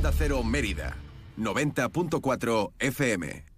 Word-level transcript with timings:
Onda 0.00 0.12
Cero 0.16 0.42
Mérida, 0.42 0.96
90.4 1.36 2.72
FM. 2.78 3.49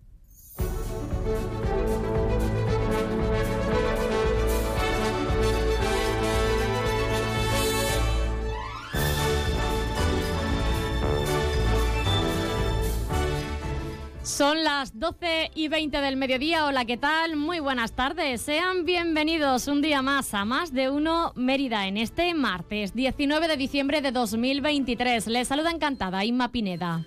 Son 14.32 14.64
las 14.64 14.98
12 14.98 15.50
y 15.54 15.68
20 15.68 16.00
del 16.00 16.16
mediodía. 16.16 16.64
Hola, 16.64 16.86
¿qué 16.86 16.96
tal? 16.96 17.36
Muy 17.36 17.60
buenas 17.60 17.92
tardes. 17.92 18.40
Sean 18.40 18.86
bienvenidos 18.86 19.68
un 19.68 19.82
día 19.82 20.00
más 20.00 20.32
a 20.32 20.46
Más 20.46 20.72
de 20.72 20.88
Uno 20.88 21.34
Mérida 21.36 21.86
en 21.86 21.98
este 21.98 22.32
martes 22.32 22.94
19 22.94 23.46
de 23.46 23.58
diciembre 23.58 24.00
de 24.00 24.10
2023. 24.10 25.26
Les 25.26 25.48
saluda 25.48 25.70
encantada 25.70 26.24
Inma 26.24 26.50
Pineda. 26.50 27.04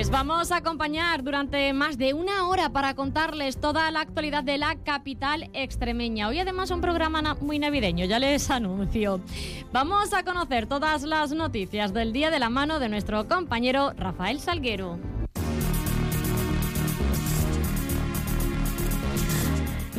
Les 0.00 0.08
vamos 0.08 0.50
a 0.50 0.56
acompañar 0.56 1.22
durante 1.22 1.74
más 1.74 1.98
de 1.98 2.14
una 2.14 2.48
hora 2.48 2.70
para 2.70 2.94
contarles 2.94 3.60
toda 3.60 3.90
la 3.90 4.00
actualidad 4.00 4.42
de 4.42 4.56
la 4.56 4.76
capital 4.76 5.50
extremeña. 5.52 6.28
Hoy 6.28 6.38
además 6.38 6.70
un 6.70 6.80
programa 6.80 7.36
muy 7.42 7.58
navideño, 7.58 8.06
ya 8.06 8.18
les 8.18 8.50
anuncio. 8.50 9.20
Vamos 9.74 10.14
a 10.14 10.24
conocer 10.24 10.66
todas 10.66 11.02
las 11.02 11.32
noticias 11.32 11.92
del 11.92 12.14
día 12.14 12.30
de 12.30 12.38
la 12.38 12.48
mano 12.48 12.78
de 12.78 12.88
nuestro 12.88 13.28
compañero 13.28 13.92
Rafael 13.94 14.40
Salguero. 14.40 15.19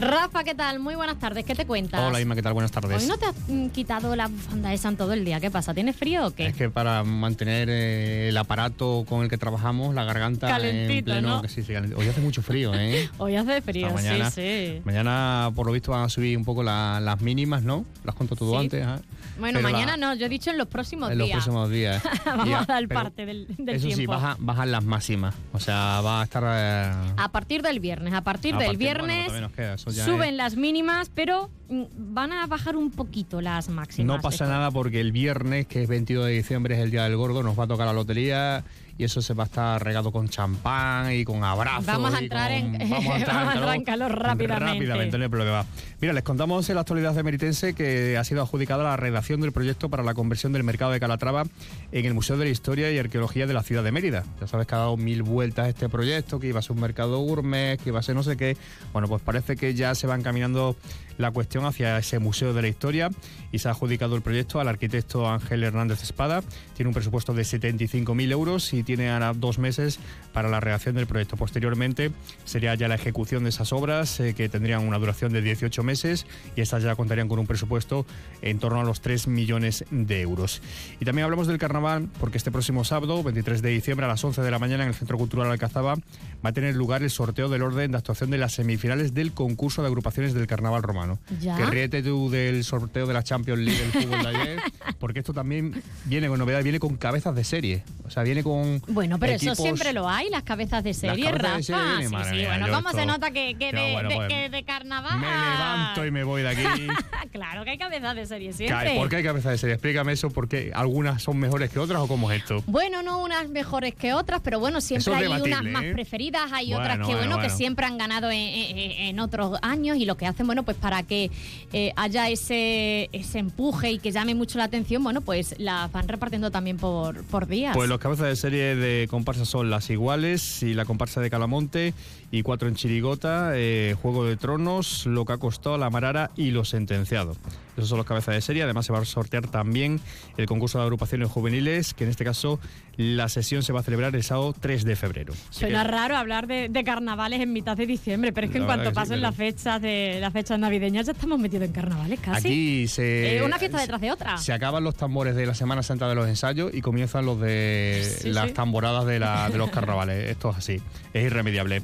Rafa, 0.01 0.43
¿qué 0.43 0.55
tal? 0.55 0.79
Muy 0.79 0.95
buenas 0.95 1.19
tardes. 1.19 1.45
¿Qué 1.45 1.53
te 1.53 1.67
cuentas? 1.67 2.01
Hola, 2.01 2.19
Inma, 2.19 2.33
¿qué 2.33 2.41
tal? 2.41 2.53
Buenas 2.53 2.71
tardes. 2.71 3.03
Hoy 3.03 3.07
no 3.07 3.17
te 3.19 3.25
has 3.27 3.35
mm, 3.47 3.67
quitado 3.67 4.15
la 4.15 4.27
bufanda 4.27 4.73
esa 4.73 4.89
en 4.89 4.97
todo 4.97 5.13
el 5.13 5.23
día. 5.23 5.39
¿Qué 5.39 5.51
pasa? 5.51 5.75
¿Tienes 5.75 5.95
frío 5.95 6.25
o 6.25 6.31
qué? 6.31 6.47
Es 6.47 6.55
que 6.55 6.71
para 6.71 7.03
mantener 7.03 7.69
eh, 7.69 8.29
el 8.29 8.37
aparato 8.37 9.05
con 9.07 9.21
el 9.21 9.29
que 9.29 9.37
trabajamos, 9.37 9.93
la 9.93 10.03
garganta 10.03 10.47
Calentito, 10.47 10.93
en 10.97 11.03
pleno... 11.21 11.29
¿no? 11.35 11.41
que 11.43 11.49
sí, 11.49 11.61
sí, 11.61 11.73
calent- 11.73 11.93
Hoy 11.95 12.07
hace 12.07 12.19
mucho 12.19 12.41
frío, 12.41 12.73
¿eh? 12.73 13.09
Hoy 13.19 13.35
hace 13.35 13.61
frío, 13.61 13.87
Hasta 13.87 14.01
mañana. 14.01 14.31
sí, 14.31 14.41
sí. 14.41 14.81
Mañana, 14.85 15.51
por 15.55 15.67
lo 15.67 15.71
visto, 15.71 15.91
van 15.91 16.01
a 16.05 16.09
subir 16.09 16.35
un 16.35 16.45
poco 16.45 16.63
la- 16.63 16.99
las 16.99 17.21
mínimas, 17.21 17.61
¿no? 17.61 17.85
Las 18.03 18.15
cuento 18.15 18.35
todo 18.35 18.53
Sí. 18.53 18.57
antes. 18.57 18.83
ajá. 18.83 19.01
Bueno, 19.39 19.59
Pero 19.61 19.71
mañana 19.71 19.97
no, 19.97 20.13
yo 20.15 20.25
he 20.25 20.29
dicho 20.29 20.49
en 20.51 20.57
los 20.57 20.67
próximos 20.67 21.11
En 21.11 21.17
los 21.19 21.27
días. 21.27 21.37
próximos 21.37 21.69
días. 21.69 22.03
Vamos 22.25 22.47
Y 22.47 22.53
a 22.53 22.63
dar 22.65 22.87
pero 22.87 23.03
parte 23.03 23.25
del, 23.25 23.47
del 23.57 23.75
Eso 23.75 23.87
sí, 23.89 23.95
tiempo. 23.95 24.13
baja- 24.13 24.35
bajan 24.39 24.71
las 24.71 24.83
máximas. 24.83 25.35
O 25.53 25.59
sea, 25.59 26.01
va 26.01 26.21
a 26.21 26.23
estar... 26.23 26.43
eh, 26.47 27.13
A 27.17 27.29
partir 27.31 27.61
del 27.61 27.79
viernes, 27.79 28.13
a 28.13 28.21
partir 28.21 28.55
del 28.57 28.67
partir- 28.67 28.77
bueno, 28.77 29.05
viernes 29.05 29.25
todavía 29.27 29.47
nos 29.47 29.51
queda, 29.55 29.73
eso 29.75 29.90
ya 29.95 30.05
suben 30.05 30.29
es- 30.31 30.35
las 30.35 30.55
mínimas, 30.55 31.09
pero 31.13 31.49
mm, 31.69 31.83
van 32.13 32.31
a 32.33 32.45
bajar 32.47 32.75
un 32.75 32.91
poquito 32.91 33.41
las 33.41 33.69
máximas. 33.69 34.15
No 34.17 34.21
pasa 34.21 34.45
nada 34.47 34.71
porque 34.71 34.99
el 35.01 35.11
viernes, 35.11 35.67
que 35.67 35.83
es 35.83 35.87
22 35.89 36.25
de 36.25 36.31
diciembre, 36.33 36.75
es 36.75 36.81
el 36.81 36.91
Día 36.91 37.03
del 37.03 37.15
Gordo, 37.17 37.43
nos 37.43 37.57
va 37.59 37.63
a 37.63 37.67
tocar 37.67 37.85
la 37.87 37.93
lotería 37.93 38.63
y 38.97 39.03
eso 39.03 39.21
se 39.21 39.33
va 39.33 39.43
a 39.43 39.45
estar 39.47 39.83
regado 39.83 40.11
con 40.11 40.29
champán 40.29 41.13
y 41.13 41.23
con 41.23 41.43
abrazos. 41.43 41.85
Vamos 41.87 42.13
a 42.13 42.19
entrar 42.19 42.51
en- 42.51 42.71
Vamos 42.89 43.07
a 43.13 43.17
entrar, 43.17 43.35
vamos 43.35 43.53
calor 43.53 43.55
entrar 43.55 43.75
en 43.75 43.83
calor 43.83 44.19
rápidamente. 44.19 44.65
Rápidamente, 44.73 45.17
no 45.17 45.23
hay 45.23 45.29
problema. 45.29 45.65
Mira, 45.99 46.13
les 46.13 46.23
contamos 46.23 46.67
en 46.69 46.75
la 46.75 46.81
actualidad 46.81 47.13
de 47.13 47.23
Meritense 47.23 47.73
que 47.73 48.17
ha 48.17 48.23
sido 48.23 48.41
adjudicada 48.41 48.83
la 48.83 48.97
redacción 48.97 49.41
del 49.41 49.51
proyecto 49.51 49.89
para 49.89 50.03
la 50.03 50.13
conversión 50.13 50.51
del 50.53 50.63
mercado 50.63 50.91
de 50.91 50.99
Calatrava 50.99 51.43
en 51.91 52.05
el 52.05 52.13
Museo 52.13 52.37
de 52.37 52.45
la 52.45 52.51
Historia 52.51 52.91
y 52.91 52.97
Arqueología 52.97 53.47
de 53.47 53.53
la 53.53 53.63
ciudad 53.63 53.83
de 53.83 53.91
Mérida. 53.91 54.23
Ya 54.39 54.47
sabes 54.47 54.67
que 54.67 54.75
ha 54.75 54.79
dado 54.79 54.97
mil 54.97 55.23
vueltas 55.23 55.67
este 55.67 55.89
proyecto, 55.89 56.39
que 56.39 56.47
iba 56.47 56.59
a 56.59 56.61
ser 56.61 56.71
un 56.73 56.81
mercado 56.81 57.19
gourmet, 57.19 57.77
que 57.81 57.89
iba 57.89 57.99
a 57.99 58.03
ser 58.03 58.15
no 58.15 58.23
sé 58.23 58.37
qué. 58.37 58.57
Bueno, 58.93 59.07
pues 59.07 59.21
parece 59.21 59.55
que 59.55 59.73
ya 59.73 59.93
se 59.95 60.07
va 60.07 60.15
encaminando 60.15 60.75
la 61.17 61.31
cuestión 61.31 61.65
hacia 61.65 61.97
ese 61.97 62.19
Museo 62.19 62.53
de 62.53 62.61
la 62.61 62.67
Historia 62.67 63.09
y 63.51 63.59
se 63.59 63.67
ha 63.67 63.71
adjudicado 63.71 64.15
el 64.15 64.21
proyecto 64.21 64.59
al 64.59 64.67
arquitecto 64.67 65.29
Ángel 65.29 65.63
Hernández 65.63 66.03
Espada. 66.03 66.41
Tiene 66.75 66.89
un 66.89 66.93
presupuesto 66.93 67.33
de 67.33 67.43
75.000 67.43 68.31
euros 68.31 68.73
y 68.73 68.83
tiene 68.83 69.09
ahora 69.09 69.33
dos 69.33 69.59
meses 69.59 69.99
para 70.33 70.49
la 70.49 70.59
redacción 70.59 70.95
del 70.95 71.07
proyecto. 71.07 71.37
Posteriormente 71.37 72.11
sería 72.45 72.75
ya 72.75 72.87
la 72.87 72.95
ejecución 72.95 73.43
de 73.43 73.49
esas 73.49 73.73
obras 73.73 74.19
eh, 74.19 74.33
que 74.33 74.49
tendrían 74.49 74.87
una 74.87 74.97
duración 74.97 75.33
de 75.33 75.41
18 75.41 75.83
meses 75.83 76.25
y 76.55 76.61
estas 76.61 76.83
ya 76.83 76.95
contarían 76.95 77.27
con 77.27 77.39
un 77.39 77.47
presupuesto 77.47 78.05
en 78.41 78.59
torno 78.59 78.79
a 78.79 78.83
los 78.83 79.01
3 79.01 79.27
millones 79.27 79.85
de 79.91 80.21
euros. 80.21 80.61
Y 80.99 81.05
también 81.05 81.25
hablamos 81.25 81.47
del 81.47 81.57
carnaval 81.57 82.09
porque 82.19 82.37
este 82.37 82.51
próximo 82.51 82.83
sábado, 82.83 83.21
23 83.23 83.61
de 83.61 83.69
diciembre 83.69 84.05
a 84.05 84.09
las 84.09 84.23
11 84.23 84.41
de 84.41 84.51
la 84.51 84.59
mañana 84.59 84.83
en 84.83 84.89
el 84.89 84.95
Centro 84.95 85.17
Cultural 85.17 85.51
Alcazaba 85.51 85.95
va 85.95 86.49
a 86.49 86.53
tener 86.53 86.75
lugar 86.75 87.03
el 87.03 87.09
sorteo 87.09 87.49
del 87.49 87.61
orden 87.61 87.91
de 87.91 87.97
actuación 87.97 88.29
de 88.29 88.37
las 88.37 88.53
semifinales 88.53 89.13
del 89.13 89.33
concurso 89.33 89.81
de 89.81 89.87
agrupaciones 89.87 90.33
del 90.33 90.47
carnaval 90.47 90.83
romano. 90.83 91.00
¿Ya? 91.39 91.57
Que 91.57 91.65
ríete 91.65 92.01
tú 92.03 92.29
del 92.29 92.63
sorteo 92.63 93.07
de 93.07 93.13
la 93.13 93.23
Champions 93.23 93.59
League 93.61 93.79
del 93.79 93.91
fútbol 93.91 94.21
de 94.23 94.27
ayer, 94.29 94.59
porque 94.99 95.19
esto 95.19 95.33
también 95.33 95.81
viene 96.05 96.27
con 96.27 96.39
novedad, 96.39 96.63
viene 96.63 96.79
con 96.79 96.97
cabezas 96.97 97.35
de 97.35 97.43
serie. 97.43 97.83
O 98.05 98.09
sea, 98.09 98.23
viene 98.23 98.43
con. 98.43 98.81
Bueno, 98.87 99.17
pero 99.19 99.33
equipos- 99.33 99.53
eso 99.53 99.63
siempre 99.63 99.93
lo 99.93 100.09
hay, 100.09 100.29
las 100.29 100.43
cabezas 100.43 100.83
de 100.83 100.93
serie, 100.93 101.25
cabezas 101.25 101.41
Rafa. 101.41 101.57
de 101.57 101.63
serie 101.63 101.81
viene, 101.83 102.03
sí, 102.07 102.11
madre 102.13 102.29
sí, 102.29 102.35
mía, 102.35 102.47
bueno, 102.49 102.67
yo 102.67 102.73
¿cómo 102.73 102.91
se 102.91 103.05
nota 103.05 103.31
que, 103.31 103.55
de, 103.55 103.91
bueno, 103.93 104.09
de- 104.09 104.15
pues, 104.15 104.27
que 104.27 104.49
de 104.49 104.63
carnaval? 104.63 105.19
Me 105.19 105.27
levanto 105.27 106.05
y 106.05 106.11
me 106.11 106.23
voy 106.23 106.41
de 106.41 106.49
aquí. 106.49 106.87
claro 107.31 107.63
que 107.63 107.71
hay 107.71 107.77
cabezas 107.77 108.15
de 108.15 108.25
serie 108.25 108.53
siempre. 108.53 108.95
¿Por 108.97 109.07
qué 109.09 109.17
hay 109.17 109.23
cabezas 109.23 109.51
de 109.53 109.57
serie? 109.57 109.75
Explícame 109.75 110.11
eso, 110.13 110.29
porque 110.29 110.71
algunas 110.75 111.21
son 111.23 111.37
mejores 111.37 111.69
que 111.69 111.79
otras 111.79 112.01
o 112.01 112.07
cómo 112.07 112.31
es 112.31 112.41
esto. 112.41 112.61
Bueno, 112.67 113.01
no 113.01 113.19
unas 113.21 113.47
mejores 113.49 113.95
que 113.95 114.13
otras, 114.13 114.41
pero 114.43 114.59
bueno, 114.59 114.81
siempre 114.81 115.13
es 115.13 115.31
hay 115.31 115.41
unas 115.41 115.63
más 115.63 115.83
¿eh? 115.83 115.91
preferidas, 115.93 116.51
hay 116.51 116.67
Bueno, 116.67 116.81
otras 116.81 116.97
que 116.97 117.03
bueno, 117.15 117.17
bueno, 117.35 117.39
que 117.39 117.49
siempre 117.49 117.85
han 117.85 117.97
ganado 117.97 118.29
en, 118.31 118.37
en- 118.39 118.91
en 118.91 119.19
otros 119.19 119.57
años 119.61 119.97
y 119.97 120.05
lo 120.05 120.17
que 120.17 120.25
hacen, 120.27 120.45
bueno, 120.47 120.63
pues 120.63 120.75
para 120.77 120.90
que 121.03 121.31
eh, 121.73 121.91
haya 121.95 122.29
ese, 122.29 123.09
ese 123.11 123.39
empuje 123.39 123.91
y 123.91 123.99
que 123.99 124.11
llame 124.11 124.35
mucho 124.35 124.57
la 124.57 124.65
atención, 124.65 125.03
bueno, 125.03 125.21
pues 125.21 125.55
las 125.57 125.91
van 125.91 126.07
repartiendo 126.07 126.51
también 126.51 126.77
por, 126.77 127.23
por 127.25 127.47
días. 127.47 127.75
Pues 127.75 127.89
los 127.89 127.99
cabezas 127.99 128.27
de 128.27 128.35
serie 128.35 128.75
de 128.75 129.07
comparsa 129.09 129.45
son 129.45 129.69
las 129.69 129.89
iguales 129.89 130.61
y 130.63 130.73
la 130.73 130.85
comparsa 130.85 131.21
de 131.21 131.29
Calamonte 131.29 131.93
y 132.31 132.43
cuatro 132.43 132.67
en 132.67 132.75
Chirigota, 132.75 133.51
eh, 133.55 133.95
Juego 134.01 134.25
de 134.25 134.37
Tronos, 134.37 135.05
Lo 135.05 135.25
que 135.25 135.33
ha 135.33 135.37
costado, 135.37 135.77
La 135.77 135.89
Marara 135.89 136.31
y 136.35 136.51
Los 136.51 136.69
Sentenciados. 136.69 137.37
Esos 137.81 137.89
son 137.89 137.97
los 137.97 138.05
cabezas 138.05 138.35
de 138.35 138.41
serie. 138.41 138.61
Además 138.61 138.85
se 138.85 138.93
va 138.93 138.99
a 138.99 139.05
sortear 139.05 139.47
también 139.47 139.99
el 140.37 140.45
concurso 140.45 140.77
de 140.77 140.83
agrupaciones 140.83 141.29
juveniles, 141.29 141.93
que 141.95 142.03
en 142.03 142.11
este 142.11 142.23
caso 142.23 142.59
la 142.95 143.27
sesión 143.27 143.63
se 143.63 143.73
va 143.73 143.79
a 143.79 143.83
celebrar 143.83 144.15
el 144.15 144.21
sábado 144.23 144.53
3 144.59 144.83
de 144.85 144.95
febrero. 144.95 145.33
Así 145.49 145.61
Suena 145.61 145.83
que- 145.83 145.89
raro 145.91 146.15
hablar 146.15 146.45
de, 146.45 146.69
de 146.69 146.83
carnavales 146.83 147.39
en 147.41 147.51
mitad 147.53 147.75
de 147.75 147.87
diciembre, 147.87 148.31
pero 148.31 148.45
es 148.45 148.51
que 148.53 148.59
en 148.59 148.65
cuanto 148.65 148.89
que 148.89 148.91
pasen 148.93 149.19
las 149.21 149.35
fechas 149.35 149.81
de 149.81 150.19
las 150.21 150.31
fechas 150.31 150.59
navideñas 150.59 151.07
ya 151.07 151.13
estamos 151.13 151.39
metidos 151.39 151.65
en 151.65 151.71
carnavales 151.71 152.19
casi. 152.19 152.47
Aquí 152.47 152.87
se... 152.87 153.37
Eh, 153.37 153.43
una 153.43 153.57
fiesta 153.57 153.79
detrás 153.79 153.99
de 153.99 154.11
otra. 154.11 154.37
Se 154.37 154.53
acaban 154.53 154.83
los 154.83 154.95
tambores 154.95 155.35
de 155.35 155.45
la 155.47 155.55
Semana 155.55 155.81
Santa 155.81 156.07
de 156.07 156.13
los 156.15 156.27
ensayos 156.27 156.71
y 156.73 156.81
comienzan 156.81 157.25
los 157.25 157.39
de 157.41 158.17
Sí, 158.21 158.29
las 158.29 158.49
sí. 158.49 158.53
tamboradas 158.53 159.05
de, 159.07 159.19
la- 159.19 159.49
de 159.49 159.57
los 159.57 159.69
carnavales. 159.71 160.29
Esto 160.29 160.51
es 160.51 160.57
así, 160.57 160.81
es 161.13 161.25
irremediable. 161.25 161.81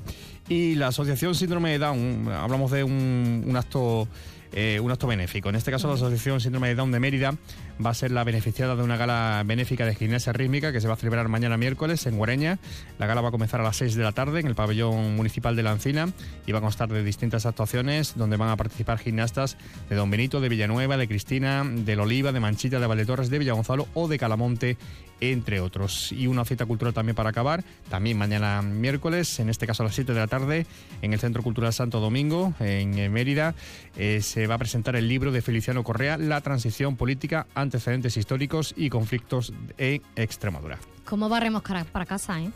Y 0.50 0.76
la 0.76 0.88
Asociación 0.88 1.36
Síndrome 1.36 1.72
de 1.72 1.80
Down, 1.80 2.30
hablamos 2.32 2.70
de 2.72 2.84
un, 2.84 3.44
un 3.48 3.56
acto... 3.58 4.08
eh, 4.52 4.80
un 4.80 4.92
acto 4.92 5.08
benéfico. 5.08 5.50
En 5.50 5.56
este 5.56 5.72
caso, 5.72 5.88
la 5.88 5.96
Asociación 5.96 6.40
Síndrome 6.40 6.70
de 6.70 6.76
Down 6.76 6.92
de 6.92 7.00
Mérida 7.00 7.36
va 7.84 7.92
a 7.92 7.94
ser 7.94 8.12
la 8.12 8.24
beneficiada 8.24 8.76
de 8.76 8.84
una 8.84 8.98
gala 8.98 9.44
benéfica 9.46 9.86
de 9.86 9.96
gimnasia 9.96 10.34
rítmica 10.34 10.72
que 10.72 10.82
se 10.82 10.88
va 10.88 10.96
a 10.96 10.98
celebrar 10.98 11.28
mañana 11.28 11.58
miércoles 11.58 12.06
en 12.06 12.18
Guareña. 12.18 12.60
La 13.00 13.06
gala 13.06 13.22
va 13.22 13.30
a 13.30 13.32
comenzar 13.32 13.62
a 13.62 13.64
las 13.64 13.78
6 13.78 13.96
de 13.96 14.04
la 14.04 14.12
tarde 14.12 14.40
en 14.40 14.48
el 14.48 14.56
pabellón 14.56 15.16
municipal 15.16 15.56
de 15.56 15.64
la 15.64 15.72
Encina 15.72 16.10
y 16.46 16.52
va 16.52 16.60
a 16.60 16.62
constar 16.62 16.90
de 16.90 17.04
distintas 17.04 17.46
actuaciones 17.46 18.14
donde 18.16 18.38
van 18.38 18.50
a 18.50 18.58
participar 18.58 18.98
gimnastas 18.98 19.58
de 19.90 19.96
Don 19.96 20.10
Benito, 20.10 20.42
de 20.42 20.50
Villanueva, 20.50 20.98
de 20.98 21.08
Cristina, 21.08 21.64
del 21.64 22.00
Oliva, 22.00 22.32
de 22.32 22.40
Manchita, 22.40 22.80
de 22.80 22.88
Valdetorres, 22.88 23.30
de 23.30 23.40
Villagonzalo 23.40 23.88
o 23.94 24.08
de 24.08 24.18
Calamonte, 24.18 24.78
entre 25.20 25.60
otros. 25.60 26.12
Y 26.12 26.28
una 26.28 26.46
cita 26.46 26.66
cultural 26.66 26.94
también 26.94 27.16
para 27.16 27.30
acabar, 27.30 27.64
también 27.90 28.18
mañana 28.18 28.62
miércoles, 28.62 29.40
en 29.40 29.50
este 29.50 29.68
caso 29.68 29.84
a 29.84 29.88
las 29.88 29.96
7 29.96 30.14
de 30.14 30.20
la 30.20 30.28
tarde, 30.28 30.66
en 31.02 31.14
el 31.14 31.20
Centro 31.20 31.44
Cultural 31.44 31.74
Santo 31.74 32.00
Domingo, 32.00 32.54
en 32.60 33.12
Mérida, 33.12 33.56
eh, 33.98 34.22
se 34.22 34.48
va 34.48 34.56
a 34.56 34.58
presentar 34.58 34.96
el 34.96 35.08
libro 35.08 35.32
de 35.32 35.42
Feliciano 35.42 35.84
Correa, 35.84 36.18
La 36.18 36.42
transición 36.42 36.96
política, 36.98 37.48
antecedentes 37.68 38.16
históricos 38.18 38.74
y 38.78 38.90
conflictos 38.90 39.54
en 39.78 40.02
Extremadura. 40.16 40.78
¿Cómo 41.06 41.30
barremos 41.30 41.62
para 41.92 42.06
casa, 42.06 42.42
eh? 42.42 42.50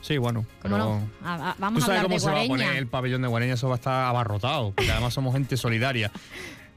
Sí, 0.00 0.16
bueno, 0.18 0.44
¿Cómo 0.62 0.74
pero... 0.76 0.78
no? 0.78 1.08
A- 1.24 1.50
a- 1.50 1.56
vamos 1.58 1.78
¿Tú 1.80 1.84
a 1.84 1.86
sabes 1.86 2.00
hablar 2.00 2.02
cómo 2.04 2.14
de 2.14 2.20
se 2.20 2.30
va 2.30 2.40
a 2.42 2.46
poner 2.46 2.76
el 2.76 2.86
pabellón 2.86 3.22
de 3.22 3.28
Guareña? 3.28 3.54
Eso 3.54 3.68
va 3.68 3.74
a 3.74 3.78
estar 3.78 4.06
abarrotado, 4.06 4.72
porque 4.72 4.90
además 4.92 5.14
somos 5.14 5.32
gente 5.34 5.56
solidaria. 5.56 6.10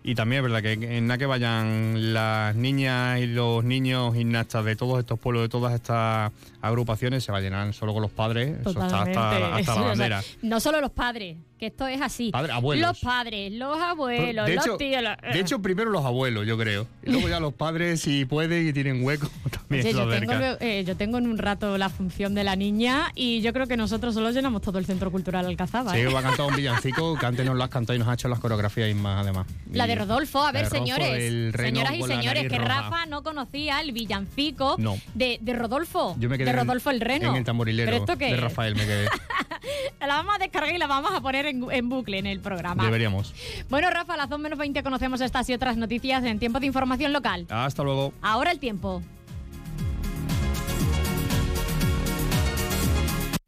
Y 0.04 0.16
también 0.16 0.44
es 0.44 0.51
verdad 0.51 0.63
que 0.63 0.98
en 0.98 1.06
nada 1.06 1.19
que 1.19 1.28
vayan 1.28 2.12
las 2.13 2.56
niñas 2.56 3.19
y 3.19 3.28
los 3.28 3.63
niños 3.63 4.16
gimnastas 4.16 4.66
de 4.66 4.75
todos 4.75 4.98
estos 4.98 5.19
pueblos, 5.19 5.44
de 5.44 5.50
todas 5.50 5.75
estas 5.75 6.31
agrupaciones, 6.60 7.24
se 7.24 7.31
va 7.31 7.38
a 7.38 7.42
llenar 7.42 7.72
solo 7.75 7.94
con 7.94 8.01
los 8.01 8.10
padres. 8.12 8.60
Eso 8.62 8.69
está 8.72 8.86
hasta, 8.86 9.12
Totalmente. 9.13 9.19
hasta 9.19 9.39
la 9.39 9.57
o 9.60 9.63
sea, 9.63 9.83
bandera. 9.83 10.22
no 10.42 10.60
solo 10.60 10.81
los 10.81 10.89
padres, 10.89 11.38
que 11.62 11.68
esto 11.68 11.86
es 11.86 12.02
así. 12.02 12.31
Padre, 12.31 12.54
abuelos. 12.54 12.90
Los 12.90 13.00
padres, 13.02 13.52
los 13.54 13.80
abuelos, 13.80 14.48
de, 14.48 14.56
los 14.56 14.66
hecho, 14.66 14.78
tíos. 14.78 15.04
los- 15.04 15.16
de 15.31 15.40
hecho, 15.40 15.62
primero 15.62 15.92
los 15.92 16.04
abuelos, 16.04 16.48
yo 16.48 16.58
creo. 16.58 16.88
Y 17.04 17.12
luego 17.12 17.30
ya 17.30 17.40
los 17.40 17.54
padres, 17.54 18.02
si 18.02 18.25
pueden 18.25 18.68
y 18.68 18.74
tienen 18.74 19.04
hueco, 19.04 19.30
Oye, 19.69 19.94
yo, 19.94 20.10
tengo, 20.10 20.34
eh, 20.60 20.84
yo 20.86 20.98
tengo 20.98 21.19
en 21.19 21.28
un 21.28 21.38
rato 21.38 21.78
la 21.78 21.90
función 21.90 22.34
de 22.34 22.44
la 22.44 22.56
niña 22.56 23.12
y 23.13 23.42
yo 23.42 23.54
creo 23.54 23.68
que 23.68 23.78
nosotros 23.78 24.16
solo 24.16 24.31
llenamos 24.31 24.63
todo 24.63 24.80
el 24.80 24.88
Centro 24.88 25.12
Cultural 25.12 25.46
Alcazaba. 25.46 25.94
Sí, 25.94 26.00
¿eh? 26.00 26.08
va 26.08 26.22
a 26.22 26.24
cantar 26.24 26.48
un 26.48 26.56
villancico, 26.58 27.16
que 27.16 27.28
antes 27.28 27.46
nos 27.46 27.56
lo 27.56 27.64
has 27.64 27.69
cantado 27.69 27.96
y 27.96 28.00
nos 28.00 28.07
ha 28.07 28.16
hecho 28.16 28.28
las 28.28 28.40
coreografías 28.40 28.94
más 28.96 29.22
además. 29.22 29.46
La 29.72 29.86
de 29.86 29.94
Rodolfo, 29.94 30.44
a 30.44 30.52
ver, 30.52 30.66
señores. 30.66 31.54
Señoras 31.56 31.94
y 31.94 32.02
señores, 32.02 32.50
que 32.50 32.57
Rafa 32.57 33.06
no 33.06 33.22
conocía 33.22 33.81
el 33.81 33.92
villancico 33.92 34.78
de, 35.14 35.38
de, 35.40 35.54
Rodolfo. 35.54 36.16
Yo 36.18 36.28
me 36.28 36.40
quedé 36.40 36.52
de 36.52 36.57
Rodolfo 36.57 36.90
el 36.90 37.02
Reno. 37.02 37.30
En 37.30 37.36
el 37.36 37.44
tamborilero 37.44 37.92
esto 37.92 38.18
qué 38.18 38.31
de 38.31 38.38
Rafael 38.38 38.75
me 38.75 38.86
quedé. 38.86 39.07
la 40.00 40.07
vamos 40.07 40.36
a 40.36 40.40
descargar 40.40 40.74
y 40.74 40.78
la 40.78 40.88
vamos 40.88 41.12
a 41.14 41.22
poner 41.22 41.46
en, 41.46 41.50
en, 41.51 41.89
bucle 41.89 42.18
en 42.18 42.27
el 42.27 42.39
programa. 42.39 42.83
Deberíamos. 42.86 43.33
Bueno, 43.69 43.89
Rafa, 43.89 44.13
a 44.13 44.18
las 44.18 44.30
2 44.30 44.39
menos 44.39 44.57
20 44.57 44.81
conocemos 44.83 45.21
estas 45.21 45.50
y 45.50 45.53
otras 45.53 45.77
noticias 45.77 46.24
en 46.24 46.39
tiempo 46.39 46.59
de 46.59 46.68
información 46.68 47.13
local. 47.13 47.45
Hasta 47.50 47.83
luego. 47.83 48.13
Ahora 48.21 48.51
el 48.51 48.59
tiempo. 48.59 49.03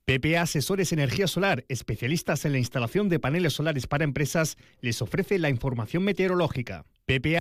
PPA 0.05 0.41
Asesores 0.41 0.91
Energía 0.91 1.27
Solar, 1.27 1.63
especialistas 1.69 2.43
en 2.43 2.51
la 2.51 2.57
instalación 2.57 3.07
de 3.07 3.19
paneles 3.19 3.53
solares 3.53 3.87
para 3.87 4.03
empresas, 4.03 4.57
les 4.81 5.01
ofrece 5.01 5.39
la 5.39 5.49
información 5.49 6.03
meteorológica. 6.03 6.85
PPA. 7.05 7.39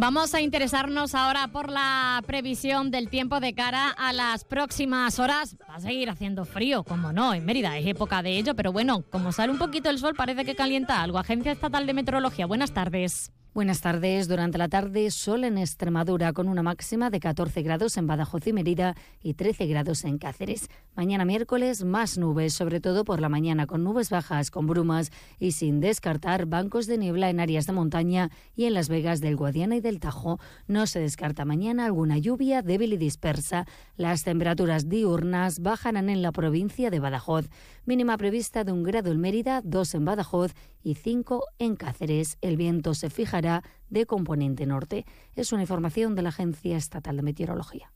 Vamos 0.00 0.32
a 0.32 0.40
interesarnos 0.40 1.16
ahora 1.16 1.48
por 1.48 1.68
la 1.68 2.22
previsión 2.24 2.92
del 2.92 3.08
tiempo 3.08 3.40
de 3.40 3.52
cara 3.52 3.90
a 3.90 4.12
las 4.12 4.44
próximas 4.44 5.18
horas. 5.18 5.56
Va 5.68 5.74
a 5.74 5.80
seguir 5.80 6.08
haciendo 6.08 6.44
frío, 6.44 6.84
como 6.84 7.12
no, 7.12 7.34
en 7.34 7.44
Mérida 7.44 7.76
es 7.76 7.84
época 7.84 8.22
de 8.22 8.38
ello, 8.38 8.54
pero 8.54 8.70
bueno, 8.72 9.02
como 9.10 9.32
sale 9.32 9.50
un 9.50 9.58
poquito 9.58 9.90
el 9.90 9.98
sol 9.98 10.14
parece 10.16 10.44
que 10.44 10.54
calienta 10.54 11.02
algo. 11.02 11.18
Agencia 11.18 11.50
Estatal 11.50 11.84
de 11.84 11.94
Meteorología, 11.94 12.46
buenas 12.46 12.70
tardes. 12.70 13.32
Buenas 13.54 13.80
tardes. 13.80 14.28
Durante 14.28 14.58
la 14.58 14.68
tarde, 14.68 15.10
sol 15.10 15.42
en 15.42 15.56
Extremadura 15.56 16.34
con 16.34 16.48
una 16.48 16.62
máxima 16.62 17.08
de 17.08 17.18
14 17.18 17.62
grados 17.62 17.96
en 17.96 18.06
Badajoz 18.06 18.46
y 18.46 18.52
Mérida 18.52 18.94
y 19.22 19.34
13 19.34 19.66
grados 19.66 20.04
en 20.04 20.18
Cáceres. 20.18 20.68
Mañana 20.94 21.24
miércoles, 21.24 21.82
más 21.82 22.18
nubes, 22.18 22.52
sobre 22.52 22.78
todo 22.78 23.04
por 23.04 23.20
la 23.20 23.30
mañana, 23.30 23.66
con 23.66 23.82
nubes 23.82 24.10
bajas, 24.10 24.50
con 24.50 24.66
brumas 24.66 25.10
y 25.40 25.52
sin 25.52 25.80
descartar 25.80 26.44
bancos 26.44 26.86
de 26.86 26.98
niebla 26.98 27.30
en 27.30 27.40
áreas 27.40 27.66
de 27.66 27.72
montaña 27.72 28.30
y 28.54 28.66
en 28.66 28.74
Las 28.74 28.90
Vegas 28.90 29.20
del 29.20 29.34
Guadiana 29.34 29.76
y 29.76 29.80
del 29.80 29.98
Tajo. 29.98 30.38
No 30.66 30.86
se 30.86 31.00
descarta 31.00 31.46
mañana 31.46 31.86
alguna 31.86 32.18
lluvia 32.18 32.60
débil 32.60 32.92
y 32.92 32.96
dispersa. 32.98 33.66
Las 33.96 34.24
temperaturas 34.24 34.90
diurnas 34.90 35.60
bajarán 35.60 36.10
en 36.10 36.20
la 36.20 36.32
provincia 36.32 36.90
de 36.90 37.00
Badajoz. 37.00 37.48
Mínima 37.88 38.18
prevista 38.18 38.64
de 38.64 38.72
un 38.72 38.82
grado 38.82 39.10
en 39.10 39.18
Mérida, 39.18 39.62
dos 39.64 39.94
en 39.94 40.04
Badajoz 40.04 40.52
y 40.84 40.96
cinco 40.96 41.46
en 41.58 41.74
Cáceres. 41.74 42.36
El 42.42 42.58
viento 42.58 42.92
se 42.92 43.08
fijará 43.08 43.62
de 43.88 44.04
componente 44.04 44.66
norte. 44.66 45.06
Es 45.34 45.52
una 45.52 45.62
información 45.62 46.14
de 46.14 46.20
la 46.20 46.28
Agencia 46.28 46.76
Estatal 46.76 47.16
de 47.16 47.22
Meteorología. 47.22 47.90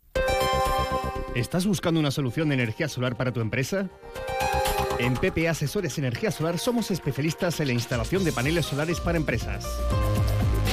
¿Estás 1.35 1.67
buscando 1.67 2.01
una 2.01 2.11
solución 2.11 2.49
de 2.49 2.55
energía 2.55 2.89
solar 2.89 3.19
para 3.19 3.33
tu 3.33 3.43
empresa? 3.43 3.91
En 4.99 5.13
PPA 5.13 5.51
Asesores 5.51 5.99
Energía 5.99 6.31
Solar 6.31 6.59
somos 6.59 6.91
especialistas 6.91 7.61
en 7.61 7.67
la 7.67 7.75
instalación 7.75 8.25
de 8.25 8.33
paneles 8.33 8.65
solares 8.65 8.99
para 8.99 9.19
empresas. 9.19 9.67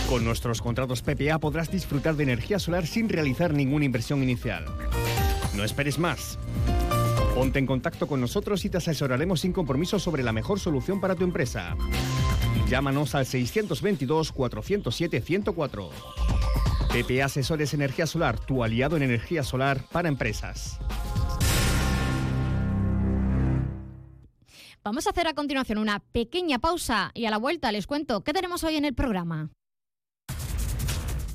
Con 0.07 0.24
nuestros 0.24 0.62
contratos 0.62 1.01
PPA 1.01 1.39
podrás 1.39 1.69
disfrutar 1.69 2.16
de 2.16 2.24
energía 2.24 2.57
solar 2.57 2.88
sin 2.88 3.10
realizar 3.10 3.54
ninguna 3.54 3.83
inversión 3.83 4.24
inicial. 4.24 4.63
No 5.57 5.66
esperes 5.66 6.00
más. 6.00 6.39
Ponte 7.39 7.57
en 7.57 7.65
contacto 7.65 8.06
con 8.06 8.19
nosotros 8.19 8.65
y 8.65 8.69
te 8.69 8.80
asesoraremos 8.80 9.39
sin 9.39 9.53
compromiso 9.53 9.97
sobre 9.97 10.24
la 10.24 10.33
mejor 10.33 10.59
solución 10.59 11.00
para 11.00 11.15
tu 11.15 11.24
empresa. 11.24 11.77
Llámanos 12.68 13.15
al 13.15 13.25
622-407-104. 13.27 15.89
PP 16.91 17.24
Asesores 17.24 17.74
Energía 17.74 18.07
Solar, 18.07 18.38
tu 18.38 18.62
aliado 18.62 18.97
en 18.97 19.03
energía 19.03 19.44
solar 19.44 19.80
para 19.89 20.09
empresas. 20.09 20.80
Vamos 24.83 25.07
a 25.07 25.12
hacer 25.12 25.27
a 25.27 25.33
continuación 25.33 25.77
una 25.77 26.01
pequeña 26.12 26.59
pausa 26.59 27.12
y 27.13 27.24
a 27.24 27.30
la 27.30 27.38
vuelta 27.38 27.71
les 27.71 27.88
cuento 27.88 28.21
qué 28.21 28.33
tenemos 28.33 28.65
hoy 28.65 28.75
en 28.75 28.83
el 28.83 28.95
programa. 28.95 29.50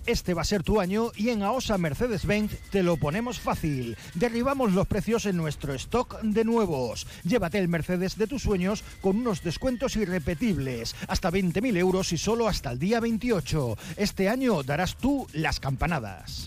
Este 0.06 0.34
va 0.34 0.42
a 0.42 0.44
ser 0.44 0.62
tu 0.62 0.80
año 0.80 1.12
y 1.16 1.30
en 1.30 1.42
AOSA 1.42 1.78
Mercedes-Benz 1.78 2.52
te 2.70 2.82
lo 2.82 2.96
ponemos 2.96 3.40
fácil. 3.40 3.96
Derribamos 4.14 4.72
los 4.72 4.86
precios 4.86 5.24
en 5.24 5.36
nuestro 5.36 5.72
stock 5.74 6.20
de 6.22 6.44
nuevos. 6.44 7.06
Llévate 7.24 7.58
el 7.58 7.68
Mercedes 7.68 8.18
de 8.18 8.26
tus 8.26 8.42
sueños 8.42 8.84
con 9.00 9.16
unos 9.16 9.42
descuentos 9.42 9.96
irrepetibles. 9.96 10.94
Hasta 11.08 11.30
20.000 11.30 11.76
euros 11.78 12.12
y 12.12 12.18
solo 12.18 12.48
hasta 12.48 12.70
el 12.72 12.78
día 12.78 13.00
28. 13.00 13.78
Este 13.96 14.28
año 14.28 14.62
darás 14.62 14.96
tú 14.96 15.26
las 15.32 15.58
campanadas. 15.58 16.46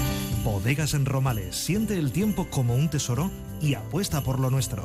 Bodegas 0.61 0.93
en 0.93 1.05
Romales. 1.07 1.55
Siente 1.55 1.97
el 1.97 2.11
tiempo 2.11 2.45
como 2.51 2.75
un 2.75 2.87
tesoro 2.87 3.31
y 3.63 3.73
apuesta 3.73 4.21
por 4.21 4.39
lo 4.39 4.51
nuestro. 4.51 4.83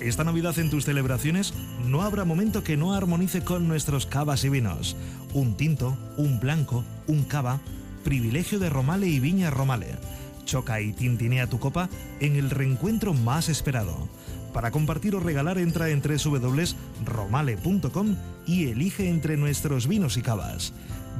Esta 0.00 0.24
Navidad 0.24 0.58
en 0.58 0.70
tus 0.70 0.86
celebraciones 0.86 1.52
no 1.84 2.00
habrá 2.00 2.24
momento 2.24 2.64
que 2.64 2.78
no 2.78 2.94
armonice 2.94 3.44
con 3.44 3.68
nuestros 3.68 4.06
cavas 4.06 4.44
y 4.44 4.48
vinos. 4.48 4.96
Un 5.34 5.58
tinto, 5.58 5.94
un 6.16 6.40
blanco, 6.40 6.86
un 7.06 7.24
cava, 7.24 7.60
privilegio 8.02 8.58
de 8.58 8.70
Romale 8.70 9.08
y 9.08 9.20
Viña 9.20 9.50
Romale. 9.50 9.88
Choca 10.46 10.80
y 10.80 10.94
tintinea 10.94 11.48
tu 11.48 11.58
copa 11.58 11.90
en 12.20 12.36
el 12.36 12.48
reencuentro 12.48 13.12
más 13.12 13.50
esperado. 13.50 14.08
Para 14.54 14.70
compartir 14.70 15.14
o 15.16 15.20
regalar 15.20 15.58
entra 15.58 15.90
en 15.90 16.00
www.romale.com 16.00 18.16
y 18.46 18.68
elige 18.68 19.10
entre 19.10 19.36
nuestros 19.36 19.86
vinos 19.86 20.16
y 20.16 20.22
cavas. 20.22 20.72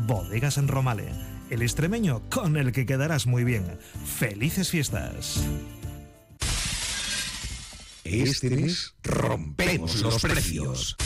Bodegas 0.06 0.56
en 0.56 0.68
Romale, 0.68 1.10
el 1.50 1.62
extremeño 1.62 2.22
con 2.30 2.56
el 2.56 2.72
que 2.72 2.86
quedarás 2.86 3.26
muy 3.26 3.44
bien. 3.44 3.78
¡Felices 4.04 4.70
fiestas! 4.70 5.40
Este 8.04 8.50
mes 8.50 8.94
rompemos 9.02 10.00
los 10.00 10.22
precios. 10.22 10.96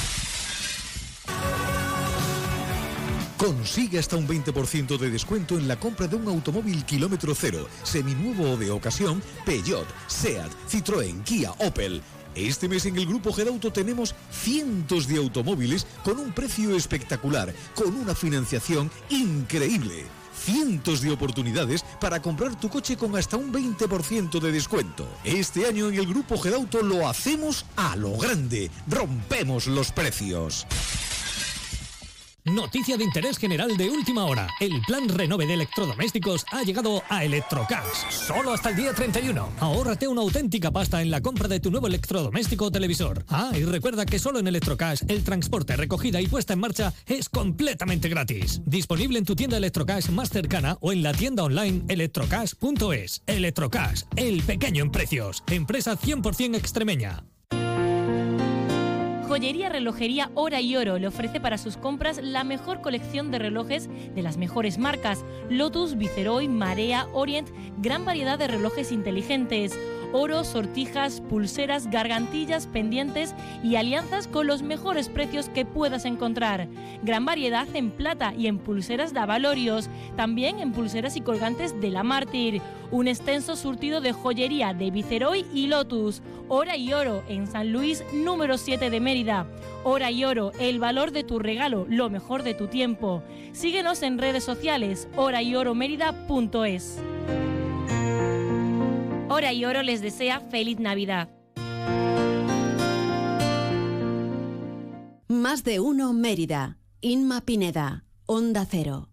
Consigue 3.36 3.98
hasta 3.98 4.17
un 4.17 4.27
20% 4.27 4.96
de 4.96 5.10
descuento 5.10 5.58
en 5.58 5.69
la 5.69 5.79
compra 5.79 6.06
de 6.06 6.17
un 6.17 6.29
automóvil 6.29 6.84
kilómetro 6.84 7.34
cero, 7.34 7.69
seminuevo 7.82 8.53
o 8.53 8.56
de 8.56 8.70
ocasión, 8.70 9.22
Peugeot, 9.44 9.86
SEAT, 10.06 10.51
Citroën, 10.70 11.22
Kia, 11.24 11.51
Opel. 11.58 12.01
Este 12.34 12.69
mes 12.69 12.86
en 12.86 12.96
el 12.96 13.06
Grupo 13.06 13.32
Gedauto 13.32 13.72
tenemos 13.72 14.15
cientos 14.31 15.06
de 15.08 15.19
automóviles 15.19 15.86
con 16.05 16.19
un 16.19 16.32
precio 16.32 16.74
espectacular, 16.74 17.53
con 17.74 17.94
una 17.94 18.15
financiación 18.15 18.91
increíble 19.10 20.05
cientos 20.44 21.01
de 21.01 21.10
oportunidades 21.10 21.84
para 22.01 22.20
comprar 22.20 22.55
tu 22.55 22.69
coche 22.69 22.96
con 22.96 23.17
hasta 23.17 23.36
un 23.36 23.53
20% 23.53 24.41
de 24.41 24.53
descuento. 24.53 25.08
Este 25.24 25.67
año 25.67 25.89
en 25.89 25.94
el 25.94 26.06
Grupo 26.06 26.39
Gedauto 26.39 26.82
lo 26.82 27.08
hacemos 27.08 27.65
a 27.77 27.96
lo 27.96 28.17
grande. 28.17 28.70
Rompemos 28.86 29.67
los 29.67 29.91
precios. 29.91 30.67
Noticia 32.46 32.98
de 32.98 33.05
interés 33.05 33.39
general 33.39 33.74
de 33.74 33.89
última 33.89 34.27
hora. 34.27 34.46
El 34.60 34.82
plan 34.82 35.08
renove 35.08 35.46
de 35.46 35.55
electrodomésticos 35.55 36.44
ha 36.53 36.63
llegado 36.63 37.03
a 37.08 37.24
Electrocash. 37.24 38.10
Solo 38.10 38.53
hasta 38.53 38.69
el 38.69 38.77
día 38.77 38.93
31. 38.93 39.48
Ahórrate 39.60 40.06
una 40.06 40.20
auténtica 40.20 40.70
pasta 40.70 41.01
en 41.01 41.10
la 41.10 41.22
compra 41.22 41.48
de 41.48 41.58
tu 41.58 41.70
nuevo 41.70 41.86
electrodoméstico 41.86 42.67
o 42.67 42.70
televisor. 42.70 43.24
Ah, 43.31 43.53
y 43.55 43.65
recuerda 43.65 44.05
que 44.05 44.19
solo 44.19 44.41
en 44.41 44.46
Electrocash 44.46 45.05
el 45.08 45.24
transporte, 45.24 45.74
recogida 45.74 46.20
y 46.20 46.27
puesta 46.27 46.53
en 46.53 46.60
marcha 46.60 46.93
es 47.06 47.31
completamente 47.31 48.10
gratis. 48.10 48.60
Disponible 48.67 49.19
en 49.19 49.24
tu 49.24 49.34
tienda 49.34 49.56
Electrocash 49.56 50.10
más 50.10 50.29
cercana 50.29 50.77
o 50.82 50.93
en 50.93 51.03
la 51.03 51.15
tienda 51.15 51.44
online 51.44 51.84
electrocash.es. 51.89 53.22
Electrocash, 53.27 54.03
el 54.17 54.43
pequeño 54.43 54.84
en 54.84 54.91
precios. 54.91 55.43
Empresa 55.46 55.98
100% 55.98 56.56
extremeña. 56.56 57.24
Joyería 59.34 59.69
Relojería 59.69 60.31
Hora 60.34 60.60
y 60.60 60.76
Oro 60.76 60.96
le 60.96 61.08
ofrece 61.08 61.41
para 61.41 61.58
sus 61.58 61.76
compras 61.76 62.20
la 62.22 62.44
mejor 62.44 62.81
colección 62.81 63.32
de 63.32 63.41
relojes 63.41 63.88
de 64.14 64.22
las 64.22 64.36
mejores 64.36 64.79
marcas: 64.79 65.24
Lotus, 65.50 65.98
Viceroy, 65.98 66.46
Marea, 66.46 67.08
Orient, 67.12 67.48
gran 67.79 68.05
variedad 68.05 68.38
de 68.38 68.46
relojes 68.46 68.93
inteligentes. 68.93 69.76
Oro, 70.15 70.44
sortijas, 70.44 71.21
pulseras, 71.21 71.91
gargantillas, 71.91 72.69
pendientes 72.69 73.35
y 73.65 73.75
alianzas 73.75 74.29
con 74.29 74.47
los 74.47 74.63
mejores 74.63 75.09
precios 75.09 75.49
que 75.49 75.65
puedas 75.65 76.05
encontrar. 76.05 76.69
Gran 77.03 77.25
variedad 77.25 77.67
en 77.75 77.91
plata 77.91 78.33
y 78.33 78.47
en 78.47 78.59
pulseras 78.59 79.13
de 79.13 79.19
avalorios, 79.19 79.91
también 80.17 80.61
en 80.61 80.71
pulseras 80.73 81.17
y 81.17 81.21
colgantes 81.21 81.81
de 81.81 81.91
la 81.91 82.05
Mártir. 82.05 82.63
Un 82.93 83.09
extenso 83.09 83.56
surtido 83.56 84.01
de 84.01 84.13
joyería 84.13 84.73
de 84.73 84.93
Viceroy 84.93 85.47
y 85.53 85.67
Lotus. 85.67 86.23
Hora 86.49 86.77
y 86.77 86.93
oro 86.93 87.25
en 87.29 87.49
San 87.49 87.73
Luis 87.73 88.05
número 88.13 88.56
7 88.56 88.91
de 88.91 89.01
Mérida. 89.01 89.49
Hora 89.83 90.13
y 90.13 90.25
oro, 90.25 90.53
el 90.61 90.79
valor 90.79 91.11
de 91.11 91.25
tu 91.25 91.41
regalo, 91.41 91.87
lo 91.89 92.09
mejor 92.09 92.44
de 92.44 92.55
tu 92.55 92.69
tiempo. 92.69 93.25
Síguenos 93.51 94.03
en 94.05 94.19
redes 94.19 94.44
sociales, 94.44 95.09
horayoromerida.es. 95.17 97.03
Hora 99.34 99.53
y 99.53 99.64
oro 99.64 99.82
les 99.82 100.00
desea 100.00 100.38
feliz 100.38 100.79
Navidad. 100.79 101.29
Más 105.26 105.64
de 105.64 105.81
uno 105.81 106.12
Mérida. 106.12 106.79
Inma 107.00 107.41
Pineda. 107.41 108.05
Onda 108.26 108.64
Cero. 108.64 109.08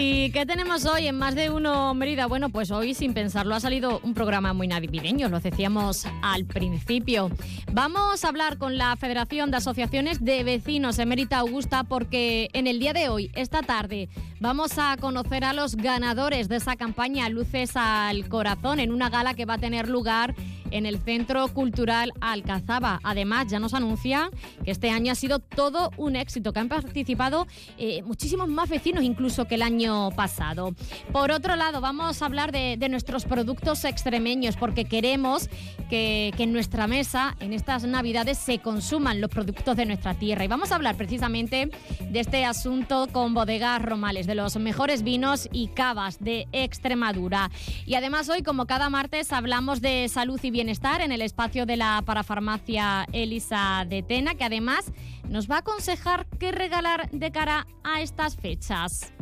¿Y 0.00 0.30
qué 0.30 0.46
tenemos 0.46 0.86
hoy 0.86 1.08
en 1.08 1.18
Más 1.18 1.34
de 1.34 1.50
Uno 1.50 1.92
Mérida? 1.92 2.26
Bueno, 2.26 2.50
pues 2.50 2.70
hoy 2.70 2.94
sin 2.94 3.14
pensarlo 3.14 3.56
ha 3.56 3.60
salido 3.60 3.98
un 4.04 4.14
programa 4.14 4.52
muy 4.52 4.68
navideño, 4.68 5.28
lo 5.28 5.40
decíamos 5.40 6.06
al 6.22 6.44
principio. 6.44 7.32
Vamos 7.72 8.24
a 8.24 8.28
hablar 8.28 8.58
con 8.58 8.78
la 8.78 8.94
Federación 8.94 9.50
de 9.50 9.56
Asociaciones 9.56 10.24
de 10.24 10.44
Vecinos 10.44 11.00
Emérita 11.00 11.38
Augusta 11.38 11.82
porque 11.82 12.48
en 12.52 12.68
el 12.68 12.78
día 12.78 12.92
de 12.92 13.08
hoy, 13.08 13.32
esta 13.34 13.62
tarde, 13.62 14.08
vamos 14.40 14.78
a 14.78 14.96
conocer 14.96 15.44
a 15.44 15.52
los 15.52 15.76
ganadores 15.76 16.48
de 16.48 16.56
esa 16.56 16.76
campaña 16.76 17.28
Luces 17.28 17.72
al 17.74 18.28
Corazón 18.28 18.80
en 18.80 18.92
una 18.92 19.10
gala 19.10 19.34
que 19.34 19.44
va 19.44 19.54
a 19.54 19.58
tener 19.58 19.88
lugar 19.88 20.34
en 20.70 20.86
el 20.86 20.98
Centro 20.98 21.48
Cultural 21.48 22.12
Alcazaba. 22.20 23.00
Además, 23.02 23.46
ya 23.48 23.58
nos 23.58 23.74
anuncia 23.74 24.30
que 24.64 24.70
este 24.70 24.90
año 24.90 25.12
ha 25.12 25.14
sido 25.14 25.38
todo 25.38 25.90
un 25.96 26.16
éxito, 26.16 26.52
que 26.52 26.60
han 26.60 26.68
participado 26.68 27.46
eh, 27.78 28.02
muchísimos 28.02 28.48
más 28.48 28.68
vecinos 28.68 29.04
incluso 29.04 29.46
que 29.46 29.56
el 29.56 29.62
año 29.62 30.10
pasado. 30.10 30.74
Por 31.12 31.30
otro 31.30 31.56
lado, 31.56 31.80
vamos 31.80 32.22
a 32.22 32.26
hablar 32.26 32.52
de, 32.52 32.76
nuestros 32.88 33.26
productos 33.26 33.84
extremeños, 33.84 34.56
porque 34.56 34.86
queremos 34.86 35.50
que, 35.90 36.32
que 36.36 36.44
en 36.44 36.54
nuestra 36.54 36.86
mesa, 36.86 37.36
en 37.40 37.52
estas 37.52 37.84
Navidades, 37.84 38.38
se 38.38 38.60
consuman 38.60 39.20
los 39.20 39.28
productos 39.28 39.76
de 39.76 39.84
nuestra 39.84 40.14
tierra. 40.14 40.44
Y 40.44 40.48
vamos 40.48 40.72
a 40.72 40.76
hablar 40.76 40.96
precisamente 40.96 41.70
de 42.00 42.20
este 42.20 42.46
asunto 42.46 43.08
con 43.12 43.34
bodegas 43.34 43.82
Romales, 43.82 44.26
de 44.28 44.36
los 44.36 44.56
mejores 44.56 45.02
vinos 45.02 45.48
y 45.50 45.68
cavas 45.68 46.18
de 46.20 46.46
Extremadura. 46.52 47.50
Y 47.86 47.94
además 47.96 48.28
hoy, 48.28 48.42
como 48.42 48.66
cada 48.66 48.90
martes, 48.90 49.32
hablamos 49.32 49.80
de 49.80 50.08
salud 50.08 50.38
y 50.42 50.52
bienestar 50.52 51.00
en 51.00 51.10
el 51.10 51.22
espacio 51.22 51.66
de 51.66 51.76
la 51.76 52.02
parafarmacia 52.04 53.06
Elisa 53.12 53.84
de 53.88 54.04
Tena, 54.04 54.36
que 54.36 54.44
además 54.44 54.92
nos 55.28 55.50
va 55.50 55.56
a 55.56 55.58
aconsejar 55.60 56.26
qué 56.38 56.52
regalar 56.52 57.10
de 57.10 57.32
cara 57.32 57.66
a 57.82 58.02
estas 58.02 58.36
fechas. 58.36 59.12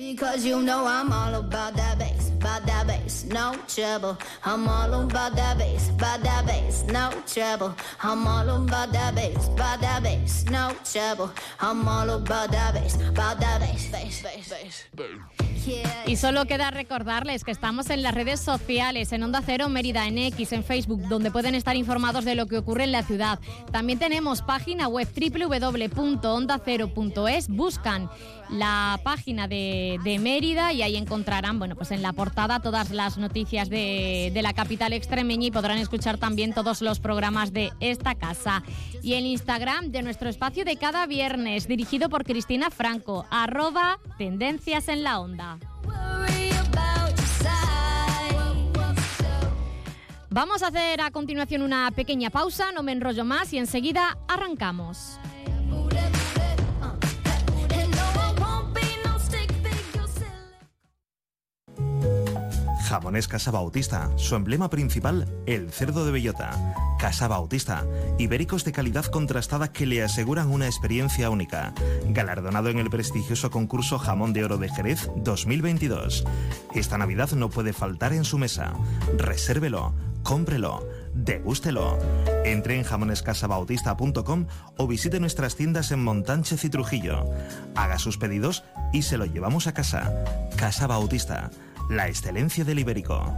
Because 0.00 0.46
you 0.46 0.62
know 0.62 0.86
I'm 0.86 1.12
all 1.12 1.34
about 1.34 1.76
that 1.76 1.98
bass, 1.98 2.30
about 2.30 2.64
that 2.64 2.86
bass. 2.86 3.26
Y 16.06 16.16
solo 16.16 16.46
queda 16.46 16.70
recordarles 16.70 17.44
que 17.44 17.50
estamos 17.50 17.90
en 17.90 18.02
las 18.02 18.14
redes 18.14 18.40
sociales, 18.40 19.12
en 19.12 19.22
Onda 19.22 19.42
Cero 19.44 19.68
Mérida, 19.68 20.08
en 20.08 20.16
X, 20.18 20.52
en 20.52 20.64
Facebook, 20.64 21.06
donde 21.08 21.30
pueden 21.30 21.54
estar 21.54 21.76
informados 21.76 22.24
de 22.24 22.34
lo 22.34 22.46
que 22.46 22.56
ocurre 22.58 22.84
en 22.84 22.92
la 22.92 23.02
ciudad. 23.02 23.38
También 23.70 23.98
tenemos 23.98 24.40
página 24.42 24.88
web 24.88 25.08
www.ondacero.es. 25.14 27.48
Buscan 27.48 28.08
la 28.52 29.00
página 29.02 29.48
de, 29.48 29.98
Mérida 30.20 30.72
y 30.72 30.82
ahí 30.82 30.96
encontrarán, 30.96 31.58
bueno, 31.58 31.76
pues 31.76 31.90
en 31.90 32.02
la 32.02 32.12
portada 32.12 32.60
todas 32.60 32.90
las 32.90 33.16
noticias 33.16 33.70
de, 33.70 34.30
de 34.34 34.42
la 34.42 34.52
capital 34.52 34.92
extremeña 34.92 35.46
y 35.46 35.50
podrán 35.50 35.78
escuchar 35.78 36.18
también 36.18 36.52
todos 36.52 36.82
los 36.82 37.00
programas 37.00 37.52
de 37.52 37.72
esta 37.80 38.14
casa. 38.14 38.62
Y 39.02 39.14
el 39.14 39.26
Instagram 39.26 39.90
de 39.90 40.02
nuestro 40.02 40.28
espacio 40.28 40.64
de 40.64 40.76
cada 40.76 41.06
viernes, 41.06 41.68
dirigido 41.68 42.08
por 42.08 42.24
Cristina 42.24 42.70
Franco, 42.70 43.26
arroba 43.30 43.98
tendencias 44.18 44.88
en 44.88 45.04
la 45.04 45.20
onda. 45.20 45.58
Vamos 50.32 50.62
a 50.62 50.68
hacer 50.68 51.00
a 51.00 51.10
continuación 51.10 51.62
una 51.62 51.90
pequeña 51.90 52.30
pausa, 52.30 52.70
no 52.70 52.84
me 52.84 52.92
enrollo 52.92 53.24
más 53.24 53.52
y 53.52 53.58
enseguida 53.58 54.16
arrancamos. 54.28 55.18
Jamones 62.90 63.28
Casa 63.28 63.52
Bautista, 63.52 64.10
su 64.16 64.34
emblema 64.34 64.68
principal, 64.68 65.28
el 65.46 65.70
cerdo 65.70 66.04
de 66.04 66.10
bellota. 66.10 66.50
Casa 66.98 67.28
Bautista, 67.28 67.84
ibéricos 68.18 68.64
de 68.64 68.72
calidad 68.72 69.04
contrastada 69.04 69.72
que 69.72 69.86
le 69.86 70.02
aseguran 70.02 70.50
una 70.50 70.66
experiencia 70.66 71.30
única. 71.30 71.72
Galardonado 72.08 72.68
en 72.68 72.80
el 72.80 72.90
prestigioso 72.90 73.52
concurso 73.52 73.96
Jamón 74.00 74.32
de 74.32 74.44
Oro 74.44 74.58
de 74.58 74.68
Jerez 74.70 75.08
2022. 75.18 76.24
Esta 76.74 76.98
Navidad 76.98 77.30
no 77.30 77.48
puede 77.48 77.72
faltar 77.72 78.12
en 78.12 78.24
su 78.24 78.38
mesa. 78.38 78.72
Resérvelo, 79.16 79.94
cómprelo, 80.24 80.84
degústelo. 81.14 81.96
Entre 82.44 82.74
en 82.74 82.82
jamonescasabautista.com 82.82 84.46
o 84.78 84.86
visite 84.88 85.20
nuestras 85.20 85.54
tiendas 85.54 85.92
en 85.92 86.02
Montánchez 86.02 86.64
y 86.64 86.70
Trujillo. 86.70 87.24
Haga 87.76 88.00
sus 88.00 88.18
pedidos 88.18 88.64
y 88.92 89.02
se 89.02 89.16
lo 89.16 89.26
llevamos 89.26 89.68
a 89.68 89.74
casa. 89.74 90.12
Casa 90.56 90.88
Bautista 90.88 91.52
la 91.90 92.06
excelencia 92.06 92.64
del 92.64 92.78
ibérico. 92.78 93.34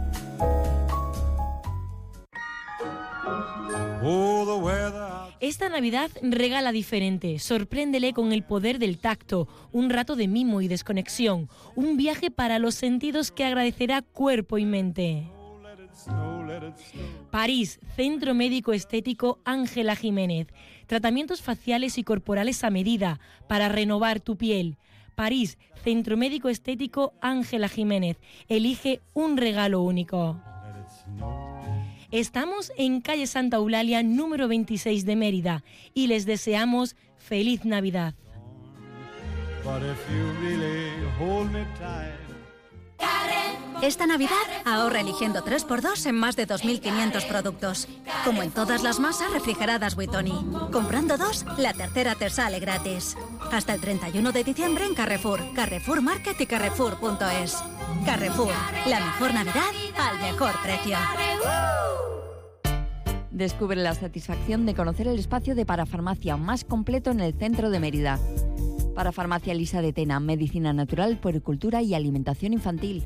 Esta 5.39 5.69
Navidad 5.69 6.11
regala 6.21 6.71
diferente, 6.71 7.39
sorpréndele 7.39 8.13
con 8.13 8.31
el 8.31 8.43
poder 8.43 8.77
del 8.77 8.99
tacto, 8.99 9.47
un 9.71 9.89
rato 9.89 10.15
de 10.15 10.27
mimo 10.27 10.61
y 10.61 10.67
desconexión, 10.67 11.49
un 11.75 11.97
viaje 11.97 12.29
para 12.29 12.59
los 12.59 12.75
sentidos 12.75 13.31
que 13.31 13.43
agradecerá 13.43 14.03
cuerpo 14.03 14.59
y 14.59 14.65
mente. 14.65 15.27
París, 17.31 17.79
Centro 17.95 18.35
Médico 18.35 18.73
Estético 18.73 19.39
Ángela 19.45 19.95
Jiménez. 19.95 20.47
Tratamientos 20.85 21.41
faciales 21.41 21.97
y 21.97 22.03
corporales 22.03 22.63
a 22.63 22.69
medida 22.69 23.19
para 23.47 23.69
renovar 23.69 24.19
tu 24.19 24.37
piel. 24.37 24.77
París, 25.13 25.57
Centro 25.83 26.17
Médico 26.17 26.49
Estético 26.49 27.13
Ángela 27.21 27.69
Jiménez. 27.69 28.17
Elige 28.47 29.01
un 29.13 29.37
regalo 29.37 29.81
único. 29.81 30.39
Estamos 32.11 32.71
en 32.77 33.01
calle 33.01 33.25
Santa 33.25 33.57
Eulalia 33.57 34.03
número 34.03 34.47
26 34.47 35.05
de 35.05 35.15
Mérida 35.15 35.63
y 35.93 36.07
les 36.07 36.25
deseamos 36.25 36.95
feliz 37.17 37.65
Navidad. 37.65 38.13
Esta 43.83 44.07
Navidad 44.07 44.31
ahorra 44.63 45.01
eligiendo 45.01 45.43
3x2 45.43 46.05
en 46.05 46.15
más 46.15 46.37
de 46.37 46.47
2.500 46.47 47.27
productos. 47.27 47.89
Como 48.23 48.41
en 48.41 48.49
todas 48.49 48.81
las 48.81 49.01
masas 49.01 49.33
refrigeradas 49.33 49.95
Buitoni. 49.95 50.31
Comprando 50.71 51.17
dos, 51.17 51.45
la 51.57 51.73
tercera 51.73 52.15
te 52.15 52.29
sale 52.29 52.61
gratis. 52.61 53.17
Hasta 53.51 53.73
el 53.73 53.81
31 53.81 54.31
de 54.31 54.45
diciembre 54.45 54.85
en 54.85 54.95
Carrefour, 54.95 55.41
Carrefour 55.53 56.01
Market 56.01 56.39
y 56.39 56.45
Carrefour.es. 56.45 57.61
Carrefour, 58.05 58.53
la 58.87 59.01
mejor 59.01 59.33
Navidad 59.33 59.71
al 59.99 60.17
mejor 60.21 60.53
precio. 60.63 60.97
Descubre 63.31 63.75
la 63.75 63.95
satisfacción 63.95 64.65
de 64.65 64.75
conocer 64.75 65.09
el 65.09 65.19
espacio 65.19 65.55
de 65.55 65.65
parafarmacia 65.65 66.37
más 66.37 66.63
completo 66.63 67.11
en 67.11 67.19
el 67.19 67.33
centro 67.33 67.69
de 67.69 67.81
Mérida. 67.81 68.17
Parafarmacia 68.95 69.53
Lisa 69.53 69.81
de 69.81 69.91
Tena, 69.91 70.21
medicina 70.21 70.71
natural, 70.71 71.17
puericultura 71.17 71.81
y 71.81 71.95
alimentación 71.95 72.53
infantil 72.53 73.03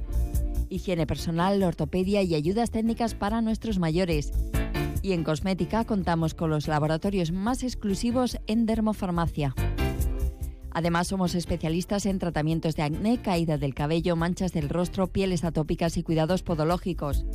higiene 0.69 1.07
personal, 1.07 1.61
ortopedia 1.63 2.21
y 2.23 2.35
ayudas 2.35 2.71
técnicas 2.71 3.15
para 3.15 3.41
nuestros 3.41 3.79
mayores. 3.79 4.31
Y 5.01 5.13
en 5.13 5.23
cosmética 5.23 5.85
contamos 5.85 6.33
con 6.33 6.49
los 6.49 6.67
laboratorios 6.67 7.31
más 7.31 7.63
exclusivos 7.63 8.37
en 8.47 8.65
dermofarmacia. 8.65 9.55
Además, 10.71 11.07
somos 11.07 11.33
especialistas 11.33 12.05
en 12.05 12.19
tratamientos 12.19 12.75
de 12.75 12.83
acné, 12.83 13.19
caída 13.19 13.57
del 13.57 13.73
cabello, 13.73 14.15
manchas 14.15 14.53
del 14.53 14.69
rostro, 14.69 15.07
pieles 15.07 15.43
atópicas 15.43 15.97
y 15.97 16.03
cuidados 16.03 16.43
podológicos. 16.43 17.25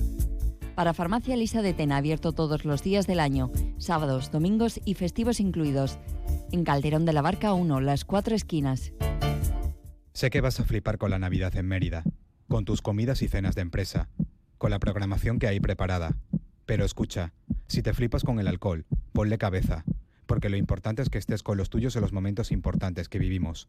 Para 0.75 0.95
Farmacia 0.95 1.37
Lisa 1.37 1.61
de 1.61 1.75
Tena, 1.75 1.97
abierto 1.97 2.33
todos 2.33 2.65
los 2.65 2.83
días 2.83 3.07
del 3.07 3.21
año, 3.21 3.51
sábados, 3.79 4.31
domingos 4.31 4.81
y 4.85 4.95
festivos 4.95 5.41
incluidos. 5.41 5.99
En 6.51 6.65
Calderón 6.65 7.05
de 7.05 7.12
la 7.12 7.21
Barca 7.21 7.53
1, 7.53 7.81
las 7.81 8.05
cuatro 8.05 8.35
esquinas. 8.35 8.93
Sé 10.15 10.31
que 10.31 10.41
vas 10.41 10.61
a 10.61 10.65
flipar 10.65 10.99
con 10.99 11.11
la 11.11 11.19
Navidad 11.19 11.57
en 11.57 11.67
Mérida, 11.67 12.05
con 12.49 12.65
tus 12.65 12.83
comidas 12.83 13.23
y 13.23 13.29
cenas 13.29 13.55
de 13.55 13.63
empresa, 13.63 14.09
con 14.59 14.71
la 14.71 14.79
programación 14.79 15.39
que 15.39 15.49
hay 15.49 15.61
preparada. 15.61 16.17
Pero 16.67 16.85
escucha, 16.85 17.33
si 17.67 17.83
te 17.83 17.93
flipas 17.93 18.23
con 18.23 18.39
el 18.39 18.49
alcohol, 18.49 18.87
ponle 19.13 19.39
cabeza, 19.39 19.85
porque 20.27 20.49
lo 20.49 20.57
importante 20.57 21.03
es 21.03 21.11
que 21.11 21.19
estés 21.19 21.43
con 21.43 21.59
los 21.59 21.71
tuyos 21.71 21.97
en 21.97 22.03
los 22.03 22.13
momentos 22.13 22.53
importantes 22.53 23.09
que 23.09 23.19
vivimos. 23.19 23.69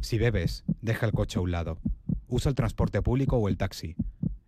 Si 0.00 0.18
bebes, 0.18 0.64
deja 0.80 1.06
el 1.06 1.12
coche 1.12 1.38
a 1.38 1.42
un 1.42 1.52
lado. 1.52 1.78
Usa 2.28 2.48
el 2.50 2.54
transporte 2.54 3.02
público 3.02 3.36
o 3.36 3.48
el 3.48 3.56
taxi. 3.56 3.94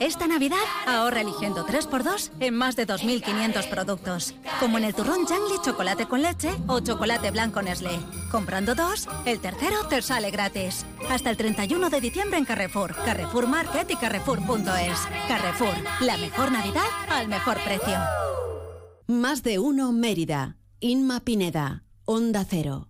Esta 0.00 0.26
Navidad 0.26 0.56
ahorra 0.86 1.20
eligiendo 1.20 1.66
3x2 1.66 2.30
en 2.40 2.54
más 2.54 2.74
de 2.74 2.86
2.500 2.86 3.68
productos. 3.68 4.34
Como 4.58 4.78
en 4.78 4.84
el 4.84 4.94
turrón 4.94 5.26
Jangli 5.26 5.60
chocolate 5.62 6.06
con 6.06 6.22
leche 6.22 6.50
o 6.68 6.80
chocolate 6.80 7.30
blanco 7.30 7.60
Nestlé. 7.60 8.00
Comprando 8.30 8.74
dos, 8.74 9.08
el 9.26 9.40
tercero 9.40 9.86
te 9.88 10.00
sale 10.00 10.30
gratis. 10.30 10.86
Hasta 11.10 11.28
el 11.28 11.36
31 11.36 11.90
de 11.90 12.00
diciembre 12.00 12.38
en 12.38 12.46
Carrefour, 12.46 12.96
Carrefour 13.04 13.46
Market 13.46 13.90
y 13.90 13.96
Carrefour.es. 13.96 15.00
Carrefour, 15.28 15.74
la 16.00 16.16
mejor 16.16 16.50
Navidad 16.50 16.88
al 17.10 17.28
mejor 17.28 17.58
precio. 17.62 17.98
Más 19.06 19.42
de 19.42 19.58
uno 19.58 19.92
Mérida. 19.92 20.56
Inma 20.80 21.20
Pineda. 21.20 21.84
Onda 22.06 22.46
Cero. 22.48 22.89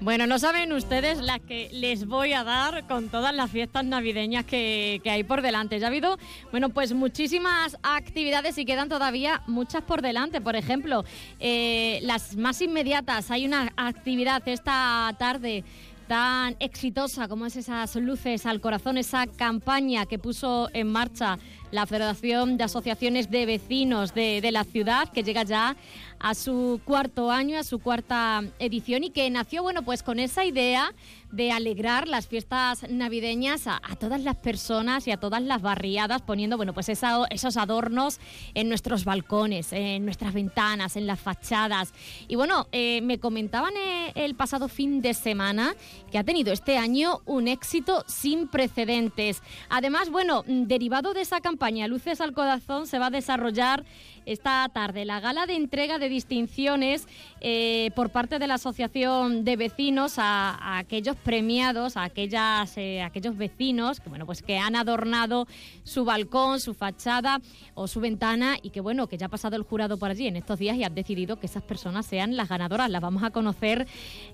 Bueno, 0.00 0.28
no 0.28 0.38
saben 0.38 0.72
ustedes 0.72 1.18
la 1.18 1.40
que 1.40 1.68
les 1.72 2.06
voy 2.06 2.32
a 2.32 2.44
dar 2.44 2.86
con 2.86 3.08
todas 3.08 3.34
las 3.34 3.50
fiestas 3.50 3.84
navideñas 3.84 4.44
que, 4.44 5.00
que 5.02 5.10
hay 5.10 5.24
por 5.24 5.42
delante. 5.42 5.80
Ya 5.80 5.86
ha 5.86 5.90
habido, 5.90 6.18
bueno, 6.52 6.68
pues 6.68 6.92
muchísimas 6.92 7.76
actividades 7.82 8.56
y 8.58 8.64
quedan 8.64 8.88
todavía 8.88 9.42
muchas 9.48 9.82
por 9.82 10.00
delante. 10.00 10.40
Por 10.40 10.54
ejemplo, 10.54 11.04
eh, 11.40 11.98
las 12.02 12.36
más 12.36 12.62
inmediatas. 12.62 13.32
Hay 13.32 13.44
una 13.44 13.72
actividad 13.76 14.46
esta 14.46 15.12
tarde 15.18 15.64
tan 16.06 16.56
exitosa 16.58 17.28
como 17.28 17.46
es 17.46 17.56
esas 17.56 17.94
luces 17.96 18.46
al 18.46 18.60
corazón, 18.60 18.96
esa 18.96 19.26
campaña 19.26 20.06
que 20.06 20.18
puso 20.18 20.70
en 20.72 20.90
marcha 20.90 21.38
la 21.70 21.84
Federación 21.84 22.56
de 22.56 22.64
Asociaciones 22.64 23.30
de 23.30 23.44
Vecinos 23.44 24.14
de, 24.14 24.40
de 24.40 24.50
la 24.50 24.64
ciudad, 24.64 25.10
que 25.10 25.22
llega 25.22 25.42
ya 25.42 25.76
a 26.20 26.34
su 26.34 26.80
cuarto 26.84 27.30
año, 27.30 27.58
a 27.58 27.64
su 27.64 27.78
cuarta 27.78 28.42
edición 28.58 29.04
y 29.04 29.10
que 29.10 29.28
nació, 29.30 29.62
bueno, 29.62 29.82
pues 29.82 30.02
con 30.02 30.18
esa 30.18 30.44
idea 30.44 30.92
de 31.30 31.52
alegrar 31.52 32.08
las 32.08 32.26
fiestas 32.26 32.88
navideñas 32.88 33.66
a, 33.66 33.80
todas 33.98 34.22
las 34.22 34.36
personas 34.36 35.06
y 35.06 35.10
a 35.10 35.18
todas 35.18 35.42
las 35.42 35.60
barriadas, 35.60 36.22
poniendo, 36.22 36.56
bueno, 36.56 36.72
pues 36.72 36.88
esos 36.88 37.56
adornos 37.56 38.18
en 38.54 38.68
nuestros 38.68 39.04
balcones, 39.04 39.72
en 39.72 40.04
nuestras 40.04 40.32
ventanas, 40.32 40.96
en 40.96 41.06
las 41.06 41.20
fachadas. 41.20 41.92
Y 42.28 42.36
bueno, 42.36 42.66
eh, 42.72 43.00
me 43.02 43.18
comentaban 43.18 43.74
eh, 43.76 44.12
el 44.14 44.34
pasado 44.34 44.68
fin 44.68 45.02
de 45.02 45.14
semana 45.14 45.74
que 46.10 46.18
ha 46.18 46.24
tenido 46.24 46.52
este 46.52 46.78
año 46.78 47.20
un 47.26 47.48
éxito 47.48 48.04
sin 48.06 48.48
precedentes. 48.48 49.42
Además, 49.68 50.10
bueno, 50.10 50.44
derivado 50.46 51.12
de 51.12 51.22
esa 51.22 51.40
campaña 51.40 51.88
Luces 51.88 52.20
al 52.20 52.32
Corazón 52.32 52.86
se 52.86 52.98
va 52.98 53.06
a 53.06 53.10
desarrollar 53.10 53.84
esta 54.24 54.68
tarde 54.68 55.06
la 55.06 55.20
gala 55.20 55.46
de 55.46 55.56
entrega 55.56 55.98
de 55.98 56.07
distinciones 56.08 57.06
eh, 57.40 57.90
por 57.94 58.10
parte 58.10 58.38
de 58.38 58.46
la 58.46 58.54
Asociación 58.54 59.44
de 59.44 59.56
Vecinos 59.56 60.14
a, 60.18 60.78
aquellos 60.78 61.16
premiados, 61.16 61.96
a 61.96 62.04
aquellas, 62.04 62.76
eh, 62.76 63.02
aquellos 63.02 63.36
vecinos 63.36 64.00
que 64.00 64.08
bueno 64.08 64.26
pues 64.26 64.42
que 64.42 64.58
han 64.58 64.76
adornado 64.76 65.46
su 65.84 66.04
balcón, 66.04 66.60
su 66.60 66.74
fachada 66.74 67.40
o 67.74 67.86
su 67.86 68.00
ventana 68.00 68.56
y 68.62 68.70
que 68.70 68.80
bueno 68.80 69.06
que 69.06 69.16
ya 69.18 69.26
ha 69.26 69.30
pasado 69.30 69.56
el 69.56 69.62
jurado 69.62 69.98
por 69.98 70.10
allí 70.10 70.26
en 70.26 70.36
estos 70.36 70.58
días 70.58 70.76
y 70.76 70.84
han 70.84 70.94
decidido 70.94 71.38
que 71.38 71.46
esas 71.46 71.62
personas 71.62 72.06
sean 72.06 72.36
las 72.36 72.48
ganadoras. 72.48 72.90
Las 72.90 73.02
vamos 73.02 73.22
a 73.22 73.30
conocer 73.30 73.86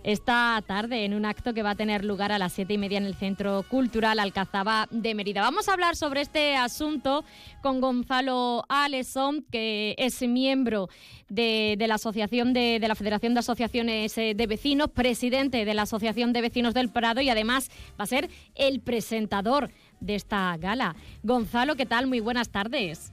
esta 0.02 0.62
tarde 0.66 1.04
en 1.04 1.14
un 1.14 1.24
acto 1.24 1.54
que 1.54 1.62
va 1.62 1.70
a 1.70 1.74
tener 1.74 2.04
lugar 2.04 2.32
a 2.32 2.38
las 2.38 2.52
siete 2.52 2.74
y 2.74 2.78
media 2.78 2.98
en 2.98 3.04
el 3.04 3.14
Centro 3.14 3.64
Cultural 3.68 4.18
Alcazaba 4.18 4.88
de 4.90 5.14
Mérida. 5.14 5.42
Vamos 5.42 5.68
a 5.68 5.74
hablar 5.74 5.96
sobre 5.96 6.20
este 6.20 6.56
asunto 6.56 7.24
con 7.62 7.80
Gonzalo 7.80 8.64
Aleson, 8.68 9.44
que 9.50 9.94
es 9.98 10.22
miembro 10.22 10.88
de, 11.28 11.63
de 11.78 11.86
la 11.86 11.94
Asociación 11.94 12.52
de, 12.52 12.78
de 12.80 12.88
la 12.88 12.94
Federación 12.94 13.34
de 13.34 13.40
Asociaciones 13.40 14.16
eh, 14.18 14.34
de 14.34 14.46
Vecinos, 14.46 14.90
presidente 14.90 15.64
de 15.64 15.74
la 15.74 15.82
Asociación 15.82 16.32
de 16.32 16.40
Vecinos 16.42 16.74
del 16.74 16.90
Prado 16.90 17.20
y 17.20 17.30
además 17.30 17.70
va 17.98 18.04
a 18.04 18.06
ser 18.06 18.28
el 18.54 18.80
presentador 18.80 19.70
de 20.00 20.14
esta 20.14 20.56
gala. 20.58 20.94
Gonzalo, 21.22 21.76
¿qué 21.76 21.86
tal? 21.86 22.06
Muy 22.06 22.20
buenas 22.20 22.50
tardes. 22.50 23.12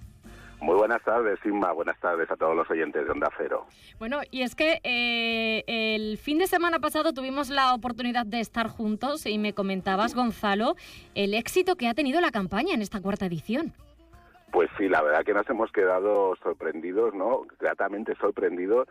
Muy 0.61 0.75
buenas 0.75 1.03
tardes, 1.03 1.39
Inma. 1.43 1.71
Buenas 1.71 1.99
tardes 1.99 2.29
a 2.29 2.35
todos 2.35 2.55
los 2.55 2.69
oyentes 2.69 3.03
de 3.03 3.11
Onda 3.11 3.31
Cero. 3.35 3.65
Bueno, 3.97 4.19
y 4.29 4.43
es 4.43 4.53
que 4.53 4.79
eh, 4.83 5.63
el 5.65 6.19
fin 6.19 6.37
de 6.37 6.45
semana 6.45 6.79
pasado 6.79 7.13
tuvimos 7.13 7.49
la 7.49 7.73
oportunidad 7.73 8.27
de 8.27 8.39
estar 8.39 8.67
juntos 8.67 9.25
y 9.25 9.39
me 9.39 9.53
comentabas, 9.53 10.13
Gonzalo, 10.13 10.75
el 11.15 11.33
éxito 11.33 11.75
que 11.75 11.87
ha 11.87 11.95
tenido 11.95 12.21
la 12.21 12.29
campaña 12.29 12.75
en 12.75 12.83
esta 12.83 13.01
cuarta 13.01 13.25
edición. 13.25 13.73
Pues 14.51 14.69
sí, 14.77 14.89
la 14.89 15.01
verdad 15.01 15.23
que 15.23 15.33
nos 15.33 15.49
hemos 15.49 15.71
quedado 15.71 16.35
sorprendidos, 16.43 17.13
¿no? 17.13 17.43
Gratamente 17.59 18.15
sorprendidos 18.15 18.87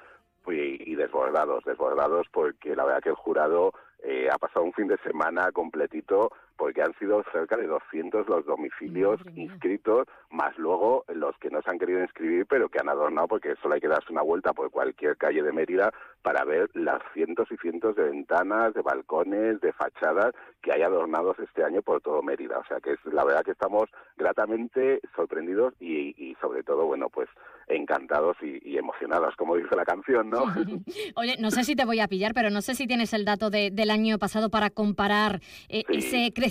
y 0.47 0.95
desbordados, 0.95 1.65
desbordados 1.65 2.27
porque 2.33 2.75
la 2.75 2.85
verdad 2.85 3.03
que 3.03 3.11
el 3.11 3.15
jurado 3.15 3.73
eh, 4.03 4.29
ha 4.33 4.39
pasado 4.39 4.65
un 4.65 4.73
fin 4.73 4.89
de 4.89 4.97
semana 4.99 5.53
completito 5.53 6.33
porque 6.61 6.83
han 6.83 6.93
sido 6.99 7.25
cerca 7.33 7.57
de 7.57 7.67
200 7.67 8.29
los 8.29 8.45
domicilios 8.45 9.19
inscritos, 9.35 10.07
más 10.31 10.57
luego 10.59 11.07
los 11.09 11.35
que 11.39 11.49
no 11.49 11.63
se 11.63 11.71
han 11.71 11.79
querido 11.79 12.01
inscribir, 12.03 12.45
pero 12.47 12.69
que 12.69 12.79
han 12.79 12.91
adornado, 12.91 13.29
porque 13.29 13.55
solo 13.63 13.75
hay 13.77 13.81
que 13.81 13.89
darse 13.89 14.13
una 14.13 14.21
vuelta 14.21 14.53
por 14.53 14.71
cualquier 14.71 15.17
calle 15.17 15.43
de 15.43 15.53
Mérida 15.53 15.91
para 16.21 16.45
ver 16.45 16.69
las 16.75 17.01
cientos 17.15 17.49
y 17.51 17.57
cientos 17.57 17.97
de 17.97 18.11
ventanas, 18.11 18.75
de 18.75 18.83
balcones, 18.83 19.59
de 19.63 19.73
fachadas 19.73 20.35
que 20.61 20.71
hay 20.71 20.83
adornados 20.83 21.39
este 21.39 21.65
año 21.65 21.81
por 21.81 22.03
todo 22.03 22.21
Mérida. 22.23 22.59
O 22.59 22.65
sea 22.67 22.79
que 22.79 22.93
es 22.93 22.99
la 23.11 23.25
verdad 23.25 23.43
que 23.43 23.53
estamos 23.53 23.89
gratamente 24.19 25.01
sorprendidos 25.17 25.73
y, 25.81 26.15
y 26.23 26.35
sobre 26.43 26.63
todo, 26.63 26.85
bueno, 26.85 27.09
pues 27.09 27.29
encantados 27.69 28.37
y, 28.43 28.59
y 28.69 28.79
emocionados, 28.79 29.35
como 29.37 29.55
dice 29.57 29.77
la 29.77 29.85
canción, 29.85 30.29
¿no? 30.29 30.43
Oye, 31.17 31.37
no 31.39 31.51
sé 31.53 31.63
si 31.65 31.77
te 31.77 31.85
voy 31.85 32.01
a 32.01 32.09
pillar, 32.09 32.33
pero 32.35 32.51
no 32.51 32.63
sé 32.63 32.75
si 32.75 32.87
tienes 32.87 33.13
el 33.15 33.25
dato 33.25 33.49
de- 33.49 33.71
del 33.71 33.91
año 33.91 34.19
pasado 34.19 34.51
para 34.51 34.71
comparar 34.71 35.41
eh, 35.69 35.85
ese 35.89 36.33
crecimiento 36.35 36.50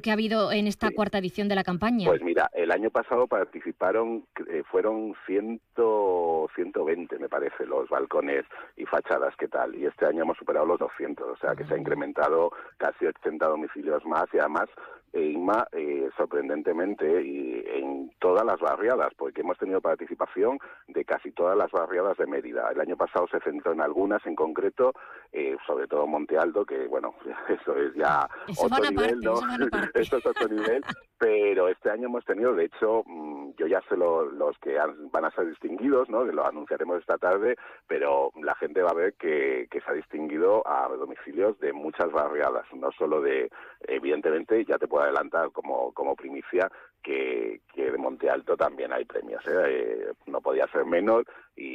que 0.00 0.10
ha 0.10 0.14
habido 0.14 0.52
en 0.52 0.66
esta 0.66 0.90
cuarta 0.90 1.18
edición 1.18 1.48
de 1.48 1.54
la 1.54 1.64
campaña. 1.64 2.06
Pues 2.06 2.22
mira, 2.22 2.50
el 2.54 2.70
año 2.70 2.90
pasado 2.90 3.26
participaron, 3.26 4.24
eh, 4.48 4.62
fueron 4.70 5.14
100, 5.26 5.60
120, 5.74 7.18
me 7.18 7.28
parece, 7.28 7.66
los 7.66 7.88
balcones 7.88 8.44
y 8.76 8.84
fachadas, 8.84 9.34
¿qué 9.36 9.48
tal? 9.48 9.74
Y 9.74 9.86
este 9.86 10.06
año 10.06 10.22
hemos 10.22 10.38
superado 10.38 10.66
los 10.66 10.78
200, 10.78 11.28
o 11.28 11.36
sea 11.36 11.54
que 11.54 11.64
se 11.64 11.74
ha 11.74 11.78
incrementado 11.78 12.50
casi 12.78 13.06
80 13.06 13.46
domicilios 13.46 14.04
más 14.06 14.26
y 14.32 14.38
además, 14.38 14.68
eh, 15.14 15.30
Inma, 15.30 15.66
eh, 15.72 16.08
sorprendentemente, 16.16 17.22
y 17.22 17.62
en 17.66 18.12
todas 18.18 18.44
las 18.44 18.58
barriadas, 18.58 19.12
porque 19.16 19.42
hemos 19.42 19.56
tenido 19.58 19.80
participación 19.80 20.58
de 20.88 21.04
casi 21.04 21.30
todas 21.30 21.56
las 21.56 21.70
barriadas 21.70 22.16
de 22.18 22.26
Mérida. 22.26 22.68
El 22.72 22.80
año 22.80 22.96
pasado 22.96 23.28
se 23.30 23.38
centró 23.40 23.72
en 23.72 23.80
algunas 23.80 24.24
en 24.26 24.34
concreto, 24.34 24.92
eh, 25.32 25.56
sobre 25.66 25.86
todo 25.86 26.06
Monte 26.08 26.36
Alto, 26.36 26.64
que 26.64 26.88
bueno, 26.88 27.14
eso 27.48 27.76
es 27.76 27.94
ya 27.94 28.28
Eso 28.48 28.66
otro 28.66 28.90
nivel, 28.90 29.20
aparte, 29.24 29.24
¿no? 29.24 29.34
eso 29.94 30.16
es 30.16 30.26
otro 30.26 30.48
nivel, 30.48 30.82
pero 31.24 31.68
este 31.68 31.88
año 31.90 32.08
hemos 32.08 32.22
tenido, 32.26 32.54
de 32.54 32.66
hecho, 32.66 33.02
mm, 33.06 33.52
yo 33.56 33.66
ya 33.66 33.80
sé 33.88 33.96
lo- 33.96 34.26
los 34.30 34.58
que 34.58 34.78
han- 34.78 35.10
van 35.10 35.24
a 35.24 35.30
ser 35.30 35.46
distinguidos, 35.46 36.10
¿no? 36.10 36.22
Lo 36.22 36.46
anunciaremos 36.46 37.00
esta 37.00 37.16
tarde, 37.16 37.56
pero 37.88 38.30
la 38.42 38.54
gente 38.56 38.82
va 38.82 38.90
a 38.90 38.94
ver 38.94 39.14
que, 39.14 39.66
que 39.70 39.80
se 39.80 39.90
ha 39.90 39.94
distinguido 39.94 40.62
a 40.68 40.86
domicilios 40.88 41.58
de 41.60 41.72
muchas 41.72 42.12
barriadas, 42.12 42.66
no 42.74 42.92
solo 42.92 43.22
de, 43.22 43.48
evidentemente, 43.88 44.62
ya 44.66 44.76
te 44.76 44.86
puedo 44.86 45.04
adelantar 45.04 45.50
como, 45.50 45.94
como 45.94 46.14
primicia, 46.14 46.70
que, 47.02 47.60
que 47.74 47.90
de 47.90 47.98
Monte 47.98 48.28
Alto 48.28 48.54
también 48.56 48.92
hay 48.92 49.06
premios, 49.06 49.42
¿eh? 49.46 49.52
Eh, 49.66 50.12
no 50.26 50.42
podía 50.42 50.66
ser 50.68 50.84
menos, 50.84 51.24
y 51.56 51.73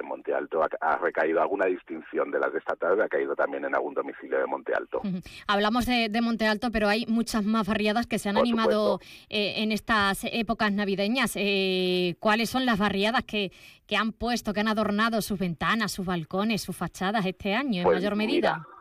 en 0.00 0.06
Monte 0.06 0.34
Alto 0.34 0.62
ha, 0.62 0.68
ha, 0.80 0.98
recaído 0.98 1.40
alguna 1.40 1.66
distinción 1.66 2.30
de 2.30 2.38
las 2.38 2.52
de 2.52 2.58
esta 2.58 2.76
tarde, 2.76 3.04
ha 3.04 3.08
caído 3.08 3.34
también 3.34 3.64
en 3.64 3.74
algún 3.74 3.94
domicilio 3.94 4.38
de 4.38 4.46
Monte 4.46 4.72
Alto. 4.74 5.00
Hablamos 5.46 5.86
de, 5.86 6.08
de 6.08 6.20
Monte 6.20 6.46
Alto, 6.46 6.70
pero 6.72 6.88
hay 6.88 7.06
muchas 7.06 7.44
más 7.44 7.66
barriadas 7.66 8.06
que 8.06 8.18
se 8.18 8.28
han 8.28 8.34
Por 8.34 8.44
animado 8.44 9.00
eh, 9.28 9.54
en 9.58 9.72
estas 9.72 10.24
épocas 10.24 10.72
navideñas. 10.72 11.32
Eh, 11.36 12.16
¿Cuáles 12.20 12.50
son 12.50 12.66
las 12.66 12.78
barriadas 12.78 13.24
que, 13.24 13.52
que 13.86 13.96
han 13.96 14.12
puesto, 14.12 14.52
que 14.52 14.60
han 14.60 14.68
adornado 14.68 15.22
sus 15.22 15.38
ventanas, 15.38 15.92
sus 15.92 16.06
balcones, 16.06 16.62
sus 16.62 16.76
fachadas 16.76 17.24
este 17.26 17.54
año 17.54 17.82
en 17.82 17.84
Pues 17.84 17.98
mayor 17.98 18.16
medida? 18.16 18.58
mira, 18.58 18.80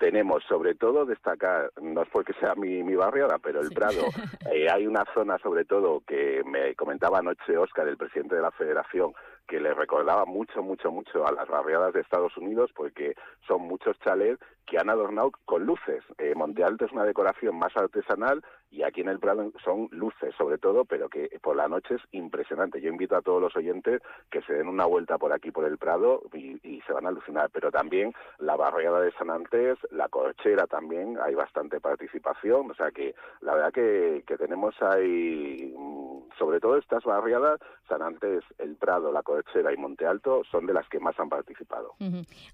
tenemos 0.00 0.42
sobre 0.48 0.74
todo 0.74 1.04
destacar, 1.04 1.70
no 1.80 2.02
es 2.02 2.08
porque 2.08 2.32
sea 2.40 2.54
mi, 2.54 2.82
mi 2.82 2.96
barriada, 2.96 3.38
pero 3.38 3.60
el 3.60 3.70
Prado, 3.70 4.00
eh, 4.52 4.66
hay 4.68 4.86
una 4.86 5.04
zona 5.12 5.38
sobre 5.38 5.66
todo 5.66 6.02
que 6.06 6.42
me 6.44 6.74
comentaba 6.74 7.18
anoche 7.18 7.56
Óscar, 7.56 7.86
el 7.86 7.98
presidente 7.98 8.34
de 8.34 8.40
la 8.40 8.50
federación, 8.50 9.12
que 9.50 9.58
le 9.58 9.74
recordaba 9.74 10.26
mucho, 10.26 10.62
mucho, 10.62 10.92
mucho 10.92 11.26
a 11.26 11.32
las 11.32 11.48
barriadas 11.48 11.92
de 11.92 12.02
Estados 12.02 12.36
Unidos 12.36 12.70
porque 12.72 13.16
son 13.48 13.62
muchos 13.62 13.98
chalets 13.98 14.40
que 14.64 14.78
han 14.78 14.88
adornado 14.88 15.32
con 15.44 15.66
luces. 15.66 16.04
Eh, 16.18 16.34
Monte 16.36 16.62
Alto 16.62 16.84
es 16.84 16.92
una 16.92 17.02
decoración 17.02 17.58
más 17.58 17.76
artesanal 17.76 18.44
y 18.70 18.84
aquí 18.84 19.00
en 19.00 19.08
el 19.08 19.18
Prado 19.18 19.50
son 19.64 19.88
luces 19.90 20.32
sobre 20.38 20.58
todo, 20.58 20.84
pero 20.84 21.08
que 21.08 21.28
por 21.42 21.56
la 21.56 21.66
noche 21.66 21.96
es 21.96 22.02
impresionante. 22.12 22.80
Yo 22.80 22.90
invito 22.90 23.16
a 23.16 23.22
todos 23.22 23.42
los 23.42 23.56
oyentes 23.56 24.00
que 24.30 24.40
se 24.42 24.52
den 24.52 24.68
una 24.68 24.86
vuelta 24.86 25.18
por 25.18 25.32
aquí 25.32 25.50
por 25.50 25.64
el 25.64 25.78
Prado 25.78 26.22
y, 26.32 26.80
se 26.86 26.92
van 26.92 27.06
a 27.06 27.08
alucinar. 27.08 27.50
Pero 27.52 27.72
también 27.72 28.14
la 28.38 28.56
barriada 28.56 29.00
de 29.00 29.12
San 29.12 29.30
Antés, 29.30 29.76
la 29.90 30.08
Corchera 30.08 30.68
también, 30.68 31.18
hay 31.20 31.34
bastante 31.34 31.80
participación. 31.80 32.70
O 32.70 32.74
sea 32.74 32.92
que 32.92 33.16
la 33.40 33.54
verdad 33.54 33.72
que, 33.72 34.22
que 34.24 34.36
tenemos 34.36 34.74
ahí, 34.80 35.74
mm, 35.76 36.19
sobre 36.38 36.60
todo 36.60 36.76
estas 36.78 37.04
barriadas, 37.04 37.60
San 37.88 38.02
Antés, 38.02 38.42
el 38.58 38.76
Prado, 38.76 39.12
la 39.12 39.22
Corchera 39.22 39.72
y 39.72 39.76
Monte 39.76 40.06
Alto, 40.06 40.42
son 40.50 40.66
de 40.66 40.72
las 40.72 40.88
que 40.88 41.00
más 41.00 41.18
han 41.18 41.28
participado. 41.28 41.94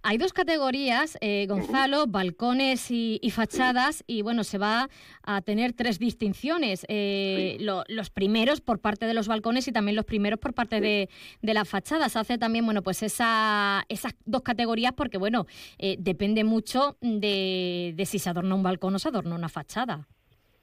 Hay 0.03 0.19
dos 0.19 0.33
categorías, 0.33 1.19
eh, 1.21 1.47
Gonzalo, 1.49 2.07
balcones 2.07 2.91
y, 2.91 3.19
y 3.23 3.31
fachadas, 3.31 4.03
y 4.07 4.23
bueno, 4.23 4.45
se 4.45 4.59
va 4.59 4.89
a 5.23 5.43
tener 5.43 5.73
tres 5.73 5.99
distinciones. 5.99 6.85
Eh, 6.89 7.57
lo- 7.61 7.85
los 7.89 8.11
primeros 8.11 8.61
por 8.61 8.79
parte 8.81 9.07
de 9.07 9.15
los 9.15 9.29
balcones 9.29 9.69
y 9.69 9.73
también 9.73 9.97
los 9.97 10.05
primeros 10.05 10.39
por 10.41 10.55
parte 10.55 10.81
de, 10.81 11.09
de 11.43 11.55
las 11.55 11.69
fachadas. 11.69 12.17
Hace 12.17 12.39
también, 12.39 12.65
bueno, 12.65 12.83
pues 12.83 13.03
esa, 13.03 13.85
esas 13.89 14.15
dos 14.25 14.43
categorías 14.43 14.93
porque, 14.93 15.19
bueno, 15.19 15.47
eh, 15.79 15.97
depende 15.99 16.45
mucho 16.45 16.97
de, 17.01 17.93
de 17.97 18.07
si 18.07 18.19
se 18.19 18.31
adorna 18.31 18.55
un 18.55 18.63
balcón 18.63 18.95
o 18.95 18.99
se 18.99 19.09
adorna 19.09 19.35
una 19.35 19.49
fachada. 19.49 20.07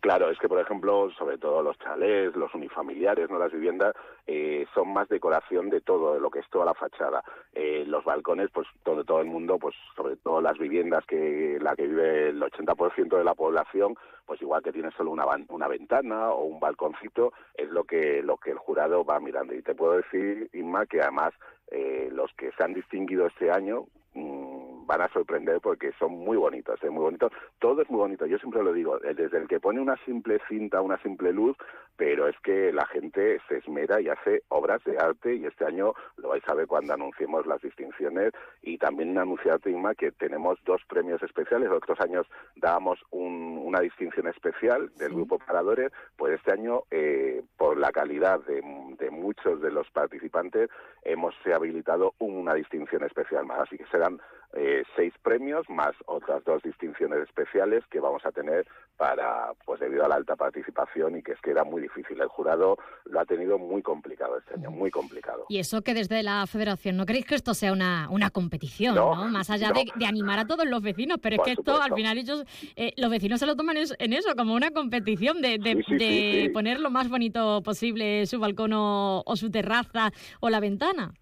Claro, 0.03 0.29
es 0.29 0.37
que 0.37 0.49
por 0.49 0.59
ejemplo, 0.59 1.09
sobre 1.17 1.37
todo 1.37 1.63
los 1.63 1.79
chalés, 1.79 2.35
los 2.35 2.53
unifamiliares, 2.53 3.29
no 3.29 3.39
las 3.39 3.53
viviendas, 3.53 3.95
eh, 4.27 4.65
son 4.73 4.91
más 4.91 5.07
decoración 5.07 5.69
de 5.69 5.79
todo, 5.79 6.15
de 6.15 6.19
lo 6.19 6.29
que 6.29 6.39
es 6.39 6.49
toda 6.49 6.65
la 6.65 6.73
fachada. 6.73 7.23
Eh, 7.53 7.85
los 7.87 8.03
balcones, 8.03 8.49
pues 8.53 8.67
donde 8.83 9.05
todo 9.05 9.21
el 9.21 9.27
mundo, 9.27 9.57
pues 9.57 9.73
sobre 9.95 10.17
todo 10.17 10.41
las 10.41 10.57
viviendas 10.57 11.05
que 11.05 11.57
la 11.61 11.73
que 11.77 11.87
vive 11.87 12.27
el 12.31 12.41
80% 12.41 13.17
de 13.17 13.23
la 13.23 13.33
población, 13.33 13.95
pues 14.25 14.41
igual 14.41 14.61
que 14.61 14.73
tiene 14.73 14.91
solo 14.91 15.11
una, 15.11 15.67
ventana 15.69 16.31
o 16.31 16.43
un 16.47 16.59
balconcito, 16.59 17.31
es 17.55 17.69
lo 17.69 17.85
que 17.85 18.21
lo 18.23 18.35
que 18.35 18.51
el 18.51 18.57
jurado 18.57 19.05
va 19.05 19.21
mirando. 19.21 19.55
Y 19.55 19.61
te 19.61 19.73
puedo 19.73 19.93
decir, 19.93 20.49
Inma, 20.51 20.85
que 20.85 20.99
además 20.99 21.33
eh, 21.71 22.09
los 22.11 22.29
que 22.33 22.51
se 22.51 22.61
han 22.61 22.73
distinguido 22.73 23.27
este 23.27 23.51
año 23.51 23.85
mm, 24.15 24.72
van 24.85 25.01
a 25.01 25.07
sorprender 25.09 25.59
porque 25.61 25.91
son 25.99 26.11
muy 26.11 26.37
bonitos, 26.37 26.81
¿eh? 26.83 26.89
muy 26.89 27.03
bonitos. 27.03 27.31
Todo 27.59 27.81
es 27.81 27.89
muy 27.89 27.99
bonito, 27.99 28.25
yo 28.25 28.37
siempre 28.37 28.63
lo 28.63 28.73
digo, 28.73 29.03
eh, 29.03 29.13
desde 29.13 29.37
el 29.37 29.47
que 29.47 29.59
pone 29.59 29.79
una 29.79 29.97
simple 30.05 30.39
cinta, 30.47 30.81
una 30.81 30.97
simple 31.01 31.31
luz, 31.33 31.55
pero 31.95 32.27
es 32.27 32.35
que 32.39 32.71
la 32.73 32.85
gente 32.87 33.39
se 33.47 33.57
esmera 33.57 34.01
y 34.01 34.09
hace 34.09 34.41
obras 34.49 34.83
de 34.83 34.97
arte 34.97 35.35
y 35.35 35.45
este 35.45 35.65
año 35.65 35.93
lo 36.17 36.29
vais 36.29 36.43
a 36.47 36.53
ver 36.55 36.67
cuando 36.67 36.93
anunciemos 36.93 37.45
las 37.45 37.61
distinciones 37.61 38.31
y 38.61 38.77
también 38.77 39.17
anunciarte, 39.17 39.69
Inma, 39.69 39.93
que 39.95 40.11
tenemos 40.11 40.59
dos 40.65 40.81
premios 40.87 41.21
especiales. 41.21 41.69
Otros 41.69 41.99
años 41.99 42.25
dábamos 42.55 42.99
un- 43.11 43.61
una 43.63 43.79
distinción 43.79 44.27
especial 44.27 44.91
del 44.97 45.13
Grupo 45.13 45.37
Paradores, 45.39 45.91
pues 46.17 46.33
este 46.33 46.51
año, 46.51 46.81
eh, 46.91 47.43
por 47.57 47.77
la 47.77 47.91
calidad 47.91 48.39
de, 48.45 48.61
de 48.99 49.11
muchos 49.11 49.61
de 49.61 49.71
los 49.71 49.89
participantes, 49.91 50.69
hemos 51.03 51.35
habilitado 51.53 52.13
una 52.19 52.53
distinción 52.53 53.03
especial 53.03 53.45
más. 53.45 53.59
Así 53.61 53.77
que 53.77 53.85
serán 53.87 54.19
eh, 54.55 54.83
seis 54.95 55.13
premios 55.23 55.67
más 55.69 55.93
otras 56.05 56.43
dos 56.45 56.61
distinciones 56.63 57.19
especiales 57.23 57.83
que 57.89 57.99
vamos 57.99 58.25
a 58.25 58.31
tener 58.31 58.67
para, 58.97 59.51
pues 59.65 59.79
debido 59.79 60.05
a 60.05 60.07
la 60.07 60.15
alta 60.15 60.35
participación 60.35 61.17
y 61.17 61.23
que 61.23 61.31
es 61.31 61.41
que 61.41 61.51
era 61.51 61.63
muy 61.63 61.81
difícil. 61.81 62.21
El 62.21 62.27
jurado 62.27 62.77
lo 63.05 63.19
ha 63.19 63.25
tenido 63.25 63.57
muy 63.57 63.81
complicado 63.81 64.37
este 64.37 64.53
año, 64.53 64.69
muy 64.71 64.91
complicado. 64.91 65.45
Y 65.49 65.57
eso 65.59 65.81
que 65.81 65.93
desde 65.93 66.21
la 66.23 66.45
federación, 66.47 66.97
¿no 66.97 67.05
queréis 67.05 67.25
que 67.25 67.35
esto 67.35 67.53
sea 67.55 67.73
una, 67.73 68.07
una 68.11 68.29
competición, 68.29 68.93
¿no? 68.95 69.15
No, 69.15 69.29
Más 69.29 69.49
allá 69.49 69.69
no. 69.69 69.73
de, 69.75 69.85
de 69.95 70.05
animar 70.05 70.37
a 70.39 70.45
todos 70.45 70.65
los 70.67 70.81
vecinos, 70.83 71.17
pero 71.21 71.37
Por 71.37 71.49
es 71.49 71.55
que 71.55 71.59
esto 71.61 71.81
al 71.81 71.93
final 71.95 72.17
ellos, 72.19 72.45
eh, 72.75 72.93
los 72.97 73.09
vecinos 73.09 73.39
se 73.39 73.45
lo 73.47 73.55
toman 73.55 73.77
en 73.77 74.13
eso, 74.13 74.35
como 74.35 74.53
una 74.53 74.71
competición 74.71 75.41
de, 75.41 75.57
de- 75.57 75.73
Sí, 75.73 75.83
sí, 75.87 75.93
de 75.97 76.41
sí. 76.43 76.49
poner 76.49 76.79
lo 76.79 76.91
más 76.91 77.09
bonito 77.09 77.61
posible 77.63 78.25
su 78.27 78.39
balcón 78.39 78.73
o, 78.73 79.23
o 79.25 79.35
su 79.35 79.49
terraza 79.49 80.11
o 80.39 80.49
la 80.51 80.59
ventana. 80.59 81.13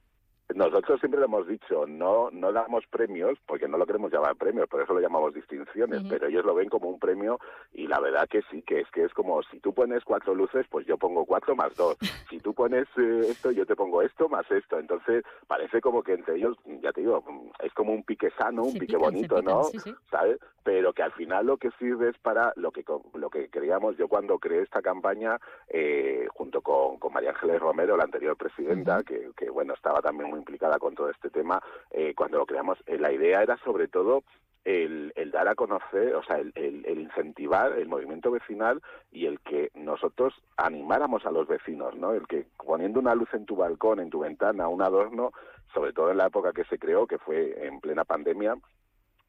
Nosotros 0.56 1.00
siempre 1.00 1.20
lo 1.20 1.26
hemos 1.26 1.48
dicho, 1.48 1.86
no 1.88 2.30
no 2.32 2.52
damos 2.52 2.86
premios, 2.88 3.38
porque 3.46 3.68
no 3.68 3.78
lo 3.78 3.86
queremos 3.86 4.12
llamar 4.12 4.36
premios, 4.36 4.68
por 4.68 4.82
eso 4.82 4.94
lo 4.94 5.00
llamamos 5.00 5.34
distinciones, 5.34 6.04
pero 6.10 6.28
ellos 6.28 6.46
lo 6.46 6.56
ven 6.56 6.70
como 6.70 6.90
un 6.90 7.00
premio 7.00 7.40
y 7.74 7.88
la 7.88 8.00
verdad 8.00 8.28
que 8.30 8.42
sí, 8.50 8.62
que 8.64 8.82
es 8.82 8.92
que 8.92 9.04
es 9.04 9.14
como 9.14 9.42
si 9.44 9.60
tú 9.60 9.74
pones 9.74 10.04
cuatro 10.04 10.36
luces, 10.36 10.66
pues 10.70 10.86
yo 10.86 10.98
pongo 10.98 11.26
cuatro 11.26 11.56
más 11.56 11.76
dos. 11.76 11.98
Si 12.32 12.40
tú 12.40 12.54
pones 12.54 12.88
eh, 12.98 13.26
esto, 13.28 13.52
yo 13.52 13.66
te 13.66 13.76
pongo 13.76 14.02
esto 14.02 14.30
más 14.30 14.50
esto. 14.52 14.80
Entonces 14.80 15.26
parece 15.48 15.82
como 15.82 16.02
que 16.02 16.14
entre 16.14 16.38
ellos, 16.38 16.58
ya 16.82 16.94
te 16.94 17.02
digo, 17.02 17.22
es 17.62 17.74
como 17.74 17.92
un 17.92 18.04
pique 18.04 18.30
sano, 18.32 18.64
un 18.64 18.72
Se 18.72 18.80
pique 18.80 18.96
pican, 18.96 19.02
bonito, 19.02 19.36
pican, 19.36 19.54
¿no? 19.54 19.64
sí, 19.66 19.80
sí. 19.80 19.94
¿sabes? 20.10 20.40
Pero 20.64 20.94
que 20.94 21.04
al 21.04 21.12
final 21.12 21.48
lo 21.48 21.58
que 21.58 21.72
sirve 21.72 22.10
es 22.10 22.18
para 22.20 22.54
lo 22.56 22.72
que 22.72 22.86
lo 23.16 23.30
que 23.30 23.50
creíamos 23.50 23.98
yo 23.98 24.08
cuando 24.08 24.40
creé 24.40 24.62
esta 24.62 24.82
campaña 24.82 25.40
eh, 25.68 26.28
junto 26.34 26.62
con, 26.62 26.98
con 27.00 27.12
María 27.12 27.32
Ángeles 27.32 27.60
Romero, 27.60 27.98
la 27.98 28.04
anterior 28.04 28.38
presidenta, 28.38 29.04
que, 29.04 29.32
que, 29.36 29.50
bueno 29.50 29.74
estaba 29.74 30.02
también 30.02 30.30
muy 30.30 30.41
implicada 30.42 30.78
con 30.80 30.94
todo 30.96 31.10
este 31.10 31.30
tema, 31.30 31.62
eh, 31.92 32.14
cuando 32.16 32.38
lo 32.38 32.46
creamos, 32.46 32.78
eh, 32.86 32.98
la 32.98 33.12
idea 33.12 33.42
era 33.42 33.58
sobre 33.64 33.88
todo 33.88 34.24
el, 34.64 35.12
el 35.16 35.32
dar 35.32 35.48
a 35.48 35.56
conocer, 35.56 36.14
o 36.16 36.24
sea, 36.24 36.38
el, 36.38 36.52
el- 36.56 36.86
el 36.86 37.00
incentivar 37.00 37.72
el 37.80 37.88
movimiento 37.88 38.30
vecinal 38.30 38.80
y 39.12 39.26
el 39.26 39.40
que 39.40 39.72
nosotros 39.74 40.34
animáramos 40.58 41.26
a 41.26 41.32
los 41.32 41.48
vecinos, 41.48 41.96
¿no? 41.96 42.14
El 42.14 42.28
que 42.28 42.46
poniendo 42.64 43.00
una 43.00 43.16
luz 43.16 43.34
en 43.34 43.46
tu 43.46 43.56
balcón, 43.56 44.00
en 44.00 44.12
tu 44.12 44.20
ventana, 44.20 44.68
un 44.68 44.82
adorno, 44.84 45.32
sobre 45.74 45.94
todo 45.94 46.12
en 46.12 46.18
la 46.18 46.28
época 46.28 46.52
que 46.54 46.66
se 46.66 46.78
creó, 46.78 47.08
que 47.08 47.18
fue 47.18 47.66
en 47.66 47.80
plena 47.80 48.04
pandemia, 48.04 48.56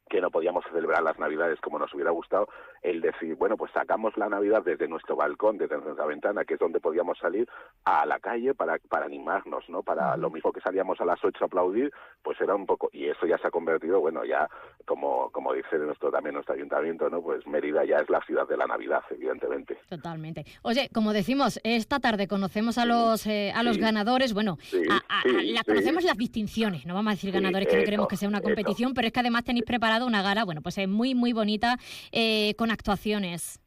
que 0.09 0.21
no 0.21 0.29
podíamos 0.29 0.63
celebrar 0.71 1.01
las 1.01 1.17
Navidades 1.17 1.59
como 1.61 1.79
nos 1.79 1.93
hubiera 1.93 2.11
gustado, 2.11 2.47
el 2.81 3.01
decir, 3.01 3.35
bueno, 3.35 3.57
pues 3.57 3.71
sacamos 3.71 4.15
la 4.17 4.29
Navidad 4.29 4.61
desde 4.63 4.87
nuestro 4.87 5.15
balcón, 5.15 5.57
desde 5.57 5.77
nuestra 5.77 6.05
ventana, 6.05 6.43
que 6.45 6.55
es 6.55 6.59
donde 6.59 6.79
podíamos 6.79 7.17
salir 7.17 7.47
a 7.85 8.05
la 8.05 8.19
calle 8.19 8.53
para, 8.53 8.77
para 8.89 9.05
animarnos, 9.05 9.67
¿no? 9.69 9.81
Para 9.81 10.15
lo 10.17 10.29
mismo 10.29 10.51
que 10.51 10.59
salíamos 10.61 10.99
a 11.01 11.05
las 11.05 11.23
8 11.23 11.43
a 11.43 11.47
aplaudir, 11.47 11.91
pues 12.21 12.39
era 12.41 12.53
un 12.53 12.65
poco, 12.65 12.89
y 12.91 13.05
eso 13.05 13.25
ya 13.25 13.37
se 13.37 13.47
ha 13.47 13.51
convertido, 13.51 14.01
bueno, 14.01 14.23
ya 14.25 14.47
como, 14.85 15.29
como 15.31 15.53
dice 15.53 15.77
nuestro 15.79 16.11
también 16.11 16.35
nuestro 16.35 16.53
ayuntamiento, 16.55 17.09
¿no? 17.09 17.21
Pues 17.21 17.47
Mérida 17.47 17.85
ya 17.85 17.97
es 17.97 18.09
la 18.09 18.21
ciudad 18.25 18.47
de 18.47 18.57
la 18.57 18.67
Navidad, 18.67 19.01
evidentemente. 19.09 19.77
Totalmente. 19.89 20.45
Oye, 20.63 20.89
como 20.93 21.13
decimos, 21.13 21.59
esta 21.63 21.99
tarde 21.99 22.27
conocemos 22.27 22.77
a 22.77 22.85
los 22.85 23.25
eh, 23.25 23.51
a 23.55 23.63
los 23.63 23.75
Sí. 23.75 23.81
ganadores. 23.81 24.33
Bueno, 24.33 24.57
Sí, 24.61 24.81
a- 24.89 24.97
a- 25.19 25.63
conocemos 25.65 26.03
las 26.03 26.17
distinciones. 26.17 26.85
No 26.85 26.93
vamos 26.93 27.11
a 27.11 27.15
decir 27.15 27.31
ganadores, 27.31 27.67
que 27.67 27.77
no 27.77 27.83
queremos 27.83 28.07
que 28.07 28.17
sea 28.17 28.27
una 28.29 28.41
competición, 28.41 28.93
pero 28.93 29.07
es 29.07 29.13
que 29.13 29.19
además 29.21 29.43
tenéis 29.45 29.65
preparado 29.65 29.92
una 30.01 30.21
gala, 30.21 30.43
bueno, 30.43 30.61
pues 30.61 30.77
es 30.77 30.87
muy 30.87 31.13
muy 31.13 31.33
bonita 31.33 31.77
eh, 32.11 32.55
con 32.57 32.71
actuaciones. 32.71 33.59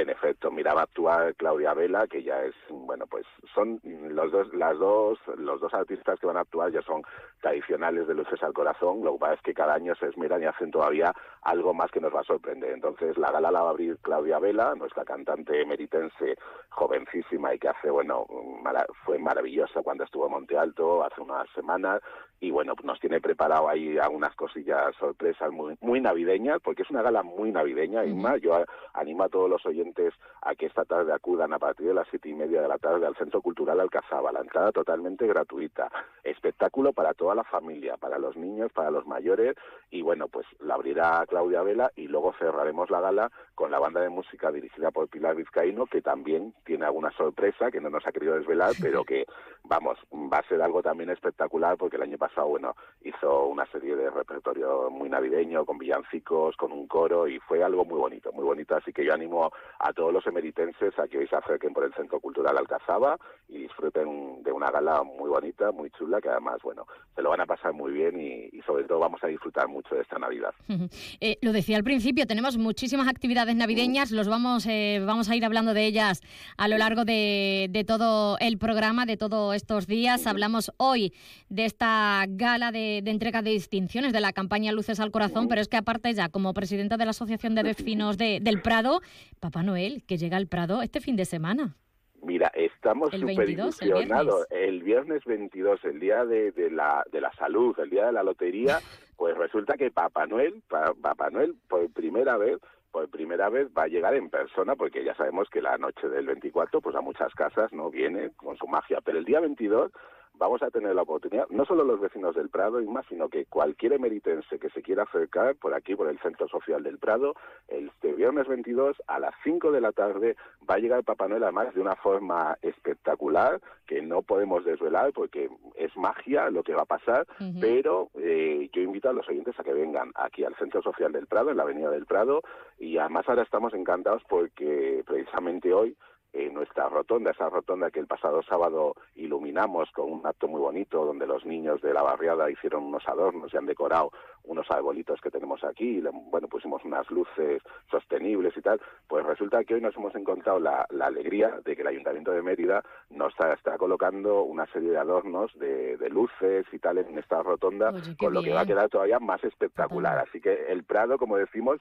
En 0.00 0.08
efecto, 0.08 0.50
mira, 0.50 0.72
va 0.72 0.80
a 0.80 0.84
actuar 0.84 1.34
Claudia 1.34 1.74
Vela, 1.74 2.06
que 2.06 2.22
ya 2.22 2.42
es, 2.42 2.54
bueno, 2.70 3.06
pues 3.06 3.26
son 3.54 3.78
los 3.84 4.32
dos, 4.32 4.52
las 4.54 4.78
dos, 4.78 5.18
los 5.36 5.60
dos 5.60 5.74
artistas 5.74 6.18
que 6.18 6.26
van 6.26 6.38
a 6.38 6.40
actuar 6.40 6.72
ya 6.72 6.80
son 6.80 7.02
tradicionales 7.42 8.08
de 8.08 8.14
Luces 8.14 8.42
al 8.42 8.54
Corazón, 8.54 9.04
lo 9.04 9.12
que 9.12 9.18
pasa 9.18 9.34
es 9.34 9.42
que 9.42 9.52
cada 9.52 9.74
año 9.74 9.94
se 9.96 10.06
esmeran 10.06 10.42
y 10.42 10.46
hacen 10.46 10.70
todavía 10.70 11.12
algo 11.42 11.74
más 11.74 11.90
que 11.90 12.00
nos 12.00 12.14
va 12.14 12.20
a 12.20 12.24
sorprender. 12.24 12.72
Entonces, 12.72 13.18
la 13.18 13.30
gala 13.30 13.50
la 13.50 13.60
va 13.60 13.68
a 13.68 13.70
abrir 13.72 13.98
Claudia 13.98 14.38
Vela, 14.38 14.74
nuestra 14.74 15.04
cantante 15.04 15.66
meritense 15.66 16.36
jovencísima 16.70 17.54
y 17.54 17.58
que 17.58 17.68
hace, 17.68 17.90
bueno, 17.90 18.26
mara- 18.62 18.86
fue 19.04 19.18
maravillosa 19.18 19.82
cuando 19.82 20.04
estuvo 20.04 20.26
en 20.26 20.32
Monte 20.32 20.56
Alto 20.56 21.04
hace 21.04 21.20
unas 21.20 21.46
semanas. 21.50 22.00
Y 22.42 22.50
bueno, 22.50 22.72
nos 22.84 22.98
tiene 23.00 23.20
preparado 23.20 23.68
ahí 23.68 23.98
algunas 23.98 24.34
cosillas 24.34 24.94
sorpresas 24.98 25.50
muy, 25.52 25.76
muy 25.82 26.00
navideñas, 26.00 26.58
porque 26.62 26.82
es 26.84 26.90
una 26.90 27.02
gala 27.02 27.22
muy 27.22 27.52
navideña, 27.52 28.06
y 28.06 28.14
más, 28.14 28.40
yo 28.40 28.64
animo 28.94 29.24
a 29.24 29.28
todos 29.28 29.50
los 29.50 29.64
oyentes 29.66 29.89
oyentes 29.90 30.14
a 30.42 30.54
que 30.54 30.66
esta 30.66 30.84
tarde 30.84 31.12
acudan 31.12 31.52
a 31.52 31.58
partir 31.58 31.88
de 31.88 31.94
las 31.94 32.08
siete 32.08 32.28
y 32.28 32.34
media 32.34 32.62
de 32.62 32.68
la 32.68 32.78
tarde 32.78 33.06
al 33.06 33.16
Centro 33.16 33.42
Cultural 33.42 33.80
Alcazaba. 33.80 34.32
La 34.32 34.40
entrada 34.40 34.72
totalmente 34.72 35.26
gratuita. 35.26 35.90
Espectáculo 36.24 36.92
para 36.92 37.14
toda 37.14 37.34
la 37.34 37.44
familia, 37.44 37.96
para 37.96 38.18
los 38.18 38.36
niños, 38.36 38.72
para 38.72 38.90
los 38.90 39.06
mayores. 39.06 39.56
Y 39.90 40.02
bueno, 40.02 40.28
pues 40.28 40.46
la 40.60 40.74
abrirá 40.74 41.24
Claudia 41.28 41.62
Vela 41.62 41.90
y 41.96 42.08
luego 42.08 42.32
cerraremos 42.38 42.90
la 42.90 43.00
gala 43.00 43.32
con 43.60 43.70
la 43.70 43.78
banda 43.78 44.00
de 44.00 44.08
música 44.08 44.50
dirigida 44.50 44.90
por 44.90 45.06
Pilar 45.10 45.36
Vizcaíno, 45.36 45.84
que 45.84 46.00
también 46.00 46.54
tiene 46.64 46.86
alguna 46.86 47.10
sorpresa 47.12 47.70
que 47.70 47.78
no 47.78 47.90
nos 47.90 48.06
ha 48.06 48.10
querido 48.10 48.34
desvelar, 48.34 48.72
pero 48.80 49.04
que, 49.04 49.26
vamos, 49.64 49.98
va 50.10 50.38
a 50.38 50.48
ser 50.48 50.62
algo 50.62 50.82
también 50.82 51.10
espectacular 51.10 51.76
porque 51.76 51.96
el 51.96 52.04
año 52.04 52.16
pasado, 52.16 52.48
bueno, 52.48 52.74
hizo 53.02 53.48
una 53.48 53.66
serie 53.66 53.96
de 53.96 54.08
repertorio 54.08 54.88
muy 54.88 55.10
navideño, 55.10 55.66
con 55.66 55.76
villancicos, 55.76 56.56
con 56.56 56.72
un 56.72 56.86
coro 56.86 57.28
y 57.28 57.38
fue 57.40 57.62
algo 57.62 57.84
muy 57.84 57.98
bonito, 57.98 58.32
muy 58.32 58.44
bonito. 58.44 58.76
Así 58.76 58.94
que 58.94 59.04
yo 59.04 59.12
animo 59.12 59.52
a 59.78 59.92
todos 59.92 60.10
los 60.10 60.26
emeritenses 60.26 60.98
a 60.98 61.06
que 61.06 61.18
hoy 61.18 61.26
se 61.26 61.36
acerquen 61.36 61.74
por 61.74 61.84
el 61.84 61.92
Centro 61.92 62.18
Cultural 62.18 62.56
Alcazaba 62.56 63.18
y 63.46 63.58
disfruten 63.58 64.42
de 64.42 64.52
una 64.52 64.70
gala 64.70 65.02
muy 65.02 65.28
bonita, 65.28 65.70
muy 65.70 65.90
chula, 65.90 66.22
que 66.22 66.30
además, 66.30 66.62
bueno, 66.62 66.86
se 67.14 67.20
lo 67.20 67.28
van 67.28 67.42
a 67.42 67.46
pasar 67.46 67.74
muy 67.74 67.92
bien 67.92 68.18
y, 68.18 68.60
sobre 68.62 68.84
todo 68.84 69.00
vamos 69.00 69.22
a 69.22 69.26
disfrutar 69.26 69.68
mucho 69.68 69.94
de 69.94 70.00
esta 70.00 70.18
Navidad. 70.18 70.54
Eh, 71.22 71.36
lo 71.42 71.52
decía 71.52 71.76
al 71.76 71.84
principio, 71.84 72.26
tenemos 72.26 72.56
muchísimas 72.56 73.08
actividades 73.08 73.49
navideñas, 73.56 74.10
los 74.10 74.28
vamos, 74.28 74.66
eh, 74.66 75.02
vamos 75.04 75.28
a 75.28 75.36
ir 75.36 75.44
hablando 75.44 75.74
de 75.74 75.86
ellas 75.86 76.20
a 76.56 76.68
lo 76.68 76.78
largo 76.78 77.04
de, 77.04 77.68
de 77.70 77.84
todo 77.84 78.36
el 78.38 78.58
programa, 78.58 79.06
de 79.06 79.16
todos 79.16 79.54
estos 79.54 79.86
días. 79.86 80.26
Hablamos 80.26 80.72
hoy 80.76 81.12
de 81.48 81.64
esta 81.64 82.24
gala 82.28 82.72
de, 82.72 83.00
de 83.02 83.10
entrega 83.10 83.42
de 83.42 83.50
distinciones 83.50 84.12
de 84.12 84.20
la 84.20 84.32
campaña 84.32 84.72
Luces 84.72 85.00
al 85.00 85.10
Corazón, 85.10 85.48
pero 85.48 85.60
es 85.60 85.68
que 85.68 85.76
aparte 85.76 86.12
ya 86.12 86.28
como 86.28 86.54
presidenta 86.54 86.96
de 86.96 87.04
la 87.04 87.10
Asociación 87.10 87.54
de 87.54 87.62
Vecinos 87.62 88.18
de, 88.18 88.40
del 88.40 88.62
Prado, 88.62 89.00
Papá 89.40 89.62
Noel, 89.62 90.02
que 90.06 90.18
llega 90.18 90.36
al 90.36 90.46
Prado 90.46 90.82
este 90.82 91.00
fin 91.00 91.16
de 91.16 91.24
semana. 91.24 91.76
Mira, 92.22 92.50
estamos 92.54 93.10
súper 93.12 93.48
ilusionados. 93.48 94.46
El, 94.50 94.82
viernes 94.82 95.24
22, 95.24 95.84
el 95.84 96.00
día 96.00 96.24
de, 96.24 96.52
de, 96.52 96.70
la, 96.70 97.04
de 97.10 97.20
la 97.20 97.32
salud, 97.32 97.74
el 97.78 97.88
día 97.88 98.06
de 98.06 98.12
la 98.12 98.22
lotería, 98.22 98.78
pues 99.16 99.36
resulta 99.36 99.74
que 99.76 99.90
Papá 99.90 100.26
Noel, 100.26 100.62
Papá 100.68 101.30
Noel, 101.30 101.54
por 101.68 101.90
primera 101.92 102.36
vez, 102.36 102.58
por 102.90 103.08
primera 103.08 103.48
vez 103.48 103.68
va 103.76 103.84
a 103.84 103.88
llegar 103.88 104.14
en 104.14 104.30
persona, 104.30 104.76
porque 104.76 105.04
ya 105.04 105.14
sabemos 105.14 105.48
que 105.50 105.62
la 105.62 105.78
noche 105.78 106.08
del 106.08 106.26
24, 106.26 106.80
pues 106.80 106.96
a 106.96 107.00
muchas 107.00 107.32
casas 107.34 107.72
no 107.72 107.90
viene 107.90 108.30
con 108.36 108.56
su 108.56 108.66
magia, 108.66 109.00
pero 109.04 109.18
el 109.18 109.24
día 109.24 109.40
22 109.40 109.92
vamos 110.40 110.62
a 110.62 110.70
tener 110.70 110.94
la 110.94 111.02
oportunidad, 111.02 111.46
no 111.50 111.66
solo 111.66 111.84
los 111.84 112.00
vecinos 112.00 112.34
del 112.34 112.48
Prado 112.48 112.80
y 112.80 112.86
más, 112.86 113.04
sino 113.08 113.28
que 113.28 113.44
cualquier 113.44 113.92
emeritense 113.92 114.58
que 114.58 114.70
se 114.70 114.80
quiera 114.80 115.02
acercar 115.02 115.54
por 115.56 115.74
aquí, 115.74 115.94
por 115.94 116.08
el 116.08 116.18
Centro 116.20 116.48
Social 116.48 116.82
del 116.82 116.98
Prado, 116.98 117.34
el 117.68 117.90
este 118.00 118.14
viernes 118.14 118.48
22 118.48 118.96
a 119.06 119.18
las 119.18 119.34
5 119.44 119.70
de 119.70 119.80
la 119.82 119.92
tarde 119.92 120.36
va 120.68 120.76
a 120.76 120.78
llegar 120.78 121.04
Papá 121.04 121.28
Noel 121.28 121.42
además 121.42 121.74
de 121.74 121.82
una 121.82 121.94
forma 121.96 122.56
espectacular 122.62 123.60
que 123.86 124.00
no 124.00 124.22
podemos 124.22 124.64
desvelar 124.64 125.12
porque 125.12 125.50
es 125.74 125.94
magia 125.98 126.48
lo 126.48 126.62
que 126.62 126.72
va 126.72 126.82
a 126.82 126.86
pasar, 126.86 127.26
pero 127.60 128.08
eh, 128.14 128.70
yo 128.72 128.80
invito 128.80 129.10
a 129.10 129.12
los 129.12 129.28
oyentes 129.28 129.58
a 129.58 129.64
que 129.64 129.74
vengan 129.74 130.10
aquí 130.14 130.44
al 130.44 130.56
Centro 130.56 130.80
Social 130.80 131.12
del 131.12 131.26
Prado, 131.26 131.50
en 131.50 131.58
la 131.58 131.64
Avenida 131.64 131.90
del 131.90 132.06
Prado, 132.06 132.42
y 132.78 132.96
además 132.96 133.28
ahora 133.28 133.42
estamos 133.42 133.74
encantados 133.74 134.22
porque 134.26 135.04
precisamente 135.06 135.74
hoy 135.74 135.94
en 136.32 136.54
nuestra 136.54 136.88
rotonda, 136.88 137.32
esa 137.32 137.48
rotonda 137.48 137.90
que 137.90 138.00
el 138.00 138.06
pasado 138.06 138.42
sábado 138.42 138.94
iluminamos 139.16 139.90
con 139.92 140.12
un 140.12 140.26
acto 140.26 140.48
muy 140.48 140.60
bonito 140.60 141.04
donde 141.04 141.26
los 141.26 141.44
niños 141.44 141.80
de 141.82 141.92
la 141.92 142.02
barriada 142.02 142.50
hicieron 142.50 142.84
unos 142.84 143.06
adornos 143.08 143.52
y 143.52 143.56
han 143.56 143.66
decorado 143.66 144.12
unos 144.44 144.70
arbolitos 144.70 145.20
que 145.20 145.30
tenemos 145.30 145.62
aquí, 145.64 145.98
y, 145.98 146.00
bueno, 146.30 146.48
pusimos 146.48 146.84
unas 146.84 147.08
luces 147.10 147.62
sostenibles 147.90 148.56
y 148.56 148.62
tal, 148.62 148.80
pues 149.08 149.24
resulta 149.24 149.64
que 149.64 149.74
hoy 149.74 149.80
nos 149.80 149.96
hemos 149.96 150.14
encontrado 150.14 150.58
la, 150.58 150.86
alegría 151.00 151.60
de 151.64 151.74
que 151.74 151.82
el 151.82 151.88
Ayuntamiento 151.88 152.32
de 152.32 152.42
Mérida 152.42 152.82
nos 153.10 153.32
está, 153.32 153.76
colocando 153.78 154.42
una 154.42 154.66
serie 154.66 154.90
de 154.90 154.98
adornos 154.98 155.52
de, 155.58 155.98
luces 156.10 156.66
y 156.72 156.78
tal 156.78 156.98
en 156.98 157.18
esta 157.18 157.42
rotonda, 157.42 157.92
con 158.18 158.34
lo 158.34 158.42
que 158.42 158.52
va 158.52 158.62
a 158.62 158.66
quedar 158.66 158.88
todavía 158.88 159.18
más 159.18 159.42
espectacular. 159.44 160.18
Así 160.18 160.40
que 160.40 160.66
el 160.68 160.84
Prado, 160.84 161.18
como 161.18 161.36
decimos, 161.36 161.78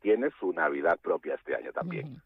tiene 0.00 0.30
su 0.40 0.52
Navidad 0.52 0.98
propia 1.00 1.34
este 1.34 1.54
año 1.54 1.72
también. 1.72 2.20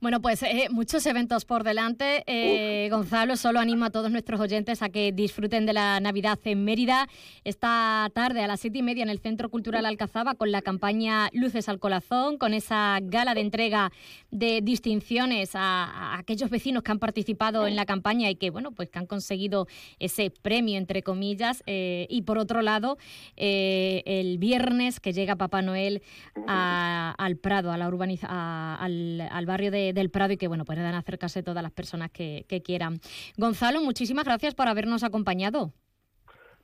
Bueno, 0.00 0.20
pues 0.20 0.42
eh, 0.42 0.66
muchos 0.70 1.06
eventos 1.06 1.44
por 1.44 1.62
delante. 1.62 2.24
Eh, 2.26 2.88
Gonzalo, 2.90 3.36
solo 3.36 3.60
animo 3.60 3.84
a 3.84 3.90
todos 3.90 4.10
nuestros 4.10 4.40
oyentes 4.40 4.82
a 4.82 4.88
que 4.88 5.12
disfruten 5.12 5.66
de 5.66 5.72
la 5.72 6.00
Navidad 6.00 6.38
en 6.44 6.64
Mérida 6.64 7.08
esta 7.44 8.10
tarde 8.12 8.42
a 8.42 8.48
las 8.48 8.60
siete 8.60 8.78
y 8.78 8.82
media 8.82 9.02
en 9.02 9.08
el 9.08 9.20
Centro 9.20 9.50
Cultural 9.50 9.86
Alcazaba 9.86 10.34
con 10.34 10.50
la 10.50 10.62
campaña 10.62 11.30
Luces 11.32 11.68
al 11.68 11.78
Corazón, 11.78 12.38
con 12.38 12.54
esa 12.54 12.98
gala 13.02 13.34
de 13.34 13.40
entrega 13.40 13.92
de 14.30 14.60
distinciones 14.62 15.50
a, 15.54 16.18
aquellos 16.18 16.50
vecinos 16.50 16.82
que 16.82 16.90
han 16.90 16.98
participado 16.98 17.66
en 17.66 17.76
la 17.76 17.86
campaña 17.86 18.30
y 18.30 18.36
que, 18.36 18.50
bueno, 18.50 18.72
pues 18.72 18.90
que 18.90 18.98
han 18.98 19.06
conseguido 19.06 19.68
ese 20.00 20.30
premio, 20.30 20.76
entre 20.76 21.02
comillas. 21.02 21.62
Eh, 21.66 22.06
y 22.10 22.22
por 22.22 22.38
otro 22.38 22.62
lado, 22.62 22.98
el 23.36 24.38
viernes 24.38 25.00
que 25.00 25.12
llega 25.12 25.36
Papá 25.36 25.62
Noel 25.62 26.02
al 26.46 27.36
Prado, 27.36 27.70
a 27.70 27.78
la 27.78 27.88
urbaniza, 27.88 28.74
al, 28.74 29.20
al 29.30 29.46
barrio 29.46 29.70
de 29.70 29.83
del 29.92 30.10
Prado 30.10 30.32
y 30.32 30.36
que 30.36 30.48
bueno, 30.48 30.64
puedan 30.64 30.94
acercarse 30.94 31.42
todas 31.42 31.62
las 31.62 31.72
personas 31.72 32.10
que, 32.10 32.44
que 32.48 32.62
quieran. 32.62 33.00
Gonzalo, 33.36 33.82
muchísimas 33.82 34.24
gracias 34.24 34.54
por 34.54 34.68
habernos 34.68 35.02
acompañado. 35.02 35.72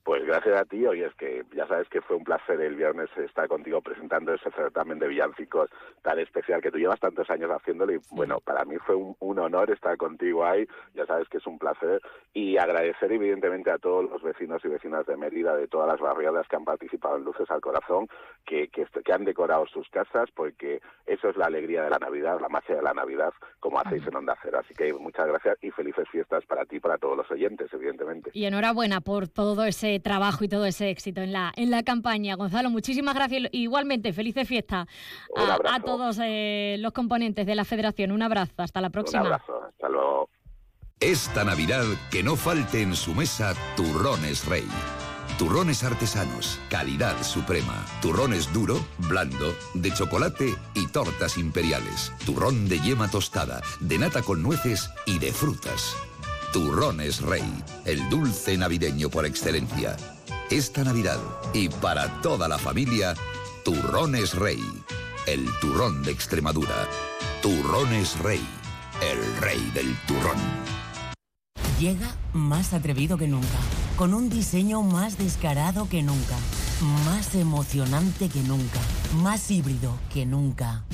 Pues 0.05 0.25
gracias 0.25 0.59
a 0.59 0.65
ti, 0.65 0.87
oye, 0.87 1.05
es 1.05 1.15
que 1.15 1.45
ya 1.55 1.67
sabes 1.67 1.89
que 1.89 2.01
fue 2.01 2.17
un 2.17 2.25
placer 2.25 2.61
el 2.61 2.75
viernes 2.75 3.11
estar 3.19 3.47
contigo 3.49 3.83
presentando 3.83 4.33
ese 4.33 4.51
certamen 4.53 4.99
de 4.99 5.09
villancicos 5.09 5.69
tan 6.03 6.19
especial 6.19 6.63
que 6.63 6.71
tú 6.71 6.79
llevas 6.79 6.99
tantos 7.01 7.29
años 7.29 7.51
haciéndolo 7.51 7.93
y 7.93 8.01
bueno, 8.11 8.41
para 8.41 8.65
mí 8.65 8.77
fue 8.79 8.95
un, 8.97 9.39
honor 9.39 9.71
estar 9.71 9.97
contigo 9.97 10.45
ahí, 10.45 10.67
ya 10.95 11.07
sabes 11.07 11.29
que 11.29 11.39
es 11.39 11.47
un 11.47 11.59
placer 11.59 12.01
y 12.35 12.57
agradecer 12.59 13.13
evidentemente 13.13 13.71
a 13.71 13.79
todos 13.79 14.11
los 14.11 14.23
vecinos 14.23 14.63
y 14.65 14.69
vecinas 14.69 15.07
de 15.07 15.17
Mérida, 15.17 15.57
de 15.57 15.69
todas 15.69 15.89
las 15.89 16.01
barriadas 16.01 16.47
que 16.49 16.57
han 16.57 16.65
participado 16.65 17.17
en 17.17 17.25
Luces 17.25 17.51
al 17.51 17.61
Corazón, 17.61 18.09
que, 18.45 18.69
que, 18.69 18.87
que 18.87 19.13
han 19.13 19.25
decorado 19.25 19.67
sus 19.67 19.89
casas 19.91 20.31
porque 20.35 20.81
eso 21.07 21.29
es 21.29 21.37
la 21.37 21.47
alegría 21.47 21.85
de 21.85 21.91
la 21.91 21.99
Navidad, 21.99 22.39
la 22.41 22.49
magia 22.49 22.77
de 22.77 22.83
la 22.83 22.95
Navidad, 22.95 23.33
como 23.61 23.81
hacéis 23.81 24.07
en 24.07 24.17
Onda 24.17 24.37
Cero. 24.43 24.61
Así 24.63 24.75
que 24.75 24.93
muchas 24.93 25.27
gracias 25.27 25.59
y 25.63 25.71
felices 25.71 26.09
fiestas 26.09 26.45
para 26.47 26.65
ti 26.65 26.77
y 26.77 26.81
para 26.81 26.99
todos 26.99 27.17
los 27.17 27.31
oyentes, 27.31 27.73
evidentemente. 27.73 28.31
Y 28.33 28.45
enhorabuena 28.45 29.01
por 29.01 29.29
todo 29.29 29.65
ese 29.65 29.90
trabajo 29.99 30.45
y 30.45 30.49
todo 30.49 30.67
ese 30.67 30.91
éxito 30.91 31.21
en 31.23 31.33
la, 31.33 31.53
en 31.57 31.71
la 31.71 31.83
campaña. 31.83 32.37
Gonzalo, 32.37 32.71
muchísimas 32.71 33.15
gracias. 33.15 33.49
Igualmente, 33.53 34.13
felices 34.13 34.47
fiestas 34.47 34.87
a, 35.37 35.81
todos 35.81 36.21
eh, 36.23 36.77
los 36.79 36.93
componentes 36.93 37.47
de 37.47 37.55
la 37.55 37.65
federación. 37.65 38.13
Un 38.13 38.23
abrazo, 38.23 38.53
hasta 38.59 38.81
la 38.81 38.91
próxima. 38.91 39.23
Un 39.23 39.27
abrazo, 39.27 39.65
hasta 39.67 39.89
luego. 39.89 40.29
Esta 41.01 41.45
Navidad, 41.45 41.85
que 42.11 42.23
no 42.23 42.37
falte 42.37 42.83
en 42.83 42.95
su 42.95 43.15
mesa 43.15 43.55
turrones 43.75 44.47
rey. 44.47 44.69
Turrones 45.39 45.83
artesanos, 45.85 46.61
calidad 46.69 47.23
suprema. 47.23 47.87
Turrones 48.03 48.53
duro, 48.53 48.77
blando, 49.09 49.55
de 49.73 49.91
chocolate 49.91 50.55
y 50.75 50.87
tortas 50.89 51.39
imperiales. 51.39 52.13
Turrón 52.27 52.69
de 52.69 52.79
yema 52.81 53.11
tostada, 53.11 53.63
de 53.81 53.99
nata 53.99 54.21
con 54.21 54.43
nueces 54.43 54.91
y 55.07 55.19
de 55.19 55.33
frutas. 55.33 55.97
Turrones 56.53 57.21
Rey, 57.21 57.45
el 57.85 58.09
dulce 58.09 58.59
navideño 58.59 59.09
por 59.09 59.25
excelencia. 59.25 59.97
Esta 60.51 60.83
Navidad 60.83 61.21
y 61.55 61.69
para 61.69 62.21
toda 62.23 62.49
la 62.49 62.59
familia, 62.59 63.15
Turrones 63.65 64.35
Rey, 64.35 64.61
el 65.29 65.47
turrón 65.61 66.03
de 66.03 66.11
Extremadura. 66.11 66.89
Turrones 67.41 68.19
Rey, 68.19 68.45
el 69.01 69.41
rey 69.41 69.61
del 69.75 69.97
turrón. 70.09 70.37
Llega 71.79 72.17
más 72.33 72.75
atrevido 72.75 73.17
que 73.17 73.29
nunca, 73.29 73.47
con 73.97 74.13
un 74.13 74.29
diseño 74.29 74.83
más 74.83 75.19
descarado 75.19 75.89
que 75.89 76.03
nunca, 76.03 76.37
más 77.07 77.33
emocionante 77.37 78.29
que 78.29 78.43
nunca, 78.43 78.81
más 79.23 79.53
híbrido 79.53 79.97
que 80.13 80.27
nunca. 80.27 80.85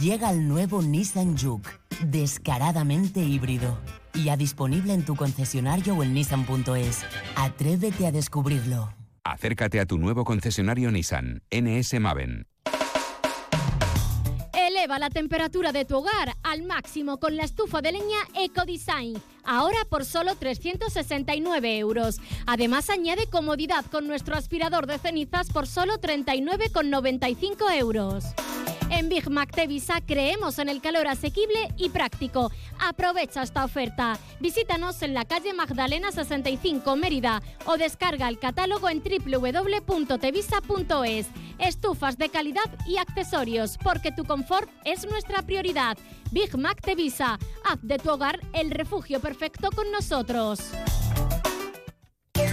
Llega 0.00 0.30
el 0.30 0.46
nuevo 0.46 0.82
Nissan 0.82 1.36
Juke, 1.36 1.68
descaradamente 2.00 3.20
híbrido 3.20 3.76
ya 4.22 4.36
disponible 4.36 4.92
en 4.92 5.04
tu 5.04 5.16
concesionario 5.16 5.94
o 5.94 6.02
en 6.02 6.14
nissan.es. 6.14 7.04
Atrévete 7.34 8.06
a 8.06 8.12
descubrirlo. 8.12 8.94
Acércate 9.24 9.80
a 9.80 9.86
tu 9.86 9.96
nuevo 9.98 10.24
concesionario 10.24 10.90
Nissan, 10.90 11.42
NS 11.50 11.98
Maven. 11.98 12.46
Eleva 14.52 14.98
la 14.98 15.08
temperatura 15.08 15.72
de 15.72 15.86
tu 15.86 15.96
hogar 15.96 16.34
al 16.42 16.62
máximo 16.62 17.18
con 17.18 17.36
la 17.36 17.44
estufa 17.44 17.80
de 17.80 17.92
leña 17.92 18.18
EcoDesign. 18.34 19.20
Ahora 19.44 19.78
por 19.88 20.04
solo 20.04 20.34
369 20.36 21.78
euros. 21.78 22.20
Además 22.46 22.90
añade 22.90 23.26
comodidad 23.28 23.86
con 23.86 24.06
nuestro 24.06 24.36
aspirador 24.36 24.86
de 24.86 24.98
cenizas 24.98 25.48
por 25.50 25.66
solo 25.66 25.94
39,95 25.94 27.78
euros. 27.78 28.24
En 28.96 29.08
Big 29.08 29.28
Mac 29.28 29.50
Tevisa 29.50 30.00
creemos 30.06 30.60
en 30.60 30.68
el 30.68 30.80
calor 30.80 31.08
asequible 31.08 31.68
y 31.76 31.88
práctico. 31.88 32.52
Aprovecha 32.78 33.42
esta 33.42 33.64
oferta. 33.64 34.16
Visítanos 34.38 35.02
en 35.02 35.14
la 35.14 35.24
calle 35.24 35.52
Magdalena 35.52 36.12
65 36.12 36.94
Mérida 36.94 37.42
o 37.66 37.76
descarga 37.76 38.28
el 38.28 38.38
catálogo 38.38 38.88
en 38.88 39.02
www.tevisa.es. 39.02 40.06
Estufas 41.58 42.18
de 42.18 42.28
calidad 42.28 42.70
y 42.86 42.98
accesorios, 42.98 43.78
porque 43.82 44.12
tu 44.12 44.24
confort 44.24 44.70
es 44.84 45.04
nuestra 45.08 45.42
prioridad. 45.42 45.98
Big 46.30 46.56
Mac 46.56 46.80
Tevisa, 46.80 47.40
haz 47.64 47.78
de 47.82 47.98
tu 47.98 48.10
hogar 48.10 48.38
el 48.52 48.70
refugio 48.70 49.18
perfecto 49.18 49.72
con 49.72 49.90
nosotros. 49.90 50.60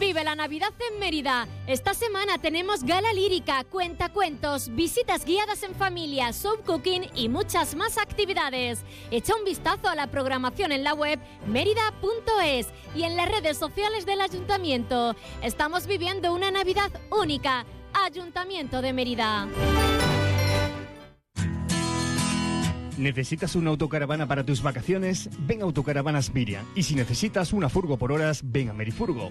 Vive 0.00 0.24
la 0.24 0.34
Navidad 0.34 0.72
en 0.90 0.98
Mérida. 0.98 1.46
Esta 1.66 1.92
semana 1.92 2.38
tenemos 2.38 2.84
gala 2.84 3.12
lírica, 3.12 3.64
cuentacuentos, 3.64 4.74
visitas 4.74 5.26
guiadas 5.26 5.62
en 5.62 5.74
familia, 5.74 6.32
soap 6.32 6.64
cooking 6.64 7.02
y 7.14 7.28
muchas 7.28 7.74
más 7.74 7.98
actividades. 7.98 8.82
Echa 9.10 9.36
un 9.36 9.44
vistazo 9.44 9.90
a 9.90 9.94
la 9.94 10.06
programación 10.06 10.72
en 10.72 10.84
la 10.84 10.94
web 10.94 11.20
mérida.es 11.46 12.68
y 12.94 13.02
en 13.02 13.14
las 13.14 13.30
redes 13.30 13.58
sociales 13.58 14.06
del 14.06 14.22
ayuntamiento. 14.22 15.14
Estamos 15.42 15.86
viviendo 15.86 16.32
una 16.32 16.50
Navidad 16.50 16.90
única. 17.10 17.66
Ayuntamiento 17.92 18.80
de 18.80 18.94
Mérida. 18.94 19.48
¿Necesitas 22.96 23.54
una 23.54 23.68
autocaravana 23.68 24.26
para 24.26 24.44
tus 24.44 24.62
vacaciones? 24.62 25.28
Ven 25.40 25.60
a 25.60 25.64
Autocaravanas 25.64 26.32
Miriam. 26.32 26.64
Y 26.74 26.84
si 26.84 26.94
necesitas 26.94 27.52
una 27.52 27.68
furgo 27.68 27.98
por 27.98 28.12
horas, 28.12 28.40
ven 28.44 28.70
a 28.70 28.72
Merifurgo. 28.72 29.30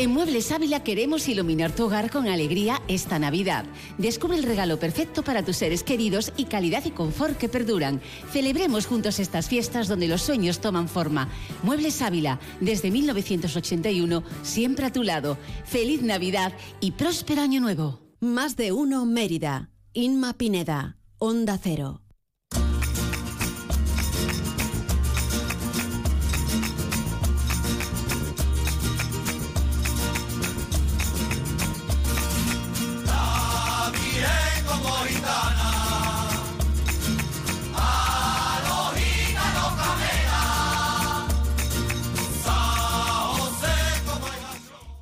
En 0.00 0.12
Muebles 0.12 0.50
Ávila 0.50 0.82
queremos 0.82 1.28
iluminar 1.28 1.72
tu 1.72 1.84
hogar 1.84 2.10
con 2.10 2.26
alegría 2.26 2.80
esta 2.88 3.18
Navidad. 3.18 3.66
Descubre 3.98 4.38
el 4.38 4.44
regalo 4.44 4.78
perfecto 4.78 5.22
para 5.22 5.44
tus 5.44 5.58
seres 5.58 5.82
queridos 5.82 6.32
y 6.38 6.46
calidad 6.46 6.86
y 6.86 6.90
confort 6.90 7.36
que 7.36 7.50
perduran. 7.50 8.00
Celebremos 8.32 8.86
juntos 8.86 9.18
estas 9.18 9.50
fiestas 9.50 9.88
donde 9.88 10.08
los 10.08 10.22
sueños 10.22 10.60
toman 10.60 10.88
forma. 10.88 11.28
Muebles 11.62 12.00
Ávila, 12.00 12.40
desde 12.62 12.90
1981, 12.90 14.22
siempre 14.42 14.86
a 14.86 14.90
tu 14.90 15.02
lado. 15.02 15.36
Feliz 15.66 16.00
Navidad 16.00 16.54
y 16.80 16.92
próspero 16.92 17.42
año 17.42 17.60
nuevo. 17.60 18.00
Más 18.20 18.56
de 18.56 18.72
uno 18.72 19.04
Mérida. 19.04 19.68
Inma 19.92 20.32
Pineda. 20.32 20.96
Onda 21.18 21.58
Cero. 21.62 22.00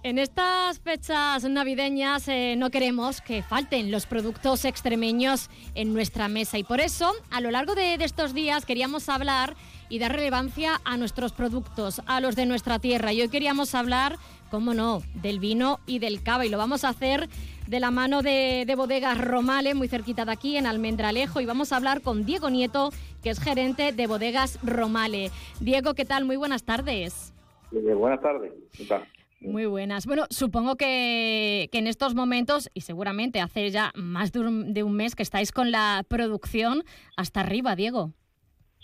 En 0.08 0.18
estas 0.18 0.80
fechas 0.80 1.44
navideñas 1.44 2.28
eh, 2.28 2.54
no 2.56 2.70
queremos 2.70 3.20
que 3.20 3.42
falten 3.42 3.90
los 3.90 4.06
productos 4.06 4.64
extremeños 4.64 5.50
en 5.74 5.92
nuestra 5.92 6.28
mesa 6.28 6.56
y 6.56 6.64
por 6.64 6.80
eso 6.80 7.12
a 7.30 7.42
lo 7.42 7.50
largo 7.50 7.74
de, 7.74 7.92
estos 7.96 8.32
días 8.32 8.64
queríamos 8.64 9.10
hablar 9.10 9.54
y 9.90 9.98
dar 9.98 10.12
relevancia 10.12 10.80
a 10.86 10.96
nuestros 10.96 11.32
productos, 11.32 12.00
a 12.06 12.22
los 12.22 12.36
de 12.36 12.46
nuestra 12.46 12.78
tierra. 12.78 13.12
Y 13.12 13.20
hoy 13.20 13.28
queríamos 13.28 13.74
hablar, 13.74 14.16
cómo 14.50 14.72
no, 14.72 15.02
del 15.12 15.40
vino 15.40 15.78
y 15.84 15.98
del 15.98 16.22
cava 16.22 16.46
y 16.46 16.48
lo 16.48 16.56
vamos 16.56 16.84
a 16.84 16.88
hacer 16.88 17.28
de 17.66 17.78
la 17.78 17.90
mano 17.90 18.22
de, 18.22 18.64
de 18.66 18.74
Bodegas 18.76 19.18
Romale, 19.22 19.74
muy 19.74 19.88
cerquita 19.88 20.24
de 20.24 20.32
aquí, 20.32 20.56
en 20.56 20.64
Almendralejo, 20.64 21.42
y 21.42 21.44
vamos 21.44 21.70
a 21.70 21.76
hablar 21.76 22.00
con 22.00 22.24
Diego 22.24 22.48
Nieto, 22.48 22.92
que 23.22 23.28
es 23.28 23.40
gerente 23.40 23.92
de 23.92 24.06
Bodegas 24.06 24.58
Romale. 24.62 25.30
Diego, 25.60 25.92
¿qué 25.92 26.06
tal? 26.06 26.24
Muy 26.24 26.36
buenas 26.36 26.62
tardes. 26.62 27.34
Eh, 27.72 27.92
buenas 27.92 28.22
tardes. 28.22 28.54
¿Qué 28.72 28.86
tal? 28.86 29.06
Muy 29.40 29.66
buenas. 29.66 30.06
Bueno, 30.06 30.24
supongo 30.30 30.76
que, 30.76 31.68
que 31.70 31.78
en 31.78 31.86
estos 31.86 32.14
momentos, 32.14 32.70
y 32.74 32.80
seguramente 32.80 33.40
hace 33.40 33.70
ya 33.70 33.92
más 33.94 34.32
de 34.32 34.40
un, 34.40 34.74
de 34.74 34.82
un 34.82 34.96
mes 34.96 35.14
que 35.14 35.22
estáis 35.22 35.52
con 35.52 35.70
la 35.70 36.04
producción 36.08 36.82
hasta 37.16 37.40
arriba, 37.40 37.76
Diego. 37.76 38.10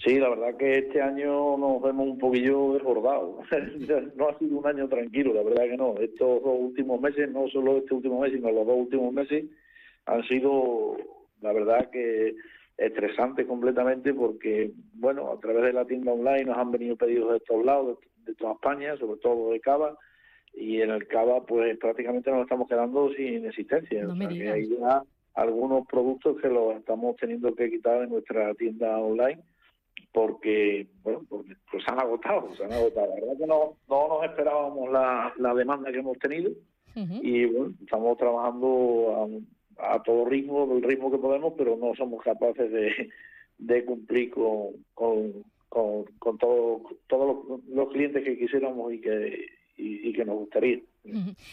Sí, 0.05 0.19
la 0.19 0.29
verdad 0.29 0.57
que 0.57 0.79
este 0.79 1.01
año 1.01 1.57
nos 1.57 1.81
vemos 1.83 2.07
un 2.07 2.19
poquillo 2.19 2.75
desbordados. 2.75 3.47
no 4.17 4.29
ha 4.29 4.39
sido 4.39 4.59
un 4.59 4.67
año 4.67 4.89
tranquilo, 4.89 5.33
la 5.33 5.43
verdad 5.43 5.65
que 5.65 5.77
no. 5.77 5.95
Estos 5.99 6.43
dos 6.43 6.57
últimos 6.59 7.01
meses, 7.01 7.31
no 7.31 7.49
solo 7.49 7.79
este 7.79 7.95
último 7.95 8.21
mes, 8.21 8.33
sino 8.33 8.51
los 8.51 8.67
dos 8.67 8.77
últimos 8.77 9.13
meses, 9.13 9.45
han 10.07 10.23
sido, 10.25 10.97
la 11.41 11.53
verdad 11.53 11.91
que 11.91 12.35
estresantes 12.77 13.47
completamente 13.47 14.13
porque, 14.13 14.73
bueno, 14.95 15.33
a 15.33 15.41
través 15.41 15.63
de 15.63 15.73
la 15.73 15.87
tienda 15.87 16.13
online 16.13 16.45
nos 16.45 16.59
han 16.59 16.71
venido 16.71 16.97
pedidos 16.97 17.33
de 17.33 17.41
todos 17.41 17.65
lados, 17.65 17.99
de, 17.99 18.33
de 18.33 18.35
toda 18.37 18.53
España, 18.55 18.97
sobre 18.97 19.21
todo 19.21 19.53
de 19.53 19.61
Cava, 19.61 19.97
y 20.57 20.81
en 20.81 20.91
el 20.91 21.07
Cava 21.09 21.45
pues 21.45 21.77
prácticamente 21.79 22.31
nos 22.31 22.43
estamos 22.43 22.69
quedando 22.69 23.13
sin 23.15 23.47
existencia. 23.47 24.05
No 24.05 24.13
o 24.13 24.17
sea, 24.17 24.29
que 24.29 24.51
hay 24.51 24.69
ya 24.69 25.03
algunos 25.35 25.87
productos 25.87 26.41
que 26.41 26.49
los 26.49 26.77
estamos 26.77 27.17
teniendo 27.17 27.55
que 27.55 27.71
quitar 27.71 28.01
de 28.01 28.07
nuestra 28.07 28.55
tienda 28.55 28.99
online 28.99 29.41
porque, 30.13 30.87
bueno, 31.03 31.23
porque 31.29 31.55
pues 31.71 31.83
se 31.85 31.91
han 31.91 31.99
agotado, 31.99 32.55
se 32.55 32.65
han 32.65 32.73
agotado. 32.73 33.09
La 33.09 33.15
verdad 33.21 33.39
que 33.39 33.47
no, 33.47 33.77
no 33.89 34.09
nos 34.09 34.25
esperábamos 34.25 34.91
la, 34.93 35.33
la 35.39 35.55
demanda 35.55 35.91
que 35.91 35.99
hemos 35.99 36.19
tenido 36.19 36.51
y 37.23 37.45
bueno, 37.47 37.75
estamos 37.83 38.17
trabajando 38.19 39.43
a, 39.79 39.95
a 39.95 40.03
todo 40.05 40.27
ritmo, 40.27 40.67
del 40.69 40.83
ritmo 40.83 41.11
que 41.11 41.19
podemos, 41.19 41.55
pero 41.59 41.77
no 41.77 41.95
somos 41.97 42.23
capaces 42.23 42.71
de, 42.71 43.11
de 43.59 43.85
cumplir 43.85 44.31
con, 44.31 44.69
con, 44.95 45.33
con, 45.69 46.05
con 46.21 46.39
todo- 46.39 46.83
todos 47.09 47.49
los, 47.49 47.65
los 47.69 47.89
clientes 47.91 48.23
que 48.23 48.39
quisiéramos 48.39 48.93
y 48.93 49.01
que, 49.01 49.47
y, 49.85 50.09
y 50.09 50.13
que 50.13 50.25
nos 50.25 50.37
gustaría. 50.37 50.81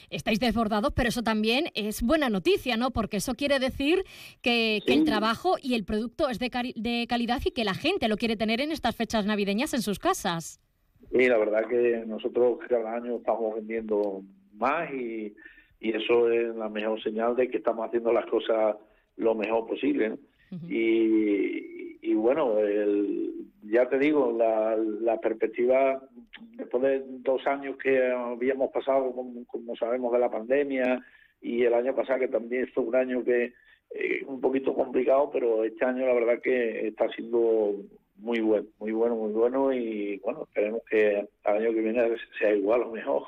Estáis 0.10 0.40
desbordados, 0.40 0.94
pero 0.96 1.10
eso 1.10 1.24
también 1.24 1.66
es 1.76 2.02
buena 2.02 2.30
noticia, 2.30 2.78
¿no? 2.78 2.92
Porque 2.92 3.18
eso 3.18 3.34
quiere 3.36 3.60
decir 3.60 4.04
que, 4.42 4.80
que 4.86 4.94
el 4.94 5.00
Sí. 5.00 5.06
trabajo 5.06 5.56
y 5.62 5.74
el 5.74 5.84
producto 5.84 6.30
es 6.30 6.40
de, 6.40 6.50
cari- 6.50 6.74
de 6.76 7.06
calidad 7.08 7.42
y 7.44 7.52
que 7.52 7.66
la 7.66 7.74
gente 7.74 8.08
lo 8.08 8.16
quiere 8.18 8.38
tener 8.38 8.62
en 8.62 8.72
estas 8.72 8.96
fechas 8.96 9.26
navideñas 9.26 9.74
en 9.74 9.82
sus 9.82 10.00
casas. 10.00 10.60
Y 11.12 11.28
la 11.28 11.38
verdad 11.38 11.68
que 11.68 12.04
nosotros 12.08 12.60
cada 12.70 12.96
año 12.96 13.18
estamos 13.18 13.56
vendiendo 13.56 14.24
más 14.54 14.90
y, 14.94 15.34
y 15.82 15.90
eso 15.98 16.30
es 16.32 16.56
la 16.56 16.70
mejor 16.70 17.02
señal 17.04 17.36
de 17.36 17.50
que 17.50 17.58
estamos 17.58 17.86
haciendo 17.86 18.14
las 18.14 18.26
cosas 18.28 18.78
lo 19.18 19.36
mejor 19.36 19.68
posible. 19.68 20.10
¿no? 20.12 20.18
Y, 20.70 21.98
y 22.02 22.14
bueno, 22.14 22.60
el- 22.60 23.32
ya 23.64 23.88
te 23.88 23.98
digo, 24.00 24.36
la, 24.38 24.76
la 24.76 25.18
perspectiva, 25.20 26.02
después 26.58 26.84
de 26.84 27.04
dos 27.20 27.46
años 27.48 27.78
que 27.78 28.12
habíamos 28.12 28.72
pasado, 28.72 29.14
como, 29.14 29.46
como 29.46 29.76
sabemos, 29.78 30.12
de 30.12 30.20
la 30.20 30.30
pandemia 30.30 31.06
y 31.42 31.64
el 31.64 31.74
año 31.74 31.96
pasado 31.96 32.20
que 32.20 32.28
también 32.28 32.68
fue 32.74 32.84
un 32.84 32.96
año 32.96 33.24
que 33.24 33.54
un 34.28 34.40
poquito 34.40 34.74
complicado, 34.74 35.30
pero 35.32 35.64
este 35.64 35.84
año 35.86 36.06
la 36.06 36.14
verdad 36.14 36.42
que 36.42 36.88
está 36.88 37.10
siendo 37.10 37.76
muy 38.22 38.40
bueno, 38.40 38.68
muy 38.80 38.92
bueno, 38.92 39.16
muy 39.16 39.32
bueno 39.32 39.74
y 39.74 40.18
bueno, 40.20 40.44
esperemos 40.44 40.82
que 40.90 41.28
al 41.44 41.58
año 41.58 41.74
que 41.74 41.82
viene 41.82 42.16
sea 42.40 42.54
igual 42.54 42.84
o 42.84 42.92
mejor. 42.92 43.24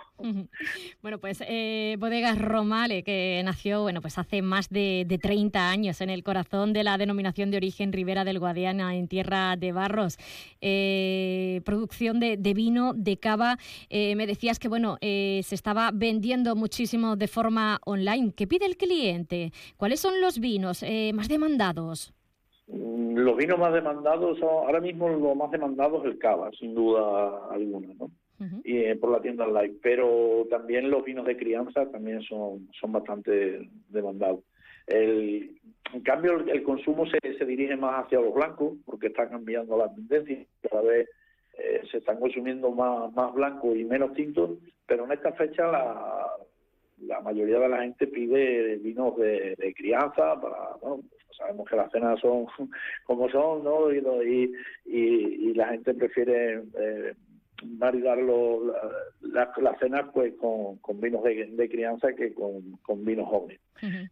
Bueno, 1.01 1.17
pues 1.19 1.43
eh, 1.45 1.97
Bodegas 1.99 2.39
Romale, 2.39 3.03
que 3.03 3.41
nació 3.43 3.82
bueno, 3.82 4.01
pues 4.01 4.17
hace 4.17 4.41
más 4.41 4.69
de, 4.69 5.06
de 5.08 5.17
30 5.17 5.69
años 5.69 5.99
en 6.01 6.10
el 6.10 6.23
corazón 6.23 6.71
de 6.73 6.84
la 6.84 6.97
denominación 6.97 7.51
de 7.51 7.58
origen 7.58 7.91
Ribera 7.91 8.23
del 8.23 8.39
Guadiana, 8.39 8.95
en 8.95 9.08
Tierra 9.08 9.58
de 9.58 9.71
Barros. 9.71 10.17
Eh, 10.62 11.62
producción 11.65 12.19
de, 12.19 12.38
de 12.38 12.53
vino, 12.53 12.93
de 12.93 13.17
cava. 13.17 13.58
Eh, 13.89 14.15
me 14.15 14.27
decías 14.27 14.60
que 14.60 14.67
bueno, 14.67 14.97
eh, 15.01 15.41
se 15.43 15.56
estaba 15.56 15.91
vendiendo 15.93 16.56
muchísimo 16.56 17.15
de 17.15 17.27
forma 17.27 17.79
online. 17.86 18.34
¿Qué 18.36 18.47
pide 18.47 18.65
el 18.65 18.77
cliente? 18.77 19.51
¿Cuáles 19.77 19.99
son 19.99 20.21
los 20.21 20.39
vinos 20.39 20.84
eh, 20.84 21.12
más 21.13 21.27
demandados? 21.27 22.13
Mm, 22.67 23.17
Los 23.17 23.38
vinos 23.38 23.60
más 23.60 23.73
demandados 23.73 24.39
son, 24.39 24.49
ahora 24.49 24.80
mismo 24.80 25.10
lo 25.10 25.36
más 25.36 25.52
demandado 25.52 25.99
es 25.99 26.06
el 26.06 26.17
cava, 26.17 26.49
sin 26.52 26.73
duda 26.73 27.47
alguna, 27.52 27.93
¿no? 27.99 28.10
Y 28.65 28.80
eh, 28.80 28.95
por 28.97 29.10
la 29.12 29.21
tienda 29.21 29.47
online, 29.47 29.76
pero 29.82 30.45
también 30.49 30.89
los 30.91 31.06
vinos 31.06 31.26
de 31.26 31.38
crianza 31.38 31.89
también 31.91 32.21
son, 32.23 32.67
son 32.78 32.91
bastante 32.91 33.69
demandados. 33.88 34.41
El, 34.86 35.61
en 35.93 36.01
cambio, 36.01 36.34
el, 36.39 36.49
el 36.49 36.64
consumo 36.64 37.05
se, 37.05 37.20
se 37.38 37.45
dirige 37.45 37.78
más 37.78 38.03
hacia 38.03 38.20
los 38.20 38.34
blancos, 38.34 38.74
porque 38.86 39.07
está 39.07 39.30
cambiando 39.30 39.78
la 39.78 39.93
tendencia. 39.93 40.45
Cada 40.70 40.82
vez 40.82 41.09
eh, 41.57 41.84
se 41.89 41.99
están 41.99 42.20
consumiendo 42.20 42.72
más, 42.72 43.14
más 43.14 43.34
blancos 43.34 43.78
y 43.78 43.86
menos 43.86 44.14
tintos, 44.14 44.57
pero 44.88 45.05
en 45.05 45.14
esta 45.14 45.32
fecha 45.34 45.66
la, 45.72 46.28
la 47.05 47.22
mayoría 47.22 47.59
de 47.59 47.70
la 47.70 47.84
gente 47.84 48.07
pide 48.07 48.76
vinos 48.78 49.16
de, 49.16 49.55
de 49.55 49.74
crianza 49.74 50.39
para, 50.41 50.76
bueno, 50.82 51.03
sabemos 51.38 51.67
que 51.69 51.75
las 51.75 51.91
cenas 51.91 52.19
son 52.19 52.45
como 53.05 53.29
son, 53.29 53.63
¿no? 53.63 53.91
Y, 53.93 53.97
y, 54.25 54.53
y- 54.86 55.49
y 55.49 55.53
la 55.53 55.67
gente 55.69 55.93
prefiere 55.93 56.63
eh, 56.79 57.13
maridar 57.65 58.17
lo- 58.17 58.73
la- 59.21 59.51
las 59.57 59.79
cenas 59.79 60.05
pues 60.13 60.34
con, 60.36 60.77
con 60.77 60.99
vinos 60.99 61.23
de, 61.23 61.45
de 61.45 61.69
crianza 61.69 62.13
que 62.13 62.34
con, 62.34 62.77
con 62.84 63.03
vinos 63.05 63.27
jóvenes. 63.29 63.59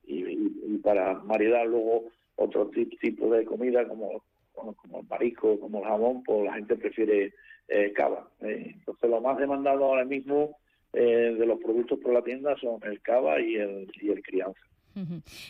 Y, 0.05 0.23
y- 0.25 0.61
y 0.67 0.77
para 0.77 1.13
maridar 1.15 1.65
luego 1.67 2.05
otro 2.35 2.67
ti- 2.69 2.85
tipo 3.01 3.31
de 3.33 3.45
comida 3.45 3.87
como, 3.87 4.23
como 4.53 4.99
el 5.01 5.07
marisco, 5.07 5.59
como 5.59 5.79
el 5.79 5.85
jamón, 5.85 6.23
pues 6.23 6.43
la 6.45 6.53
gente 6.53 6.75
prefiere 6.75 7.33
eh, 7.67 7.93
cava. 7.93 8.27
eh. 8.41 8.71
Entonces 8.75 9.09
lo 9.09 9.21
más 9.21 9.37
demandado 9.37 9.85
ahora 9.85 10.05
mismo 10.05 10.57
eh, 10.93 11.35
de 11.37 11.45
los 11.45 11.59
productos 11.59 11.99
por 11.99 12.13
la 12.13 12.21
tienda 12.21 12.55
son 12.57 12.79
el 12.83 13.01
cava 13.01 13.39
y 13.39 13.55
el, 13.55 13.89
y 14.01 14.09
el 14.09 14.21
crianza. 14.21 14.59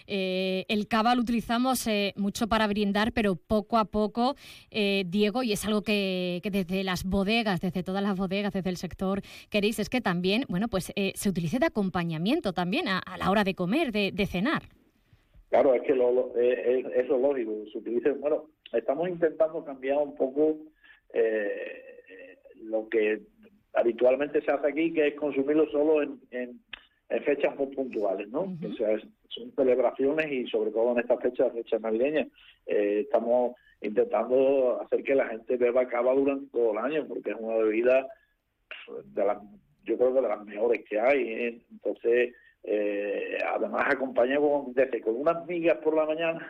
Eh, 0.07 0.65
el 0.67 0.87
cava 0.87 1.15
lo 1.15 1.21
utilizamos 1.21 1.87
eh, 1.87 2.13
mucho 2.15 2.47
para 2.47 2.67
brindar, 2.67 3.11
pero 3.13 3.35
poco 3.35 3.77
a 3.77 3.85
poco, 3.85 4.35
eh, 4.69 5.03
Diego, 5.07 5.43
y 5.43 5.51
es 5.53 5.65
algo 5.65 5.81
que, 5.81 6.41
desde 6.43 6.83
las 6.83 7.03
bodegas, 7.03 7.61
desde 7.61 7.83
todas 7.83 8.03
las 8.03 8.17
bodegas, 8.17 8.53
desde 8.53 8.69
el 8.69 8.77
sector 8.77 9.21
queréis, 9.49 9.79
es 9.79 9.89
que 9.89 10.01
también, 10.01 10.45
bueno, 10.49 10.67
pues 10.67 10.91
eh, 10.95 11.13
se 11.15 11.29
utilice 11.29 11.59
de 11.59 11.65
acompañamiento 11.67 12.53
también 12.53 12.87
a, 12.87 13.01
la 13.17 13.29
hora 13.31 13.43
de 13.43 13.55
comer, 13.55 13.91
de, 13.91 14.11
de 14.11 14.25
cenar. 14.25 14.63
Claro, 15.49 15.73
es 15.73 15.81
que 15.81 15.95
lo, 15.95 16.11
lo- 16.11 16.33
eh, 16.39 16.85
es, 16.95 17.07
lo 17.07 17.17
lógico, 17.17 17.51
se 17.71 17.79
utiliza, 17.79 18.11
bueno, 18.19 18.45
estamos 18.73 19.09
intentando 19.09 19.63
cambiar 19.65 19.97
un 19.97 20.15
poco 20.15 20.57
lo 22.63 22.87
que 22.89 23.21
habitualmente 23.73 24.41
se 24.41 24.51
hace 24.51 24.67
aquí, 24.67 24.93
que 24.93 25.07
es 25.07 25.15
consumirlo 25.15 25.69
solo 25.71 26.01
en- 26.01 26.61
en 27.11 27.23
fechas 27.23 27.55
muy 27.57 27.67
puntuales, 27.67 28.27
¿no? 28.29 28.41
O 28.41 28.73
sea, 28.75 28.97
son 29.27 29.51
celebraciones 29.55 30.31
y 30.31 30.47
sobre 30.47 30.71
todo 30.71 30.93
en 30.93 30.99
estas 30.99 31.21
fechas, 31.21 31.51
fechas 31.53 31.81
navideñas, 31.81 32.27
eh, 32.65 33.01
estamos 33.01 33.55
intentando 33.81 34.79
hacer 34.81 35.03
que 35.03 35.15
la 35.15 35.27
gente 35.27 35.57
beba 35.57 35.87
cava 35.87 36.13
durante 36.13 36.47
todo 36.51 36.71
el 36.71 36.77
año, 36.77 37.05
porque 37.07 37.31
es 37.31 37.37
una 37.39 37.57
bebida 37.57 38.07
de 39.05 39.25
las, 39.25 39.37
yo 39.83 39.97
creo 39.97 40.13
que 40.13 40.21
de 40.21 40.27
las 40.27 40.45
mejores 40.45 40.83
que 40.87 40.99
hay. 40.99 41.21
¿eh? 41.21 41.61
Entonces, 41.71 42.33
eh, 42.63 43.37
además 43.55 43.85
acompaña 43.87 44.37
con, 44.39 44.71
desde 44.73 45.01
con 45.01 45.15
unas 45.15 45.45
migas 45.47 45.77
por 45.79 45.95
la 45.95 46.05
mañana 46.05 46.47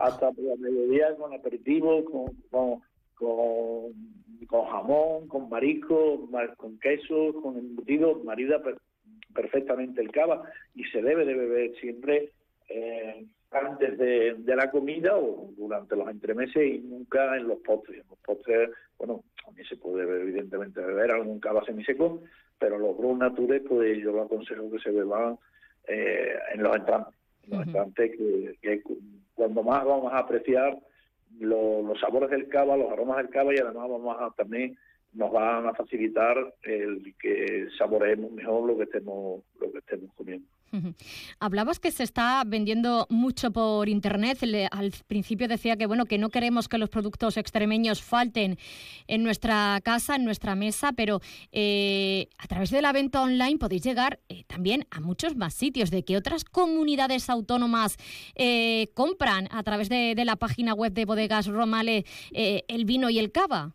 hasta 0.00 0.32
por 0.32 0.44
la 0.44 0.56
mediodía 0.56 1.14
con 1.16 1.32
aperitivo, 1.32 2.04
con, 2.04 2.26
con, 2.50 2.80
con, 3.14 3.92
con 4.48 4.66
jamón, 4.66 5.28
con 5.28 5.48
marisco, 5.48 6.26
mar- 6.30 6.56
con 6.56 6.78
queso, 6.80 7.32
con 7.40 7.56
embutido, 7.56 8.20
marida 8.24 8.60
perfectamente 9.34 10.00
el 10.00 10.10
cava 10.10 10.42
y 10.74 10.84
se 10.84 11.02
debe 11.02 11.24
de 11.24 11.34
beber 11.34 11.74
siempre 11.76 12.30
eh, 12.68 13.24
antes 13.50 13.98
de, 13.98 14.34
de 14.38 14.56
la 14.56 14.70
comida 14.70 15.16
o 15.16 15.50
durante 15.56 15.94
los 15.96 16.08
entremeses 16.08 16.64
y 16.66 16.78
nunca 16.78 17.36
en 17.36 17.46
los 17.48 17.58
postres. 17.58 18.00
En 18.02 18.08
los 18.08 18.18
postres, 18.18 18.70
bueno, 18.98 19.22
también 19.44 19.66
se 19.68 19.76
puede 19.76 20.02
evidentemente 20.22 20.80
beber 20.80 21.10
algún 21.12 21.38
cava 21.40 21.64
semiseco, 21.64 22.22
pero 22.58 22.78
los 22.78 22.96
brun 22.96 23.18
natures, 23.18 23.62
pues 23.68 23.98
yo 24.02 24.12
lo 24.12 24.22
aconsejo 24.22 24.70
que 24.70 24.78
se 24.78 24.90
beban 24.90 25.38
eh, 25.86 26.34
en 26.54 26.62
los 26.62 26.74
entrantes. 26.76 27.14
En 27.44 27.50
los 27.50 27.66
entrantes 27.66 28.16
que, 28.16 28.56
que 28.62 28.82
cu- 28.82 28.98
cuando 29.34 29.62
más 29.62 29.84
vamos 29.84 30.12
a 30.12 30.18
apreciar 30.18 30.78
lo- 31.38 31.82
los 31.82 32.00
sabores 32.00 32.30
del 32.30 32.48
cava, 32.48 32.76
los 32.76 32.90
aromas 32.90 33.18
del 33.18 33.28
cava 33.30 33.52
y 33.54 33.58
además 33.58 33.88
vamos 33.88 34.16
a 34.18 34.30
también 34.36 34.76
nos 35.14 35.32
van 35.32 35.66
a 35.66 35.74
facilitar 35.74 36.54
el 36.62 37.14
que 37.18 37.68
saboreemos 37.78 38.32
mejor 38.32 38.66
lo 38.66 38.76
que 38.76 38.84
estemos 38.84 39.42
lo 39.60 39.72
que 39.72 39.78
estemos 39.78 40.10
comiendo. 40.14 40.46
Hablabas 41.38 41.78
que 41.78 41.92
se 41.92 42.02
está 42.02 42.42
vendiendo 42.44 43.06
mucho 43.08 43.52
por 43.52 43.88
internet. 43.88 44.38
Al 44.72 44.92
principio 45.06 45.46
decía 45.46 45.76
que 45.76 45.86
bueno 45.86 46.04
que 46.04 46.18
no 46.18 46.30
queremos 46.30 46.68
que 46.68 46.78
los 46.78 46.88
productos 46.88 47.36
extremeños 47.36 48.02
falten 48.02 48.58
en 49.06 49.22
nuestra 49.22 49.80
casa, 49.84 50.16
en 50.16 50.24
nuestra 50.24 50.56
mesa, 50.56 50.92
pero 50.92 51.20
eh, 51.52 52.28
a 52.38 52.48
través 52.48 52.70
de 52.70 52.82
la 52.82 52.92
venta 52.92 53.22
online 53.22 53.58
podéis 53.58 53.84
llegar 53.84 54.18
eh, 54.28 54.42
también 54.48 54.86
a 54.90 55.00
muchos 55.00 55.36
más 55.36 55.54
sitios. 55.54 55.90
De 55.90 56.04
que 56.04 56.16
otras 56.16 56.44
comunidades 56.44 57.30
autónomas 57.30 57.96
eh, 58.34 58.88
compran 58.94 59.48
a 59.52 59.62
través 59.62 59.88
de, 59.88 60.14
de 60.16 60.24
la 60.24 60.36
página 60.36 60.74
web 60.74 60.92
de 60.92 61.04
Bodegas 61.04 61.46
Romale 61.46 62.04
eh, 62.32 62.64
el 62.68 62.84
vino 62.84 63.10
y 63.10 63.18
el 63.18 63.30
cava. 63.30 63.74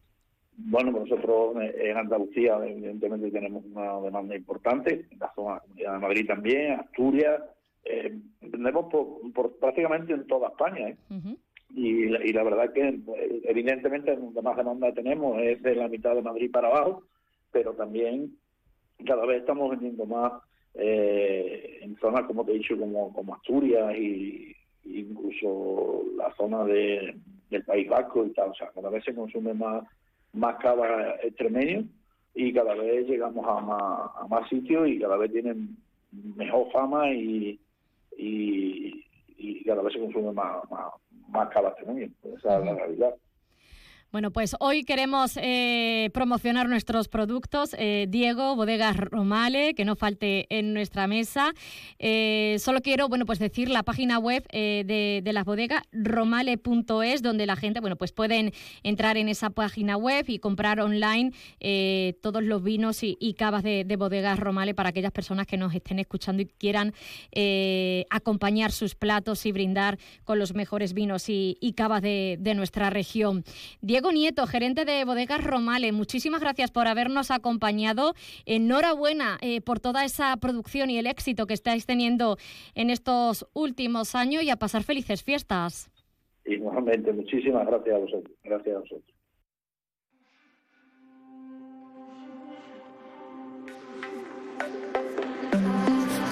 Bueno, 0.61 0.91
pues 0.91 1.09
nosotros 1.09 1.55
eh, 1.61 1.89
en 1.89 1.97
Andalucía 1.97 2.59
evidentemente 2.63 3.31
tenemos 3.31 3.63
una 3.65 3.99
demanda 4.01 4.35
importante, 4.35 5.05
en 5.09 5.19
la 5.19 5.31
zona 5.33 5.53
de 5.53 5.55
la 5.55 5.61
Comunidad 5.61 5.93
de 5.93 5.99
Madrid 5.99 6.27
también, 6.27 6.71
Asturias, 6.79 7.41
eh, 7.85 8.17
vendemos 8.41 8.91
por, 8.91 9.31
por 9.33 9.57
prácticamente 9.57 10.13
en 10.13 10.27
toda 10.27 10.49
España. 10.49 10.89
¿eh? 10.89 10.97
y, 11.75 12.05
la, 12.07 12.25
y 12.25 12.33
la 12.33 12.43
verdad 12.43 12.73
que 12.73 12.87
eh, 12.87 13.41
evidentemente 13.45 14.15
donde 14.15 14.41
más 14.41 14.57
demanda 14.57 14.91
tenemos 14.93 15.41
es 15.41 15.61
de 15.61 15.75
la 15.75 15.87
mitad 15.87 16.15
de 16.15 16.21
Madrid 16.21 16.51
para 16.51 16.67
abajo, 16.67 17.03
pero 17.51 17.73
también 17.73 18.35
cada 19.05 19.25
vez 19.25 19.41
estamos 19.41 19.71
vendiendo 19.71 20.05
más 20.05 20.33
eh, 20.73 21.79
en 21.81 21.95
zonas, 21.97 22.23
como 22.23 22.43
te 22.43 22.51
he 22.51 22.55
dicho, 22.55 22.77
como, 22.77 23.13
como 23.13 23.35
Asturias 23.35 23.95
y 23.95 24.55
incluso 24.85 26.03
la 26.17 26.33
zona 26.35 26.63
de, 26.65 27.15
del 27.49 27.63
País 27.63 27.87
Vasco 27.87 28.25
y 28.25 28.33
tal. 28.33 28.49
O 28.49 28.55
sea, 28.55 28.69
cada 28.73 28.89
vez 28.89 29.03
se 29.03 29.13
consume 29.13 29.53
más, 29.53 29.83
más 30.33 30.55
cava 30.57 31.15
extremeño 31.23 31.85
y 32.33 32.53
cada 32.53 32.75
vez 32.75 33.07
llegamos 33.07 33.45
a 33.47 33.59
más, 33.61 34.11
a 34.15 34.27
más 34.27 34.47
sitios 34.49 34.87
y 34.87 34.99
cada 34.99 35.17
vez 35.17 35.31
tienen 35.31 35.77
mejor 36.35 36.71
fama 36.71 37.11
y, 37.11 37.59
y, 38.17 39.05
y 39.37 39.63
cada 39.63 39.81
vez 39.81 39.93
se 39.93 39.99
consume 39.99 40.31
más, 40.31 40.69
más, 40.69 40.93
más 41.29 41.49
cava 41.49 41.69
extremeño. 41.69 42.09
Esa 42.23 42.59
es 42.59 42.65
la 42.65 42.75
realidad. 42.75 43.15
Bueno, 44.11 44.31
pues 44.31 44.55
hoy 44.59 44.85
queremos 44.85 45.37
eh, 45.37 46.09
promocionar 46.15 46.67
nuestros 46.67 47.07
productos. 47.07 47.75
Eh, 47.77 48.07
Diego, 48.09 48.55
Bodegas 48.55 48.97
Romale, 48.97 49.75
que 49.75 49.85
no 49.85 49.95
falte 49.95 50.47
en 50.49 50.73
nuestra 50.73 51.05
mesa. 51.05 51.53
Eh, 51.99 52.55
solo 52.57 52.81
quiero, 52.81 53.07
bueno, 53.07 53.27
pues 53.27 53.37
decir 53.37 53.69
la 53.69 53.83
página 53.83 54.17
web 54.17 54.47
de, 54.51 55.21
las 55.31 55.45
bodegas, 55.45 55.83
romale.es, 55.91 57.21
donde 57.21 57.45
la 57.45 57.55
gente, 57.55 57.81
bueno, 57.81 57.97
pues 57.97 58.11
pueden 58.11 58.51
entrar 58.81 59.15
en 59.15 59.29
esa 59.29 59.51
página 59.51 59.95
web 59.95 60.25
y 60.27 60.39
comprar 60.39 60.79
online 60.79 61.31
todos 62.23 62.41
los 62.41 62.63
vinos 62.63 63.03
y, 63.03 63.15
y 63.19 63.35
cavas 63.35 63.61
de, 63.61 63.83
de 63.83 63.95
Bodegas 63.95 64.39
Romale 64.39 64.73
para 64.73 64.89
aquellas 64.89 65.11
personas 65.11 65.45
que 65.45 65.57
nos 65.57 65.75
estén 65.75 65.99
escuchando 65.99 66.41
y 66.41 66.47
quieran 66.47 66.95
acompañar 68.09 68.71
sus 68.71 68.95
platos 68.95 69.45
y 69.45 69.51
brindar 69.51 69.99
con 70.23 70.39
los 70.39 70.55
mejores 70.55 70.93
vinos 70.95 71.29
y, 71.29 71.59
y 71.61 71.73
cavas 71.73 72.01
de, 72.01 72.37
de 72.39 72.55
nuestra 72.55 72.89
región. 72.89 73.43
Diego 73.81 73.98
Nieto, 74.07 74.47
gerente 74.47 74.85
de 74.85 75.03
Bodegas 75.03 75.43
Romale, 75.43 75.91
muchísimas 75.91 76.39
gracias 76.39 76.71
por 76.71 76.87
habernos 76.87 77.31
acompañado. 77.31 78.13
Enhorabuena 78.45 79.37
eh, 79.41 79.59
por 79.61 79.79
toda 79.79 80.05
esa 80.05 80.35
producción 80.37 80.89
y 80.89 80.97
el 80.97 81.05
éxito 81.05 81.45
que 81.45 81.53
estáis 81.53 81.85
teniendo 81.85 82.37
en 82.75 82.89
estos 82.89 83.45
últimos 83.53 84.15
años 84.15 84.43
y 84.43 84.49
a 84.49 84.55
pasar 84.55 84.83
felices 84.83 85.21
fiestas. 85.23 85.91
Igualmente, 86.45 87.11
muchísimas 87.11 87.67
gracias 87.67 87.95
a 87.95 87.99
vosotros. 87.99 88.35
Gracias 88.43 88.75
a 88.75 88.79
vosotros. 88.79 89.15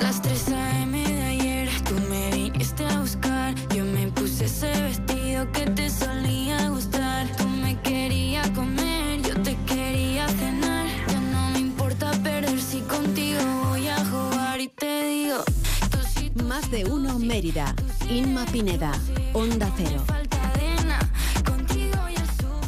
Las 0.02 0.22
3 0.22 0.54
a.m. 0.54 0.98
de 0.98 1.22
ayer, 1.22 1.70
tú 1.88 1.96
me 2.10 2.32
viniste 2.36 2.84
a 2.86 3.02
buscar. 3.02 3.54
Yo 3.76 3.84
me 3.84 4.08
puse 4.14 4.46
ese 4.46 4.72
vestido 4.82 5.52
que 5.52 5.70
te 5.72 5.90
solía 5.90 6.70
gustar. 6.70 6.87
Más 16.44 16.70
de 16.72 16.86
uno 16.86 17.20
Mérida. 17.20 17.74
Inma 18.10 18.46
Pineda. 18.46 18.92
Onda 19.34 19.72
Cero. 19.76 20.04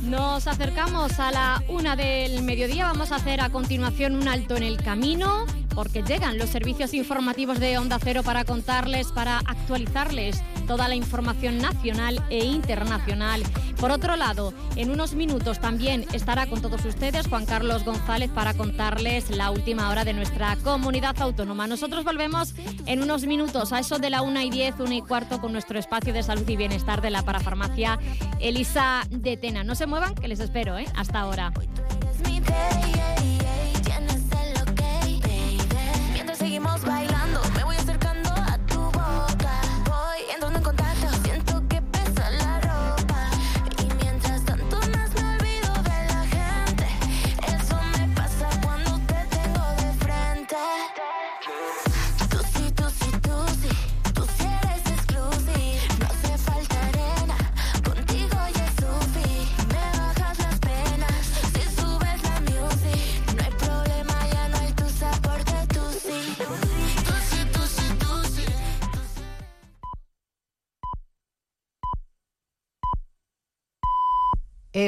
Nos 0.03 0.47
acercamos 0.47 1.19
a 1.19 1.31
la 1.31 1.63
una 1.67 1.95
del 1.95 2.41
mediodía. 2.43 2.85
Vamos 2.85 3.11
a 3.11 3.17
hacer 3.17 3.41
a 3.41 3.49
continuación 3.49 4.15
un 4.15 4.27
alto 4.27 4.57
en 4.57 4.63
el 4.63 4.81
camino 4.81 5.45
porque 5.73 6.03
llegan 6.03 6.37
los 6.37 6.49
servicios 6.49 6.93
informativos 6.93 7.59
de 7.59 7.77
Onda 7.77 7.99
Cero 8.01 8.21
para 8.23 8.43
contarles, 8.45 9.07
para 9.07 9.39
actualizarles 9.39 10.41
toda 10.67 10.87
la 10.87 10.95
información 10.95 11.57
nacional 11.57 12.23
e 12.29 12.45
internacional. 12.45 13.43
Por 13.79 13.91
otro 13.91 14.15
lado, 14.15 14.53
en 14.75 14.91
unos 14.91 15.13
minutos 15.13 15.59
también 15.59 16.05
estará 16.13 16.47
con 16.47 16.61
todos 16.61 16.83
ustedes 16.85 17.27
Juan 17.27 17.45
Carlos 17.45 17.85
González 17.85 18.29
para 18.29 18.53
contarles 18.53 19.29
la 19.29 19.51
última 19.51 19.89
hora 19.89 20.03
de 20.03 20.13
nuestra 20.13 20.57
comunidad 20.57 21.19
autónoma. 21.21 21.65
Nosotros 21.65 22.03
volvemos 22.03 22.53
en 22.85 23.01
unos 23.01 23.25
minutos 23.25 23.71
a 23.71 23.79
eso 23.79 23.97
de 23.97 24.09
la 24.09 24.21
una 24.21 24.43
y 24.43 24.49
diez, 24.49 24.75
una 24.79 24.95
y 24.95 25.01
cuarto 25.01 25.39
con 25.39 25.53
nuestro 25.53 25.79
espacio 25.79 26.13
de 26.13 26.23
salud 26.23 26.47
y 26.47 26.57
bienestar 26.57 27.01
de 27.01 27.09
la 27.09 27.23
parafarmacia 27.23 27.97
Elisa 28.39 29.03
de 29.09 29.37
Tena. 29.37 29.63
No 29.63 29.75
se 29.75 29.85
muevan, 29.85 30.13
que 30.15 30.27
les 30.27 30.39
espero, 30.39 30.77
¿eh? 30.77 30.85
Hasta 30.95 31.21
ahora. 31.21 31.51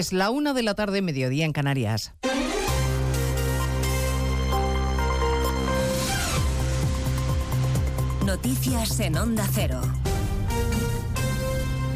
Es 0.02 0.14
la 0.14 0.32
una 0.32 0.56
de 0.56 0.64
la 0.64 0.74
tarde, 0.74 1.04
mediodía 1.04 1.46
en 1.46 1.54
Canarias. 1.54 2.12
Noticias 8.26 9.00
en 9.00 9.16
Onda 9.16 9.48
Cero. 9.54 9.80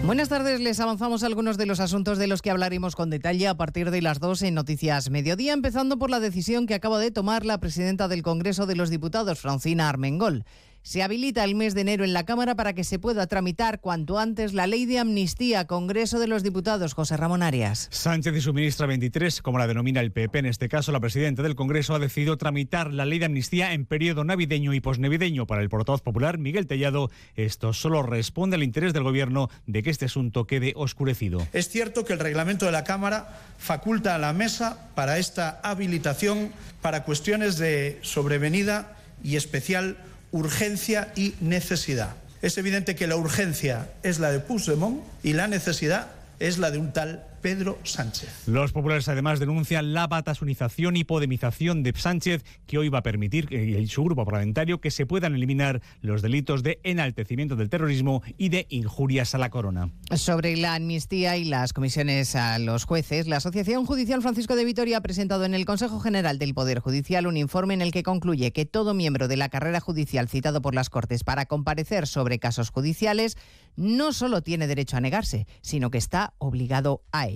Buenas 0.04 0.30
tardes, 0.30 0.60
les 0.62 0.80
avanzamos 0.80 1.24
algunos 1.24 1.58
de 1.58 1.66
los 1.66 1.80
asuntos 1.80 2.20
de 2.20 2.28
los 2.28 2.44
que 2.44 2.52
hablaremos 2.52 2.96
con 2.96 3.10
detalle 3.10 3.48
a 3.48 3.58
partir 3.58 3.90
de 3.90 4.04
las 4.04 4.20
2 4.20 4.44
en 4.44 4.54
Noticias 4.54 5.10
Mediodía, 5.10 5.54
empezando 5.54 5.98
por 5.98 6.12
la 6.12 6.20
decisión 6.20 6.68
que 6.68 6.76
acaba 6.76 7.00
de 7.00 7.10
tomar 7.10 7.44
la 7.44 7.60
presidenta 7.60 8.08
del 8.08 8.22
Congreso 8.22 8.68
de 8.68 8.76
los 8.76 8.92
Diputados, 8.92 9.40
Francina 9.40 9.90
Armengol. 9.90 10.46
Se 10.86 11.02
habilita 11.02 11.44
el 11.44 11.56
mes 11.56 11.74
de 11.74 11.82
enero 11.82 12.04
en 12.04 12.14
la 12.14 12.28
Cámara 12.28 12.54
para 12.54 12.74
que 12.74 12.84
se 12.84 13.00
pueda 13.00 13.26
tramitar 13.26 13.82
cuanto 13.82 14.20
antes 14.20 14.54
la 14.54 14.68
ley 14.68 14.86
de 14.86 15.00
amnistía. 15.00 15.66
Congreso 15.66 16.20
de 16.20 16.28
los 16.28 16.44
Diputados, 16.44 16.94
José 16.94 17.18
Ramón 17.18 17.42
Arias. 17.42 17.88
Sánchez 17.90 18.36
y 18.36 18.42
su 18.42 18.54
ministra 18.54 18.86
23, 18.86 19.42
como 19.42 19.58
la 19.58 19.66
denomina 19.66 20.00
el 20.00 20.12
PP 20.12 20.38
en 20.38 20.46
este 20.46 20.70
caso, 20.70 20.92
la 20.92 21.00
presidenta 21.00 21.42
del 21.42 21.56
Congreso 21.56 21.96
ha 21.96 22.00
decidido 22.00 22.38
tramitar 22.38 22.94
la 22.94 23.06
ley 23.06 23.18
de 23.18 23.26
amnistía 23.26 23.74
en 23.74 23.88
periodo 23.88 24.24
navideño 24.26 24.76
y 24.76 24.80
posnavideño. 24.80 25.48
Para 25.48 25.64
el 25.64 25.70
portavoz 25.70 26.04
popular, 26.04 26.38
Miguel 26.38 26.68
Tellado, 26.68 27.10
esto 27.36 27.74
solo 27.74 28.04
responde 28.04 28.56
al 28.56 28.62
interés 28.62 28.94
del 28.94 29.02
Gobierno 29.02 29.50
de 29.66 29.82
que 29.82 29.90
este 29.90 30.06
asunto 30.06 30.46
quede 30.46 30.74
oscurecido. 30.76 31.48
Es 31.52 31.68
cierto 31.68 32.06
que 32.06 32.14
el 32.14 32.20
reglamento 32.20 32.68
de 32.68 32.72
la 32.72 32.84
Cámara 32.84 33.40
faculta 33.58 34.14
a 34.14 34.20
la 34.20 34.34
mesa 34.34 34.92
para 34.94 35.18
esta 35.18 35.60
habilitación 35.64 36.52
para 36.84 37.06
cuestiones 37.06 37.58
de 37.58 37.98
sobrevenida 38.04 39.00
y 39.24 39.36
especial 39.36 39.98
urgencia 40.36 41.14
y 41.16 41.34
necesidad. 41.40 42.16
Es 42.42 42.58
evidente 42.58 42.96
que 42.96 43.08
la 43.08 43.16
urgencia 43.16 43.90
es 44.04 44.20
la 44.20 44.32
de 44.32 44.40
Puigdemont 44.40 45.02
y 45.24 45.34
la 45.34 45.48
necesidad 45.48 46.08
es 46.40 46.58
la 46.58 46.72
de 46.72 46.78
un 46.78 46.92
tal 46.92 47.24
Pedro 47.46 47.78
Sánchez. 47.84 48.48
Los 48.48 48.72
populares 48.72 49.08
además 49.08 49.40
denuncian 49.40 49.94
la 49.94 50.08
batasunización 50.08 50.98
y 50.98 51.04
podemización 51.04 51.84
de 51.84 51.94
Sánchez, 51.96 52.44
que 52.66 52.80
hoy 52.80 52.90
va 52.90 52.98
a 52.98 53.04
permitir 53.04 53.50
eh, 53.52 53.80
y 53.80 53.86
su 53.86 54.04
grupo 54.04 54.26
parlamentario 54.26 54.82
que 54.82 54.90
se 54.90 55.06
puedan 55.06 55.36
eliminar 55.36 55.80
los 56.02 56.24
delitos 56.24 56.64
de 56.64 56.80
enaltecimiento 56.82 57.56
del 57.56 57.70
terrorismo 57.70 58.24
y 58.40 58.50
de 58.50 58.66
injurias 58.72 59.36
a 59.36 59.38
la 59.38 59.52
corona. 59.52 59.92
Sobre 60.16 60.58
la 60.58 60.74
amnistía 60.74 61.38
y 61.38 61.46
las 61.46 61.72
comisiones 61.72 62.36
a 62.36 62.58
los 62.58 62.86
jueces, 62.86 63.28
la 63.28 63.38
Asociación 63.38 63.86
Judicial 63.86 64.24
Francisco 64.24 64.56
de 64.56 64.66
Vitoria 64.66 64.98
ha 64.98 65.02
presentado 65.02 65.46
en 65.46 65.54
el 65.54 65.66
Consejo 65.66 66.00
General 66.00 66.40
del 66.40 66.56
Poder 66.56 66.80
Judicial 66.80 67.28
un 67.28 67.38
informe 67.38 67.76
en 67.76 67.84
el 67.84 67.92
que 67.92 68.02
concluye 68.02 68.54
que 68.54 68.66
todo 68.66 68.96
miembro 68.96 69.28
de 69.28 69.38
la 69.38 69.50
carrera 69.50 69.82
judicial 69.82 70.30
citado 70.30 70.64
por 70.64 70.74
las 70.74 70.90
Cortes 70.90 71.24
para 71.24 71.46
comparecer 71.46 72.08
sobre 72.08 72.40
casos 72.40 72.72
judiciales 72.72 73.38
no 73.76 74.14
solo 74.14 74.42
tiene 74.42 74.66
derecho 74.66 74.98
a 74.98 75.02
negarse, 75.02 75.46
sino 75.62 75.92
que 75.92 76.00
está 76.00 76.34
obligado 76.40 77.04
a 77.12 77.28
ello. 77.28 77.35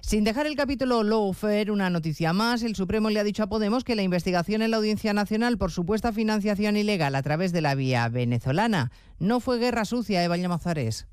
Sin 0.00 0.24
dejar 0.24 0.46
el 0.46 0.56
capítulo 0.56 1.02
Lawfare, 1.02 1.70
una 1.70 1.90
noticia 1.90 2.32
más, 2.32 2.62
el 2.62 2.74
Supremo 2.74 3.10
le 3.10 3.20
ha 3.20 3.24
dicho 3.24 3.42
a 3.42 3.48
Podemos 3.48 3.84
que 3.84 3.94
la 3.94 4.02
investigación 4.02 4.62
en 4.62 4.70
la 4.70 4.78
Audiencia 4.78 5.12
Nacional 5.12 5.58
por 5.58 5.70
supuesta 5.70 6.12
financiación 6.12 6.76
ilegal 6.76 7.14
a 7.14 7.22
través 7.22 7.52
de 7.52 7.60
la 7.60 7.74
vía 7.74 8.08
venezolana 8.08 8.90
no 9.18 9.40
fue 9.40 9.58
guerra 9.58 9.84
sucia, 9.84 10.24
Eva 10.24 10.36
Llamazares. 10.36 11.06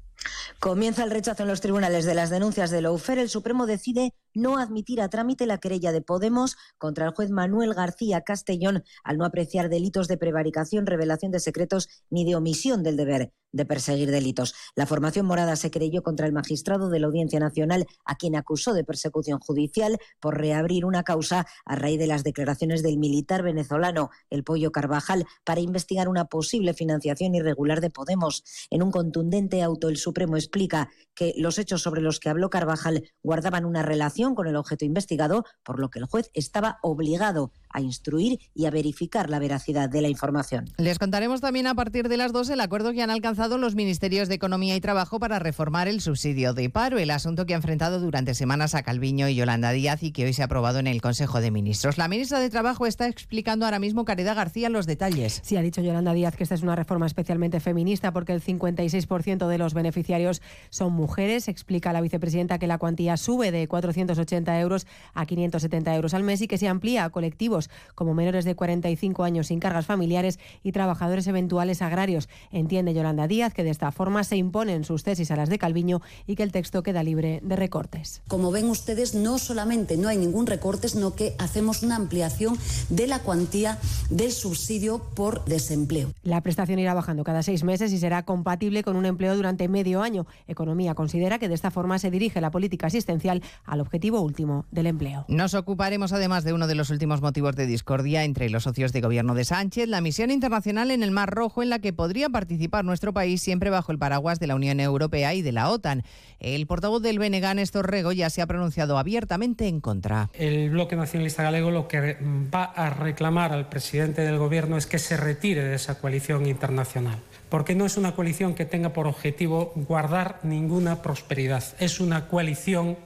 Comienza 0.59 1.03
el 1.03 1.11
rechazo 1.11 1.43
en 1.43 1.49
los 1.49 1.61
tribunales 1.61 2.05
de 2.05 2.15
las 2.15 2.29
denuncias 2.29 2.71
de 2.71 2.81
Lawfare. 2.81 3.21
El 3.21 3.29
Supremo 3.29 3.67
decide 3.67 4.13
no 4.37 4.57
admitir 4.57 5.01
a 5.01 5.09
trámite 5.09 5.45
la 5.45 5.57
querella 5.57 5.91
de 5.91 6.01
Podemos 6.01 6.55
contra 6.77 7.05
el 7.05 7.13
juez 7.13 7.31
Manuel 7.31 7.73
García 7.73 8.21
Castellón 8.21 8.83
al 9.03 9.17
no 9.17 9.25
apreciar 9.25 9.69
delitos 9.69 10.07
de 10.07 10.17
prevaricación, 10.17 10.85
revelación 10.85 11.31
de 11.31 11.39
secretos 11.39 11.89
ni 12.09 12.23
de 12.23 12.35
omisión 12.35 12.83
del 12.83 12.97
deber 12.97 13.33
de 13.51 13.65
perseguir 13.65 14.11
delitos. 14.11 14.53
La 14.75 14.85
formación 14.85 15.25
morada 15.25 15.55
se 15.55 15.71
creyó 15.71 16.03
contra 16.03 16.25
el 16.25 16.33
magistrado 16.33 16.89
de 16.89 16.99
la 16.99 17.07
Audiencia 17.07 17.39
Nacional, 17.39 17.85
a 18.05 18.15
quien 18.15 18.35
acusó 18.35 18.73
de 18.73 18.83
persecución 18.83 19.39
judicial 19.39 19.97
por 20.19 20.37
reabrir 20.37 20.85
una 20.85 21.03
causa 21.03 21.47
a 21.65 21.75
raíz 21.75 21.99
de 21.99 22.07
las 22.07 22.23
declaraciones 22.23 22.83
del 22.83 22.97
militar 22.97 23.43
venezolano, 23.43 24.09
el 24.29 24.43
Pollo 24.43 24.71
Carvajal, 24.71 25.25
para 25.43 25.61
investigar 25.61 26.09
una 26.09 26.25
posible 26.25 26.73
financiación 26.73 27.35
irregular 27.35 27.81
de 27.81 27.89
Podemos. 27.89 28.43
En 28.69 28.83
un 28.83 28.91
contundente 28.91 29.61
auto, 29.63 29.89
el 29.89 29.97
Supremo 29.97 30.35
explica 30.35 30.89
que 31.15 31.33
los 31.37 31.57
hechos 31.57 31.81
sobre 31.81 32.01
los 32.01 32.19
que 32.19 32.29
habló 32.29 32.49
Carvajal 32.49 33.09
guardaban 33.23 33.65
una 33.65 33.81
relación 33.81 34.26
con 34.35 34.47
el 34.47 34.55
objeto 34.55 34.85
investigado, 34.85 35.45
por 35.63 35.79
lo 35.79 35.89
que 35.89 35.99
el 35.99 36.05
juez 36.05 36.31
estaba 36.33 36.79
obligado 36.81 37.51
a 37.69 37.81
instruir 37.81 38.39
y 38.53 38.65
a 38.65 38.71
verificar 38.71 39.29
la 39.29 39.39
veracidad 39.39 39.89
de 39.89 40.01
la 40.01 40.09
información. 40.09 40.65
Les 40.77 40.99
contaremos 40.99 41.41
también 41.41 41.67
a 41.67 41.75
partir 41.75 42.09
de 42.09 42.17
las 42.17 42.33
dos 42.33 42.49
el 42.49 42.61
acuerdo 42.61 42.93
que 42.93 43.01
han 43.01 43.09
alcanzado 43.09 43.57
los 43.57 43.75
ministerios 43.75 44.27
de 44.27 44.35
Economía 44.35 44.75
y 44.75 44.81
Trabajo 44.81 45.19
para 45.19 45.39
reformar 45.39 45.87
el 45.87 46.01
subsidio 46.01 46.53
de 46.53 46.69
paro, 46.69 46.97
el 46.97 47.11
asunto 47.11 47.45
que 47.45 47.53
ha 47.53 47.57
enfrentado 47.57 47.99
durante 47.99 48.33
semanas 48.33 48.75
a 48.75 48.83
Calviño 48.83 49.27
y 49.27 49.35
Yolanda 49.35 49.71
Díaz 49.71 50.03
y 50.03 50.11
que 50.11 50.25
hoy 50.25 50.33
se 50.33 50.41
ha 50.41 50.45
aprobado 50.45 50.79
en 50.79 50.87
el 50.87 51.01
Consejo 51.01 51.41
de 51.41 51.51
Ministros. 51.51 51.97
La 51.97 52.07
ministra 52.07 52.39
de 52.39 52.49
Trabajo 52.49 52.85
está 52.85 53.07
explicando 53.07 53.65
ahora 53.65 53.79
mismo 53.79 54.05
Caridad 54.05 54.35
García 54.35 54.69
los 54.69 54.85
detalles. 54.85 55.41
Sí, 55.43 55.57
ha 55.57 55.61
dicho 55.61 55.81
Yolanda 55.81 56.13
Díaz 56.13 56.35
que 56.35 56.43
esta 56.43 56.55
es 56.55 56.61
una 56.61 56.75
reforma 56.75 57.05
especialmente 57.05 57.59
feminista 57.59 58.11
porque 58.11 58.33
el 58.33 58.41
56% 58.41 59.47
de 59.47 59.57
los 59.57 59.73
beneficiarios 59.73 60.41
son 60.69 60.93
mujeres. 60.93 61.47
Explica 61.47 61.93
la 61.93 62.01
vicepresidenta 62.01 62.59
que 62.59 62.67
la 62.67 62.77
cuantía 62.77 63.17
sube 63.17 63.51
de 63.51 63.67
480 63.67 64.59
euros 64.59 64.87
a 65.13 65.25
570 65.25 65.95
euros 65.95 66.13
al 66.13 66.23
mes 66.23 66.41
y 66.41 66.47
que 66.47 66.57
se 66.57 66.67
amplía 66.67 67.03
a 67.03 67.09
colectivos 67.09 67.56
como 67.95 68.13
menores 68.13 68.45
de 68.45 68.55
45 68.55 69.23
años 69.23 69.47
sin 69.47 69.59
cargas 69.59 69.85
familiares 69.85 70.39
y 70.63 70.71
trabajadores 70.71 71.27
eventuales 71.27 71.81
agrarios. 71.81 72.29
Entiende 72.51 72.93
Yolanda 72.93 73.27
Díaz 73.27 73.53
que 73.53 73.63
de 73.63 73.69
esta 73.69 73.91
forma 73.91 74.23
se 74.23 74.37
imponen 74.37 74.83
sus 74.83 75.03
tesis 75.03 75.31
a 75.31 75.35
las 75.35 75.49
de 75.49 75.57
Calviño 75.57 76.01
y 76.25 76.35
que 76.35 76.43
el 76.43 76.51
texto 76.51 76.83
queda 76.83 77.03
libre 77.03 77.39
de 77.43 77.55
recortes. 77.55 78.21
Como 78.27 78.51
ven 78.51 78.69
ustedes, 78.69 79.15
no 79.15 79.37
solamente 79.37 79.97
no 79.97 80.09
hay 80.09 80.17
ningún 80.17 80.47
recorte, 80.47 80.89
sino 80.89 81.15
que 81.15 81.35
hacemos 81.39 81.83
una 81.83 81.95
ampliación 81.95 82.57
de 82.89 83.07
la 83.07 83.19
cuantía 83.19 83.77
del 84.09 84.31
subsidio 84.31 84.99
por 85.15 85.45
desempleo. 85.45 86.11
La 86.23 86.41
prestación 86.41 86.79
irá 86.79 86.93
bajando 86.93 87.23
cada 87.23 87.43
seis 87.43 87.63
meses 87.63 87.91
y 87.91 87.97
será 87.97 88.23
compatible 88.23 88.83
con 88.83 88.95
un 88.95 89.05
empleo 89.05 89.35
durante 89.35 89.67
medio 89.67 90.01
año. 90.01 90.27
Economía 90.47 90.95
considera 90.95 91.39
que 91.39 91.47
de 91.47 91.55
esta 91.55 91.71
forma 91.71 91.99
se 91.99 92.11
dirige 92.11 92.41
la 92.41 92.51
política 92.51 92.87
asistencial 92.87 93.41
al 93.65 93.81
objetivo 93.81 94.21
último 94.21 94.65
del 94.71 94.87
empleo. 94.87 95.25
Nos 95.27 95.53
ocuparemos 95.53 96.13
además 96.13 96.43
de 96.43 96.53
uno 96.53 96.67
de 96.67 96.75
los 96.75 96.89
últimos 96.89 97.21
motivos 97.21 97.46
de 97.55 97.65
discordia 97.65 98.23
entre 98.23 98.49
los 98.49 98.63
socios 98.63 98.93
de 98.93 99.01
gobierno 99.01 99.35
de 99.35 99.45
Sánchez, 99.45 99.87
la 99.87 100.01
misión 100.01 100.31
internacional 100.31 100.91
en 100.91 101.03
el 101.03 101.11
Mar 101.11 101.29
Rojo 101.29 101.63
en 101.63 101.69
la 101.69 101.79
que 101.79 101.93
podría 101.93 102.29
participar 102.29 102.85
nuestro 102.85 103.13
país 103.13 103.41
siempre 103.41 103.69
bajo 103.69 103.91
el 103.91 103.99
paraguas 103.99 104.39
de 104.39 104.47
la 104.47 104.55
Unión 104.55 104.79
Europea 104.79 105.33
y 105.33 105.41
de 105.41 105.51
la 105.51 105.69
OTAN. 105.69 106.03
El 106.39 106.67
portavoz 106.67 107.01
del 107.01 107.19
BNG, 107.19 107.55
Néstor 107.55 107.89
Rego, 107.89 108.11
ya 108.11 108.29
se 108.29 108.41
ha 108.41 108.47
pronunciado 108.47 108.97
abiertamente 108.97 109.67
en 109.67 109.81
contra. 109.81 110.29
El 110.33 110.69
bloque 110.69 110.95
nacionalista 110.95 111.43
galego 111.43 111.71
lo 111.71 111.87
que 111.87 112.17
va 112.53 112.65
a 112.65 112.89
reclamar 112.89 113.53
al 113.53 113.69
presidente 113.69 114.21
del 114.21 114.37
gobierno 114.37 114.77
es 114.77 114.85
que 114.85 114.99
se 114.99 115.17
retire 115.17 115.63
de 115.63 115.75
esa 115.75 115.99
coalición 115.99 116.45
internacional 116.45 117.19
porque 117.49 117.75
no 117.75 117.85
es 117.85 117.97
una 117.97 118.13
coalición 118.13 118.55
que 118.55 118.65
tenga 118.65 118.93
por 118.93 119.07
objetivo 119.07 119.71
guardar 119.75 120.39
ninguna 120.43 121.01
prosperidad, 121.01 121.63
es 121.79 121.99
una 121.99 122.27
coalición 122.27 122.97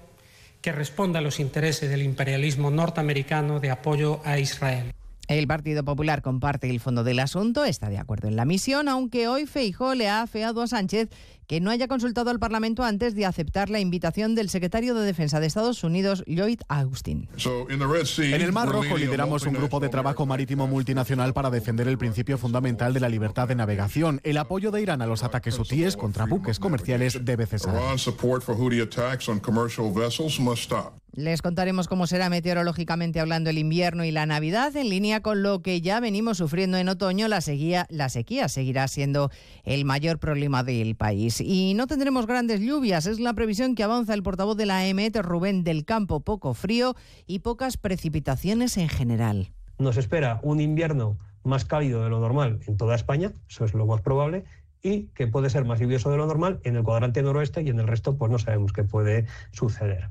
que 0.61 0.71
responda 0.71 1.19
a 1.19 1.21
los 1.21 1.39
intereses 1.39 1.89
del 1.89 2.03
imperialismo 2.03 2.69
norteamericano 2.69 3.59
de 3.59 3.71
apoyo 3.71 4.21
a 4.23 4.39
Israel. 4.39 4.93
El 5.31 5.47
Partido 5.47 5.85
Popular 5.85 6.21
comparte 6.21 6.69
el 6.69 6.81
fondo 6.81 7.05
del 7.05 7.19
asunto, 7.19 7.63
está 7.63 7.87
de 7.87 7.97
acuerdo 7.97 8.27
en 8.27 8.35
la 8.35 8.43
misión, 8.43 8.89
aunque 8.89 9.29
hoy 9.29 9.45
Feijó 9.45 9.95
le 9.95 10.09
ha 10.09 10.23
afeado 10.23 10.61
a 10.61 10.67
Sánchez 10.67 11.09
que 11.47 11.59
no 11.59 11.69
haya 11.69 11.87
consultado 11.87 12.29
al 12.29 12.39
Parlamento 12.39 12.83
antes 12.83 13.13
de 13.13 13.25
aceptar 13.25 13.69
la 13.69 13.81
invitación 13.81 14.35
del 14.35 14.47
secretario 14.49 14.93
de 14.93 15.05
Defensa 15.05 15.41
de 15.41 15.47
Estados 15.47 15.83
Unidos, 15.83 16.23
Lloyd 16.25 16.61
Austin. 16.69 17.27
En 17.67 18.41
el 18.41 18.53
Mar 18.53 18.69
Rojo 18.69 18.97
lideramos 18.97 19.45
un 19.45 19.53
grupo 19.53 19.81
de 19.81 19.89
trabajo 19.89 20.25
marítimo 20.25 20.67
multinacional 20.67 21.33
para 21.33 21.49
defender 21.49 21.89
el 21.89 21.97
principio 21.97 22.37
fundamental 22.37 22.93
de 22.93 23.01
la 23.01 23.09
libertad 23.09 23.49
de 23.49 23.55
navegación. 23.55 24.21
El 24.23 24.37
apoyo 24.37 24.71
de 24.71 24.81
Irán 24.81 25.01
a 25.01 25.07
los 25.07 25.23
ataques 25.23 25.59
hutíes 25.59 25.97
contra 25.97 26.25
buques 26.25 26.59
comerciales 26.59 27.25
debe 27.25 27.45
cesar. 27.45 27.75
Les 31.13 31.41
contaremos 31.41 31.89
cómo 31.89 32.07
será 32.07 32.29
meteorológicamente 32.29 33.19
hablando 33.19 33.49
el 33.49 33.57
invierno 33.57 34.05
y 34.05 34.11
la 34.11 34.25
Navidad, 34.25 34.73
en 34.77 34.87
línea 34.87 35.20
con 35.21 35.43
lo 35.43 35.61
que 35.61 35.81
ya 35.81 35.99
venimos 35.99 36.37
sufriendo 36.37 36.77
en 36.77 36.89
otoño. 36.89 37.27
La 37.27 37.41
sequía, 37.41 37.87
la 37.89 38.09
sequía 38.09 38.49
seguirá 38.49 38.87
siendo 38.87 39.31
el 39.63 39.85
mayor 39.85 40.19
problema 40.19 40.63
del 40.63 40.95
país. 40.95 41.41
Y 41.41 41.73
no 41.73 41.87
tendremos 41.87 42.27
grandes 42.27 42.59
lluvias, 42.59 43.05
es 43.05 43.19
la 43.19 43.33
previsión 43.33 43.75
que 43.75 43.83
avanza 43.83 44.13
el 44.13 44.23
portavoz 44.23 44.57
de 44.57 44.65
la 44.65 44.85
EMET, 44.85 45.17
Rubén 45.17 45.63
del 45.63 45.85
Campo. 45.85 46.21
Poco 46.21 46.53
frío 46.53 46.95
y 47.25 47.39
pocas 47.39 47.77
precipitaciones 47.77 48.77
en 48.77 48.89
general. 48.89 49.51
Nos 49.77 49.97
espera 49.97 50.39
un 50.43 50.59
invierno 50.59 51.17
más 51.43 51.65
cálido 51.65 52.03
de 52.03 52.09
lo 52.09 52.19
normal 52.19 52.59
en 52.67 52.77
toda 52.77 52.95
España, 52.95 53.33
eso 53.49 53.65
es 53.65 53.73
lo 53.73 53.85
más 53.85 54.01
probable, 54.01 54.43
y 54.81 55.07
que 55.07 55.27
puede 55.27 55.49
ser 55.49 55.65
más 55.65 55.79
lluvioso 55.79 56.11
de 56.11 56.17
lo 56.17 56.27
normal 56.27 56.59
en 56.63 56.75
el 56.75 56.83
cuadrante 56.83 57.21
noroeste 57.21 57.61
y 57.61 57.69
en 57.69 57.79
el 57.79 57.87
resto 57.87 58.17
pues 58.17 58.31
no 58.31 58.39
sabemos 58.39 58.73
qué 58.73 58.83
puede 58.83 59.25
suceder. 59.51 60.09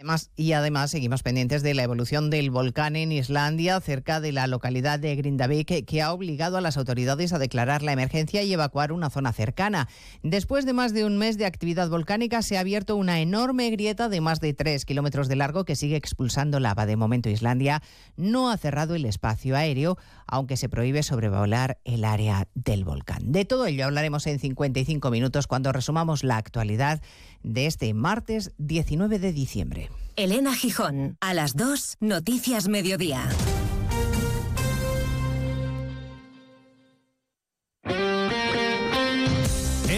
Además, 0.00 0.30
y 0.36 0.52
además 0.52 0.92
seguimos 0.92 1.24
pendientes 1.24 1.64
de 1.64 1.74
la 1.74 1.82
evolución 1.82 2.30
del 2.30 2.52
volcán 2.52 2.94
en 2.94 3.10
Islandia, 3.10 3.80
cerca 3.80 4.20
de 4.20 4.30
la 4.30 4.46
localidad 4.46 5.00
de 5.00 5.16
Grindavik, 5.16 5.84
que 5.84 6.02
ha 6.02 6.12
obligado 6.12 6.56
a 6.56 6.60
las 6.60 6.76
autoridades 6.76 7.32
a 7.32 7.40
declarar 7.40 7.82
la 7.82 7.90
emergencia 7.90 8.44
y 8.44 8.52
evacuar 8.52 8.92
una 8.92 9.10
zona 9.10 9.32
cercana. 9.32 9.88
Después 10.22 10.66
de 10.66 10.72
más 10.72 10.94
de 10.94 11.04
un 11.04 11.18
mes 11.18 11.36
de 11.36 11.46
actividad 11.46 11.90
volcánica, 11.90 12.42
se 12.42 12.56
ha 12.56 12.60
abierto 12.60 12.94
una 12.94 13.18
enorme 13.18 13.68
grieta 13.70 14.08
de 14.08 14.20
más 14.20 14.38
de 14.38 14.54
tres 14.54 14.84
kilómetros 14.84 15.26
de 15.26 15.34
largo 15.34 15.64
que 15.64 15.74
sigue 15.74 15.96
expulsando 15.96 16.60
lava. 16.60 16.86
De 16.86 16.94
momento, 16.94 17.28
Islandia 17.28 17.82
no 18.16 18.52
ha 18.52 18.56
cerrado 18.56 18.94
el 18.94 19.04
espacio 19.04 19.56
aéreo, 19.56 19.98
aunque 20.28 20.56
se 20.56 20.68
prohíbe 20.68 21.02
sobrevolar 21.02 21.80
el 21.82 22.04
área 22.04 22.46
del 22.54 22.84
volcán. 22.84 23.32
De 23.32 23.44
todo 23.44 23.66
ello 23.66 23.86
hablaremos 23.86 24.28
en 24.28 24.38
55 24.38 25.10
minutos 25.10 25.48
cuando 25.48 25.72
resumamos 25.72 26.22
la 26.22 26.36
actualidad 26.36 27.02
de 27.42 27.66
este 27.66 27.92
martes 27.94 28.52
19 28.58 29.18
de 29.18 29.32
diciembre. 29.32 29.90
Elena 30.16 30.54
Gijón, 30.54 31.16
a 31.20 31.34
las 31.34 31.54
2, 31.56 31.98
Noticias 32.00 32.68
Mediodía. 32.68 33.28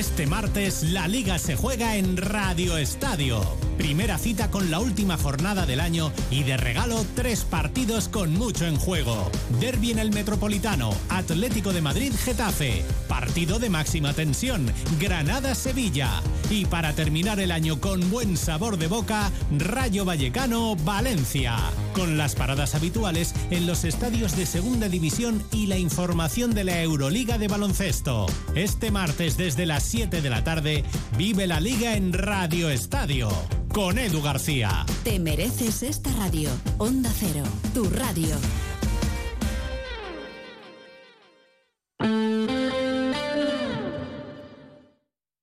Este 0.00 0.26
martes 0.26 0.82
la 0.82 1.06
liga 1.08 1.38
se 1.38 1.56
juega 1.56 1.96
en 1.96 2.16
Radio 2.16 2.78
Estadio. 2.78 3.42
Primera 3.76 4.16
cita 4.16 4.50
con 4.50 4.70
la 4.70 4.80
última 4.80 5.18
jornada 5.18 5.66
del 5.66 5.78
año 5.78 6.10
y 6.30 6.42
de 6.42 6.56
regalo 6.56 7.04
tres 7.14 7.44
partidos 7.44 8.08
con 8.08 8.32
mucho 8.32 8.66
en 8.66 8.76
juego. 8.76 9.30
Derby 9.60 9.90
en 9.90 9.98
el 9.98 10.10
Metropolitano, 10.10 10.90
Atlético 11.10 11.74
de 11.74 11.82
Madrid 11.82 12.14
Getafe, 12.14 12.82
partido 13.08 13.58
de 13.58 13.68
máxima 13.68 14.14
tensión, 14.14 14.72
Granada 14.98 15.54
Sevilla 15.54 16.22
y 16.48 16.64
para 16.64 16.94
terminar 16.94 17.38
el 17.38 17.52
año 17.52 17.80
con 17.80 18.10
buen 18.10 18.36
sabor 18.36 18.78
de 18.78 18.86
boca, 18.86 19.30
Rayo 19.58 20.04
Vallecano 20.06 20.76
Valencia. 20.76 21.56
Con 21.94 22.16
las 22.16 22.34
paradas 22.34 22.74
habituales 22.74 23.34
en 23.50 23.66
los 23.66 23.84
estadios 23.84 24.36
de 24.36 24.46
Segunda 24.46 24.88
División 24.88 25.42
y 25.52 25.66
la 25.66 25.78
información 25.78 26.52
de 26.54 26.64
la 26.64 26.82
Euroliga 26.82 27.38
de 27.38 27.48
baloncesto. 27.48 28.26
Este 28.54 28.90
martes 28.90 29.36
desde 29.36 29.66
las 29.66 29.89
7 29.90 30.22
de 30.22 30.30
la 30.30 30.44
tarde 30.44 30.84
vive 31.18 31.48
la 31.48 31.58
liga 31.58 31.96
en 31.96 32.12
Radio 32.12 32.70
Estadio 32.70 33.28
con 33.74 33.98
Edu 33.98 34.22
García. 34.22 34.86
Te 35.02 35.18
mereces 35.18 35.82
esta 35.82 36.12
radio. 36.12 36.48
Onda 36.78 37.10
Cero, 37.12 37.42
tu 37.74 37.90
radio. 37.90 38.36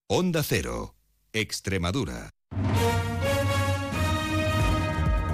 Onda 0.08 0.44
Cero, 0.44 0.96
Extremadura. 1.34 2.37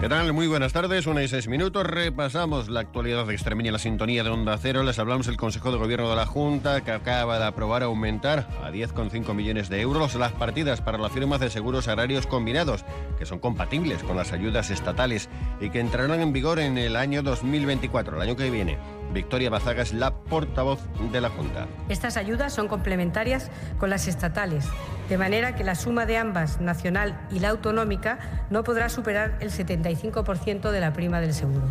¿Qué 0.04 0.10
tal? 0.10 0.34
Muy 0.34 0.47
buenas 0.47 0.74
tardes, 0.74 1.08
una 1.08 1.24
y 1.24 1.30
seis 1.30 1.47
minutos. 1.47 1.88
Repasamos 1.88 2.68
la 2.68 2.82
actualidad 2.82 3.26
de 3.26 3.34
Extremeña 3.36 3.72
la 3.72 3.80
sintonía 3.80 4.22
de 4.22 4.32
Onda 4.32 4.58
Cero. 4.58 4.84
Les 4.84 4.99
hablamos 4.99 5.28
del 5.28 5.38
Consejo 5.38 5.72
de 5.72 5.78
Gobierno 5.78 6.10
de 6.10 6.18
la 6.18 6.26
Junta 6.26 6.82
que 6.82 6.91
acaba 6.91 7.39
de 7.39 7.45
aprobar 7.45 7.84
aumentar 7.84 8.45
a 8.62 8.70
10,5 8.70 9.34
millones 9.34 9.70
de 9.70 9.80
euros 9.80 10.16
las 10.16 10.34
partidas 10.34 10.82
para 10.82 10.97
la 10.97 11.10
firma 11.10 11.38
de 11.38 11.49
seguros 11.49 11.88
agrarios 11.88 12.28
combinados, 12.28 12.84
que 13.18 13.26
son 13.26 13.39
compatibles 13.39 14.04
con 14.04 14.18
las 14.18 14.34
ayudas 14.34 14.72
estatales 14.72 15.30
y 15.62 15.70
que 15.70 15.80
entrarán 15.80 16.20
en 16.20 16.34
vigor 16.34 16.60
en 16.60 16.78
el 16.78 16.97
año 16.97 17.24
2024, 17.24 18.18
el 18.18 18.24
año 18.24 18.36
que 18.36 18.49
viene. 18.49 18.78
Victoria 19.14 19.49
Bazaga 19.49 19.84
es 19.84 19.93
la 19.93 20.14
portavoz 20.14 20.80
de 21.11 21.22
la 21.22 21.30
Junta. 21.30 21.68
Estas 21.89 22.18
ayudas 22.18 22.53
son 22.53 22.68
complementarias 22.68 23.49
con 23.78 23.89
las 23.89 24.07
estatales, 24.07 24.66
de 25.07 25.18
manera 25.18 25.55
que 25.55 25.64
la 25.64 25.76
suma 25.76 26.05
de 26.05 26.18
ambas, 26.18 26.59
nacional 26.59 27.20
y 27.32 27.39
la 27.39 27.49
autonómica, 27.49 28.20
no 28.49 28.64
podrá 28.64 28.89
superar 28.89 29.38
el 29.39 29.51
75% 29.51 30.72
de 30.72 30.80
la 30.80 30.93
prima 30.93 31.22
del 31.22 31.34
seguro. 31.34 31.68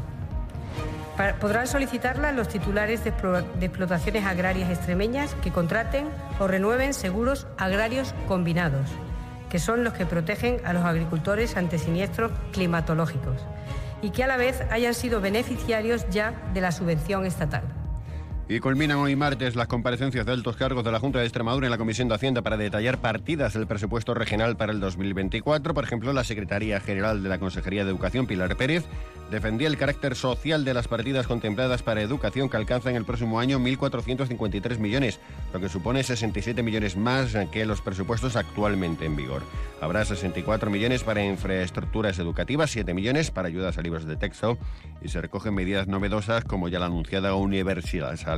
Podrán 1.40 1.66
solicitarla 1.66 2.32
los 2.32 2.49
titulares 2.49 3.05
de, 3.05 3.11
explotaciones 3.61 4.24
agrarias 4.24 4.70
extremeñas 4.70 5.34
que 5.43 5.53
contraten 5.53 6.07
o 6.40 6.49
renueven 6.49 6.95
seguros 6.95 7.47
agrarios 7.59 8.14
combinados, 8.26 8.88
que 9.51 9.59
son 9.59 9.84
los 9.84 9.93
que 9.93 10.07
protegen 10.07 10.62
a 10.64 10.72
los 10.72 10.84
agricultores 10.84 11.57
ante 11.57 11.78
siniestros 11.78 12.32
climatológicos 12.53 13.43
y 14.03 14.11
que 14.11 14.24
a 14.24 14.26
la 14.26 14.36
vez 14.36 14.61
hayan 14.70 14.94
sido 14.94 15.20
beneficiarios 15.20 16.05
ya 16.11 16.34
de 16.53 16.61
la 16.61 16.72
subvención 16.72 17.24
estatal. 17.24 17.82
Y 18.55 18.61
culminan 18.61 18.98
hoy 18.98 19.16
martes 19.16 19.57
las 19.57 19.66
comparecencias 19.66 20.26
de 20.26 20.32
altos 20.32 20.57
cargos 20.57 20.84
de 20.84 20.92
la 20.92 21.00
Junta 21.00 21.18
de 21.18 21.24
Extremadura 21.24 21.66
en 21.66 21.70
la 21.70 21.78
Comisión 21.78 22.09
de 22.09 22.16
Hacienda 22.16 22.42
para 22.42 22.59
detallar 22.59 23.00
partidas 23.00 23.55
del 23.55 23.66
presupuesto 23.66 24.12
regional 24.12 24.59
para 24.59 24.72
el 24.72 24.80
2024. 24.80 25.72
Por 25.72 25.84
ejemplo, 25.84 26.12
la 26.12 26.22
Secretaría 26.22 26.78
General 26.78 27.22
de 27.22 27.30
la 27.30 27.38
Consejería 27.38 27.82
de 27.84 27.90
Educación, 27.90 28.26
Pilar 28.26 28.55
Pérez, 28.59 28.84
defendía 29.30 29.68
el 29.68 29.78
carácter 29.78 30.14
social 30.14 30.66
de 30.66 30.74
las 30.74 30.86
partidas 30.86 31.26
contempladas 31.26 31.82
para 31.82 32.03
educación 32.03 32.50
que 32.50 32.59
alcanzan 32.59 32.94
el 32.94 33.07
próximo 33.07 33.40
año 33.40 33.59
1.453 33.59 34.78
millones, 34.78 35.18
lo 35.55 35.59
que 35.59 35.70
supone 35.70 36.03
67 36.03 36.62
millones 36.62 36.98
más 36.98 37.34
que 37.50 37.64
los 37.64 37.80
presupuestos 37.80 38.36
actualmente 38.36 39.07
en 39.07 39.16
vigor. 39.16 39.42
Habrá 39.80 40.05
64 40.05 40.70
millones 40.70 41.03
para 41.03 41.24
infraestructuras 41.24 42.18
educativas, 42.18 42.70
7 42.70 42.92
millones 42.92 43.30
para 43.30 43.48
ayudas 43.48 43.78
a 43.78 43.82
libros 43.82 44.05
de 44.05 44.16
texto 44.16 44.59
y 45.00 45.09
se 45.09 45.22
recogen 45.22 45.55
medidas 45.55 45.88
novedosas 45.88 46.44
como 46.44 46.68
ya 46.68 46.78
la 46.78 46.86
anunciada 46.86 47.34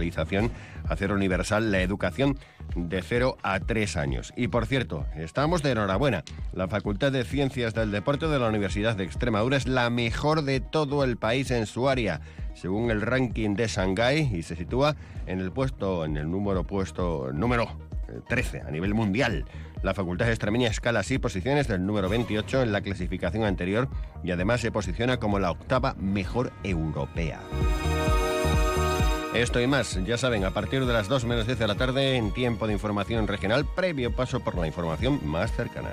universalización, 0.04 0.50
hacer 0.88 1.12
universal 1.12 1.72
la 1.72 1.80
educación 1.80 2.38
de 2.76 3.02
0 3.02 3.36
a 3.42 3.60
3 3.60 3.96
años. 3.96 4.32
Y 4.36 4.48
por 4.48 4.66
cierto, 4.66 5.06
estamos 5.16 5.62
de 5.62 5.72
enhorabuena. 5.72 6.24
La 6.52 6.68
Facultad 6.68 7.12
de 7.12 7.24
Ciencias 7.24 7.74
del 7.74 7.90
Deporte 7.90 8.26
de 8.26 8.38
la 8.38 8.48
Universidad 8.48 8.96
de 8.96 9.04
Extremadura 9.04 9.56
es 9.56 9.66
la 9.66 9.90
mejor 9.90 10.42
de 10.42 10.60
todo 10.60 11.04
el 11.04 11.16
país 11.16 11.50
en 11.50 11.66
su 11.66 11.88
área, 11.88 12.20
según 12.54 12.90
el 12.90 13.00
ranking 13.00 13.54
de 13.54 13.66
Shanghái 13.66 14.30
y 14.34 14.42
se 14.42 14.56
sitúa 14.56 14.96
en 15.26 15.40
el 15.40 15.50
puesto 15.52 16.04
en 16.04 16.16
el 16.16 16.30
número 16.30 16.64
puesto 16.64 17.32
número 17.32 17.68
13 18.28 18.62
a 18.62 18.70
nivel 18.70 18.94
mundial. 18.94 19.44
La 19.82 19.94
facultad 19.94 20.28
extremeña 20.28 20.68
escala 20.68 21.00
así 21.00 21.18
posiciones 21.18 21.68
del 21.68 21.84
número 21.84 22.08
28 22.08 22.62
en 22.62 22.72
la 22.72 22.80
clasificación 22.80 23.44
anterior 23.44 23.88
y 24.22 24.30
además 24.30 24.60
se 24.60 24.72
posiciona 24.72 25.18
como 25.18 25.38
la 25.38 25.50
octava 25.50 25.94
mejor 25.98 26.52
europea. 26.62 27.40
Esto 29.34 29.60
y 29.60 29.66
más, 29.66 29.98
ya 30.04 30.16
saben, 30.16 30.44
a 30.44 30.52
partir 30.52 30.86
de 30.86 30.92
las 30.92 31.08
2 31.08 31.24
menos 31.24 31.46
10 31.46 31.58
de 31.58 31.66
la 31.66 31.74
tarde 31.74 32.14
en 32.14 32.30
tiempo 32.30 32.68
de 32.68 32.72
información 32.72 33.26
regional, 33.26 33.66
previo 33.66 34.12
paso 34.12 34.38
por 34.38 34.56
la 34.56 34.68
información 34.68 35.20
más 35.24 35.50
cercana. 35.50 35.90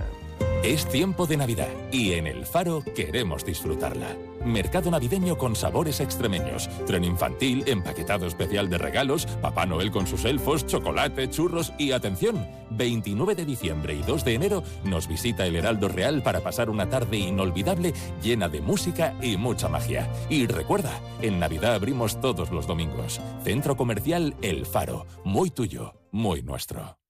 Es 0.64 0.88
tiempo 0.88 1.26
de 1.26 1.38
Navidad 1.38 1.70
y 1.92 2.14
en 2.14 2.28
El 2.28 2.46
Faro 2.46 2.84
queremos 2.96 3.44
disfrutarla. 3.44 4.16
Mercado 4.46 4.92
navideño 4.92 5.38
con 5.38 5.56
sabores 5.56 6.00
extremeños, 6.00 6.70
tren 6.86 7.04
infantil, 7.04 7.64
empaquetado 7.68 8.26
especial 8.26 8.70
de 8.70 8.78
regalos, 8.78 9.26
Papá 9.42 9.66
Noel 9.66 9.92
con 9.92 10.08
sus 10.08 10.26
elfos, 10.26 10.66
chocolate, 10.66 11.30
churros 11.30 11.74
y 11.78 11.92
atención, 11.92 12.48
29 12.72 13.36
de 13.36 13.46
diciembre 13.46 13.96
y 13.96 14.02
2 14.02 14.26
de 14.26 14.34
enero 14.34 14.64
nos 14.84 15.08
visita 15.08 15.46
el 15.46 15.56
Heraldo 15.56 15.88
Real 15.88 16.24
para 16.24 16.42
pasar 16.42 16.70
una 16.70 16.90
tarde 16.90 17.18
inolvidable 17.18 17.94
llena 18.22 18.50
de 18.50 18.62
música 18.62 19.14
y 19.22 19.38
mucha 19.38 19.70
magia. 19.70 20.08
Y 20.30 20.48
recuerda, 20.48 21.00
en 21.22 21.40
Navidad 21.40 21.76
abrimos 21.76 22.20
todos 22.22 22.52
los 22.52 22.68
domingos. 22.68 23.22
Centro 23.44 23.76
Comercial 23.76 24.36
El 24.42 24.66
Faro, 24.66 25.06
muy 25.24 25.50
tuyo, 25.50 25.94
muy 26.12 26.42
nuestro. 26.42 27.01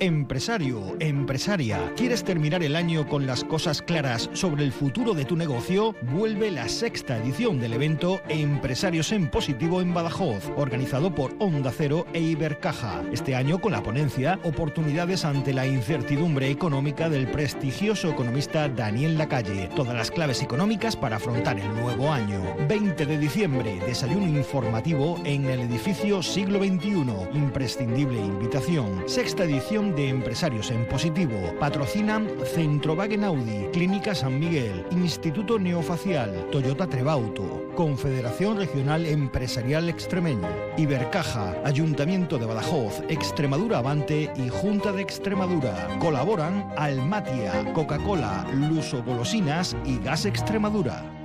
Empresario, 0.00 0.96
empresaria, 1.00 1.92
¿quieres 1.96 2.24
terminar 2.24 2.62
el 2.62 2.76
año 2.76 3.08
con 3.08 3.26
las 3.26 3.44
cosas 3.44 3.82
claras 3.82 4.30
sobre 4.32 4.64
el 4.64 4.72
futuro 4.72 5.14
de 5.14 5.24
tu 5.24 5.36
negocio? 5.36 5.94
Vuelve 6.02 6.50
la 6.50 6.68
sexta 6.68 7.18
edición 7.18 7.60
del 7.60 7.74
evento 7.74 8.20
Empresarios 8.28 9.12
en 9.12 9.28
Positivo 9.28 9.80
en 9.80 9.92
Badajoz, 9.92 10.50
organizado 10.56 11.14
por 11.14 11.34
Onda 11.38 11.72
Cero 11.76 12.06
e 12.12 12.20
Ibercaja. 12.20 13.02
Este 13.12 13.34
año 13.34 13.60
con 13.60 13.72
la 13.72 13.82
ponencia 13.82 14.38
Oportunidades 14.44 15.24
ante 15.24 15.52
la 15.52 15.66
incertidumbre 15.66 16.50
económica 16.50 17.08
del 17.08 17.28
prestigioso 17.28 18.10
economista 18.10 18.68
Daniel 18.68 19.18
Lacalle. 19.18 19.68
Todas 19.76 19.94
las 19.94 20.10
claves 20.10 20.42
económicas 20.42 20.96
para 20.96 21.16
afrontar 21.16 21.58
el 21.58 21.74
nuevo 21.74 22.12
año. 22.12 22.40
20 22.68 23.04
de 23.04 23.18
diciembre, 23.18 23.80
desayuno 23.86 24.26
informativo 24.26 25.20
en 25.24 25.46
el 25.46 25.60
edificio 25.60 26.22
Siglo 26.22 26.58
XXI. 26.58 27.04
Imprescindible 27.34 28.18
invitación. 28.20 29.04
Sexta 29.06 29.44
edición 29.44 29.67
de 29.68 30.08
Empresarios 30.08 30.70
en 30.70 30.86
Positivo. 30.86 31.54
Patrocinan 31.60 32.26
Centrowagen 32.54 33.22
Audi, 33.22 33.66
Clínica 33.70 34.14
San 34.14 34.40
Miguel, 34.40 34.86
Instituto 34.92 35.58
Neofacial, 35.58 36.48
Toyota 36.50 36.86
Trebauto, 36.86 37.68
Confederación 37.74 38.56
Regional 38.56 39.04
Empresarial 39.04 39.90
Extremeña, 39.90 40.48
Ibercaja, 40.78 41.54
Ayuntamiento 41.66 42.38
de 42.38 42.46
Badajoz, 42.46 43.02
Extremadura 43.10 43.78
Avante 43.78 44.32
y 44.36 44.48
Junta 44.48 44.90
de 44.90 45.02
Extremadura. 45.02 45.98
Colaboran 45.98 46.72
Almatia, 46.78 47.70
Coca-Cola, 47.74 48.46
Luso 48.54 49.02
Golosinas 49.02 49.76
y 49.84 49.98
Gas 49.98 50.24
Extremadura. 50.24 51.17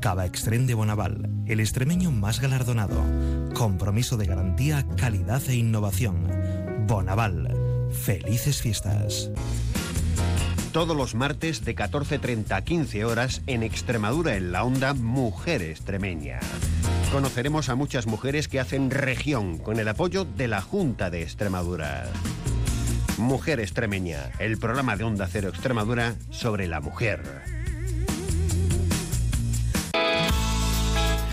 Cava 0.00 0.26
Extrem 0.26 0.66
de 0.66 0.74
Bonaval, 0.74 1.28
el 1.46 1.60
extremeño 1.60 2.10
más 2.10 2.40
galardonado. 2.40 3.02
Compromiso 3.54 4.16
de 4.16 4.26
garantía, 4.26 4.86
calidad 4.96 5.42
e 5.48 5.56
innovación. 5.56 6.28
Bonaval. 6.86 7.54
Felices 7.90 8.62
fiestas. 8.62 9.30
Todos 10.72 10.96
los 10.96 11.14
martes 11.14 11.64
de 11.64 11.74
14.30 11.74 12.52
a 12.52 12.62
15 12.62 13.04
horas 13.04 13.42
en 13.46 13.62
Extremadura 13.62 14.36
en 14.36 14.52
la 14.52 14.62
onda 14.62 14.94
Mujer 14.94 15.62
Extremeña. 15.62 16.38
Conoceremos 17.10 17.68
a 17.68 17.74
muchas 17.74 18.06
mujeres 18.06 18.46
que 18.48 18.60
hacen 18.60 18.90
región 18.90 19.58
con 19.58 19.80
el 19.80 19.88
apoyo 19.88 20.24
de 20.24 20.46
la 20.46 20.60
Junta 20.60 21.10
de 21.10 21.22
Extremadura. 21.22 22.06
Mujer 23.16 23.58
Extremeña, 23.58 24.30
el 24.38 24.58
programa 24.58 24.96
de 24.96 25.04
Onda 25.04 25.26
Cero 25.26 25.48
Extremadura 25.48 26.14
sobre 26.30 26.68
la 26.68 26.80
mujer. 26.80 27.57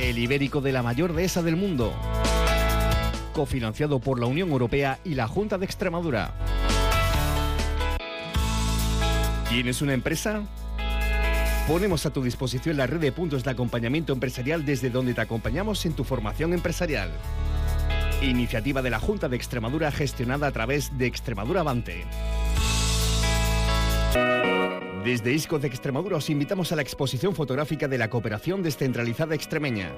el 0.00 0.18
ibérico 0.18 0.60
de 0.60 0.72
la 0.72 0.82
mayor 0.82 1.12
dehesa 1.12 1.42
del 1.42 1.56
mundo, 1.56 1.92
cofinanciado 3.34 4.00
por 4.00 4.18
la 4.18 4.26
Unión 4.26 4.50
Europea 4.50 4.98
y 5.04 5.14
la 5.14 5.28
Junta 5.28 5.58
de 5.58 5.66
Extremadura. 5.66 6.32
¿Tienes 9.48 9.82
una 9.82 9.92
empresa? 9.92 10.42
Ponemos 11.68 12.06
a 12.06 12.10
tu 12.10 12.22
disposición 12.22 12.76
la 12.76 12.86
red 12.86 13.00
de 13.00 13.12
puntos 13.12 13.44
de 13.44 13.50
acompañamiento 13.50 14.12
empresarial 14.12 14.64
desde 14.64 14.90
donde 14.90 15.12
te 15.12 15.20
acompañamos 15.20 15.84
en 15.84 15.92
tu 15.92 16.04
formación 16.04 16.54
empresarial. 16.54 17.10
Iniciativa 18.22 18.80
de 18.80 18.90
la 18.90 19.00
Junta 19.00 19.28
de 19.28 19.36
Extremadura 19.36 19.92
gestionada 19.92 20.46
a 20.46 20.52
través 20.52 20.96
de 20.96 21.06
Extremadura 21.06 21.60
Avante. 21.60 22.06
Desde 25.04 25.32
ISCO 25.32 25.58
de 25.58 25.66
Extremadura 25.66 26.18
os 26.18 26.28
invitamos 26.28 26.72
a 26.72 26.76
la 26.76 26.82
exposición 26.82 27.34
fotográfica 27.34 27.88
de 27.88 27.96
la 27.96 28.10
cooperación 28.10 28.62
descentralizada 28.62 29.34
extremeña. 29.34 29.94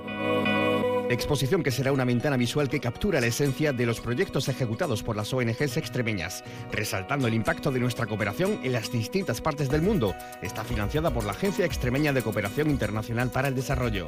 Exposición 1.10 1.64
que 1.64 1.72
será 1.72 1.92
una 1.92 2.04
ventana 2.04 2.36
visual 2.36 2.68
que 2.68 2.78
captura 2.78 3.20
la 3.20 3.26
esencia 3.26 3.72
de 3.72 3.84
los 3.84 4.00
proyectos 4.00 4.48
ejecutados 4.48 5.02
por 5.02 5.16
las 5.16 5.34
ONGs 5.34 5.76
extremeñas, 5.76 6.44
resaltando 6.70 7.26
el 7.26 7.34
impacto 7.34 7.72
de 7.72 7.80
nuestra 7.80 8.06
cooperación 8.06 8.60
en 8.62 8.72
las 8.72 8.92
distintas 8.92 9.40
partes 9.40 9.68
del 9.68 9.82
mundo. 9.82 10.14
Está 10.40 10.62
financiada 10.62 11.10
por 11.10 11.24
la 11.24 11.32
Agencia 11.32 11.66
Extremeña 11.66 12.12
de 12.12 12.22
Cooperación 12.22 12.70
Internacional 12.70 13.30
para 13.30 13.48
el 13.48 13.56
Desarrollo. 13.56 14.06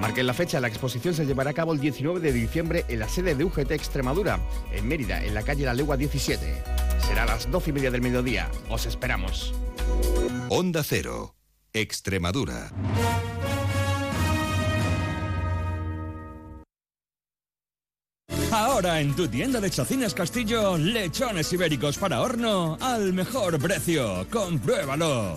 Marquen 0.00 0.26
la 0.26 0.32
fecha, 0.32 0.60
la 0.60 0.68
exposición 0.68 1.14
se 1.14 1.26
llevará 1.26 1.50
a 1.50 1.54
cabo 1.54 1.74
el 1.74 1.80
19 1.80 2.20
de 2.20 2.32
diciembre 2.32 2.84
en 2.88 3.00
la 3.00 3.08
sede 3.08 3.34
de 3.34 3.44
UGT 3.44 3.72
Extremadura, 3.72 4.40
en 4.72 4.88
Mérida, 4.88 5.22
en 5.22 5.34
la 5.34 5.42
calle 5.42 5.66
La 5.66 5.74
Legua 5.74 5.96
17. 5.98 6.62
Será 7.06 7.24
a 7.24 7.26
las 7.26 7.50
12 7.50 7.70
y 7.70 7.72
media 7.74 7.90
del 7.90 8.00
mediodía. 8.00 8.50
Os 8.70 8.86
esperamos. 8.86 9.52
Onda 10.48 10.82
Cero, 10.82 11.34
Extremadura. 11.74 12.72
Ahora 18.52 19.00
en 19.00 19.14
tu 19.14 19.28
tienda 19.28 19.60
de 19.60 19.70
Chacines 19.70 20.14
Castillo, 20.14 20.76
lechones 20.76 21.52
ibéricos 21.52 21.98
para 21.98 22.20
horno 22.20 22.76
al 22.80 23.12
mejor 23.12 23.58
precio. 23.60 24.26
Compruébalo. 24.30 25.36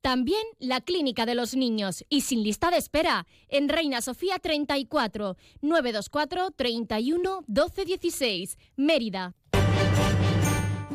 También 0.00 0.42
la 0.58 0.80
Clínica 0.80 1.26
de 1.26 1.34
los 1.34 1.54
Niños 1.54 2.06
y 2.08 2.22
sin 2.22 2.42
lista 2.42 2.70
de 2.70 2.78
espera 2.78 3.26
en 3.48 3.68
Reina 3.68 4.00
Sofía 4.00 4.38
34 4.38 5.36
924 5.60 6.50
31 6.52 7.44
12 7.46 7.84
16 7.84 8.58
Mérida. 8.76 9.34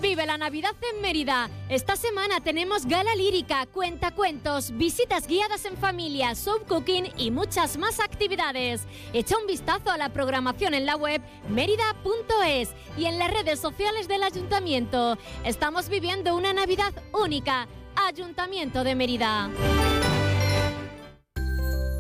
Vive 0.08 0.28
la 0.28 0.38
Navidad 0.38 0.76
en 0.94 1.02
Mérida. 1.02 1.50
Esta 1.68 1.96
semana 1.96 2.40
tenemos 2.40 2.86
gala 2.86 3.16
lírica, 3.16 3.66
cuentacuentos, 3.66 4.70
visitas 4.78 5.26
guiadas 5.26 5.66
en 5.66 5.76
familia, 5.78 6.36
soul 6.36 6.62
cooking 6.68 7.12
y 7.18 7.32
muchas 7.32 7.76
más 7.78 8.00
actividades. 8.00 8.84
Echa 9.14 9.36
un 9.36 9.48
vistazo 9.48 9.90
a 9.90 9.98
la 9.98 10.10
programación 10.10 10.76
en 10.76 10.86
la 10.86 10.96
web 10.96 11.24
mérida.es 11.50 12.70
y 13.00 13.06
en 13.06 13.18
las 13.18 13.32
redes 13.32 13.60
sociales 13.60 14.08
del 14.08 14.22
ayuntamiento. 14.22 15.18
Estamos 15.44 15.90
viviendo 15.90 16.36
una 16.36 16.54
Navidad 16.54 16.94
única. 17.12 17.68
Ayuntamiento 17.96 18.84
de 18.84 18.94
Mérida. 18.94 19.50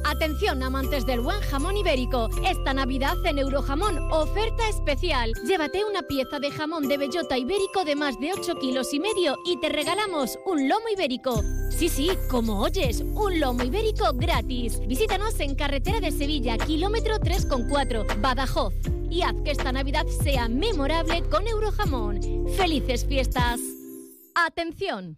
Atención 0.07 0.61
amantes 0.61 1.03
del 1.07 1.19
buen 1.19 1.41
jamón 1.41 1.77
ibérico. 1.77 2.29
Esta 2.45 2.75
Navidad 2.75 3.17
en 3.25 3.39
Eurojamón, 3.39 3.97
oferta 4.11 4.69
especial. 4.69 5.33
Llévate 5.47 5.83
una 5.83 6.03
pieza 6.03 6.37
de 6.39 6.51
jamón 6.51 6.87
de 6.87 6.99
bellota 6.99 7.39
ibérico 7.39 7.83
de 7.83 7.95
más 7.95 8.19
de 8.19 8.33
8 8.33 8.55
kilos 8.59 8.93
y 8.93 8.99
medio 8.99 9.35
y 9.47 9.59
te 9.59 9.69
regalamos 9.69 10.37
un 10.45 10.69
lomo 10.69 10.89
ibérico. 10.93 11.41
Sí, 11.71 11.89
sí, 11.89 12.11
como 12.29 12.61
oyes, 12.61 13.01
un 13.01 13.39
lomo 13.39 13.63
ibérico 13.63 14.13
gratis. 14.13 14.79
Visítanos 14.87 15.39
en 15.39 15.55
Carretera 15.55 15.99
de 15.99 16.11
Sevilla, 16.11 16.59
kilómetro 16.59 17.15
3,4, 17.15 18.21
Badajoz. 18.21 18.75
Y 19.09 19.23
haz 19.23 19.33
que 19.43 19.51
esta 19.51 19.71
Navidad 19.71 20.05
sea 20.05 20.47
memorable 20.47 21.23
con 21.31 21.47
Eurojamón. 21.47 22.21
¡Felices 22.55 23.07
fiestas! 23.07 23.59
¡Atención! 24.35 25.17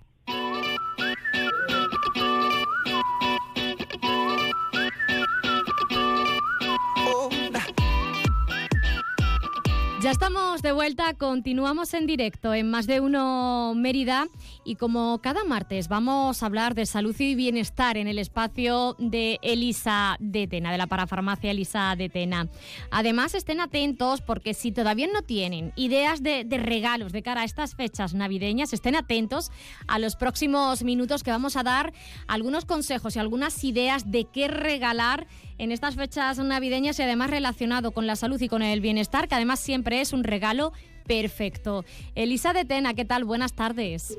Estamos 10.11 10.61
de 10.61 10.73
vuelta, 10.73 11.13
continuamos 11.13 11.93
en 11.93 12.05
directo 12.05 12.53
en 12.53 12.69
Más 12.69 12.85
de 12.85 12.99
Uno 12.99 13.71
Mérida 13.77 14.27
y 14.65 14.75
como 14.75 15.21
cada 15.21 15.45
martes 15.45 15.87
vamos 15.87 16.43
a 16.43 16.47
hablar 16.47 16.75
de 16.75 16.85
salud 16.85 17.15
y 17.17 17.33
bienestar 17.33 17.95
en 17.95 18.09
el 18.09 18.19
espacio 18.19 18.97
de 18.99 19.39
Elisa 19.41 20.17
de 20.19 20.47
Tena, 20.47 20.73
de 20.73 20.77
la 20.77 20.87
parafarmacia 20.87 21.51
Elisa 21.51 21.95
de 21.95 22.09
Tena. 22.09 22.49
Además 22.91 23.35
estén 23.35 23.61
atentos 23.61 24.19
porque 24.19 24.53
si 24.53 24.73
todavía 24.73 25.07
no 25.07 25.21
tienen 25.21 25.71
ideas 25.77 26.21
de, 26.21 26.43
de 26.43 26.57
regalos 26.57 27.13
de 27.13 27.23
cara 27.23 27.41
a 27.41 27.45
estas 27.45 27.75
fechas 27.75 28.13
navideñas, 28.13 28.73
estén 28.73 28.97
atentos 28.97 29.49
a 29.87 29.97
los 29.97 30.17
próximos 30.17 30.83
minutos 30.83 31.23
que 31.23 31.31
vamos 31.31 31.55
a 31.55 31.63
dar 31.63 31.93
algunos 32.27 32.65
consejos 32.65 33.15
y 33.15 33.19
algunas 33.19 33.63
ideas 33.63 34.11
de 34.11 34.25
qué 34.25 34.49
regalar 34.49 35.25
en 35.61 35.71
estas 35.71 35.95
fechas 35.95 36.39
navideñas 36.39 36.99
y 36.99 37.03
además 37.03 37.29
relacionado 37.29 37.91
con 37.91 38.07
la 38.07 38.15
salud 38.15 38.41
y 38.41 38.47
con 38.47 38.63
el 38.63 38.81
bienestar, 38.81 39.27
que 39.27 39.35
además 39.35 39.59
siempre 39.59 40.01
es 40.01 40.11
un 40.11 40.23
regalo 40.23 40.71
perfecto. 41.05 41.85
Elisa 42.15 42.51
de 42.51 42.65
Tena, 42.65 42.95
¿qué 42.95 43.05
tal? 43.05 43.25
Buenas 43.25 43.53
tardes. 43.53 44.17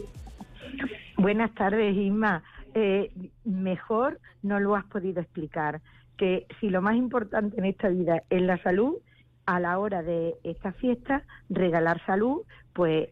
Buenas 1.16 1.52
tardes, 1.54 1.96
Isma. 1.96 2.44
Eh, 2.74 3.10
mejor 3.44 4.20
no 4.42 4.60
lo 4.60 4.76
has 4.76 4.84
podido 4.84 5.20
explicar, 5.20 5.80
que 6.16 6.46
si 6.60 6.70
lo 6.70 6.80
más 6.80 6.94
importante 6.94 7.58
en 7.58 7.64
esta 7.64 7.88
vida 7.88 8.22
es 8.30 8.40
la 8.40 8.62
salud, 8.62 8.98
a 9.44 9.58
la 9.58 9.80
hora 9.80 10.04
de 10.04 10.36
esta 10.44 10.70
fiesta, 10.72 11.24
regalar 11.50 12.00
salud, 12.06 12.42
pues 12.72 13.08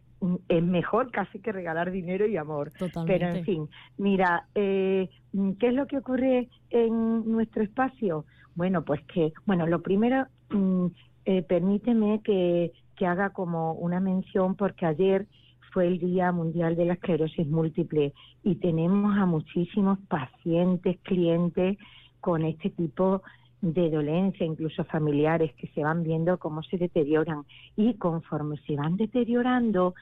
es 0.48 0.62
mejor 0.62 1.10
casi 1.10 1.40
que 1.40 1.52
regalar 1.52 1.90
dinero 1.90 2.26
y 2.26 2.36
amor. 2.36 2.72
Pero 3.06 3.28
en 3.28 3.44
fin, 3.44 3.68
mira, 3.96 4.46
eh, 4.54 5.08
¿qué 5.58 5.68
es 5.68 5.74
lo 5.74 5.86
que 5.86 5.98
ocurre 5.98 6.48
en 6.70 7.30
nuestro 7.30 7.62
espacio? 7.62 8.24
Bueno, 8.54 8.84
pues 8.84 9.00
que, 9.06 9.32
bueno, 9.46 9.66
lo 9.66 9.80
primero, 9.80 10.26
mm, 10.50 10.86
eh, 11.24 11.42
permíteme 11.42 12.20
que, 12.22 12.72
que 12.96 13.06
haga 13.06 13.30
como 13.30 13.72
una 13.74 14.00
mención 14.00 14.56
porque 14.56 14.86
ayer 14.86 15.26
fue 15.72 15.86
el 15.86 15.98
Día 15.98 16.32
Mundial 16.32 16.76
de 16.76 16.84
la 16.84 16.94
Esclerosis 16.94 17.46
Múltiple 17.46 18.12
y 18.42 18.56
tenemos 18.56 19.16
a 19.16 19.26
muchísimos 19.26 19.98
pacientes, 20.08 20.98
clientes 21.02 21.78
con 22.20 22.44
este 22.44 22.70
tipo 22.70 23.22
de 23.60 23.90
dolencia, 23.90 24.46
incluso 24.46 24.84
familiares, 24.84 25.52
que 25.54 25.68
se 25.68 25.82
van 25.82 26.02
viendo 26.02 26.38
cómo 26.38 26.62
se 26.62 26.78
deterioran 26.78 27.44
y 27.76 27.94
conforme 27.94 28.56
se 28.66 28.76
van 28.76 28.96
deteriorando, 28.96 29.94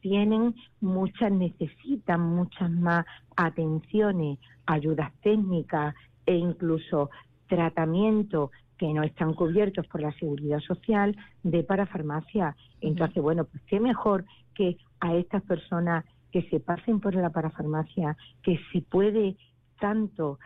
tienen 0.00 0.54
muchas, 0.80 1.32
necesitan 1.32 2.20
muchas 2.20 2.70
más 2.70 3.04
atenciones, 3.36 4.38
ayudas 4.66 5.12
técnicas 5.22 5.94
e 6.26 6.34
incluso 6.36 7.10
tratamiento 7.46 8.50
que 8.76 8.92
no 8.92 9.02
están 9.02 9.34
cubiertos 9.34 9.86
por 9.88 10.00
la 10.00 10.12
seguridad 10.12 10.60
social 10.60 11.16
de 11.42 11.64
parafarmacia. 11.64 12.54
Entonces, 12.80 13.22
bueno, 13.22 13.44
pues 13.44 13.62
qué 13.64 13.80
mejor 13.80 14.24
que 14.54 14.76
a 15.00 15.16
estas 15.16 15.42
personas 15.42 16.04
que 16.30 16.42
se 16.50 16.60
pasen 16.60 17.00
por 17.00 17.14
la 17.14 17.30
parafarmacia, 17.30 18.16
que 18.42 18.60
se 18.72 18.82
puede 18.82 19.36
tanto 19.80 20.38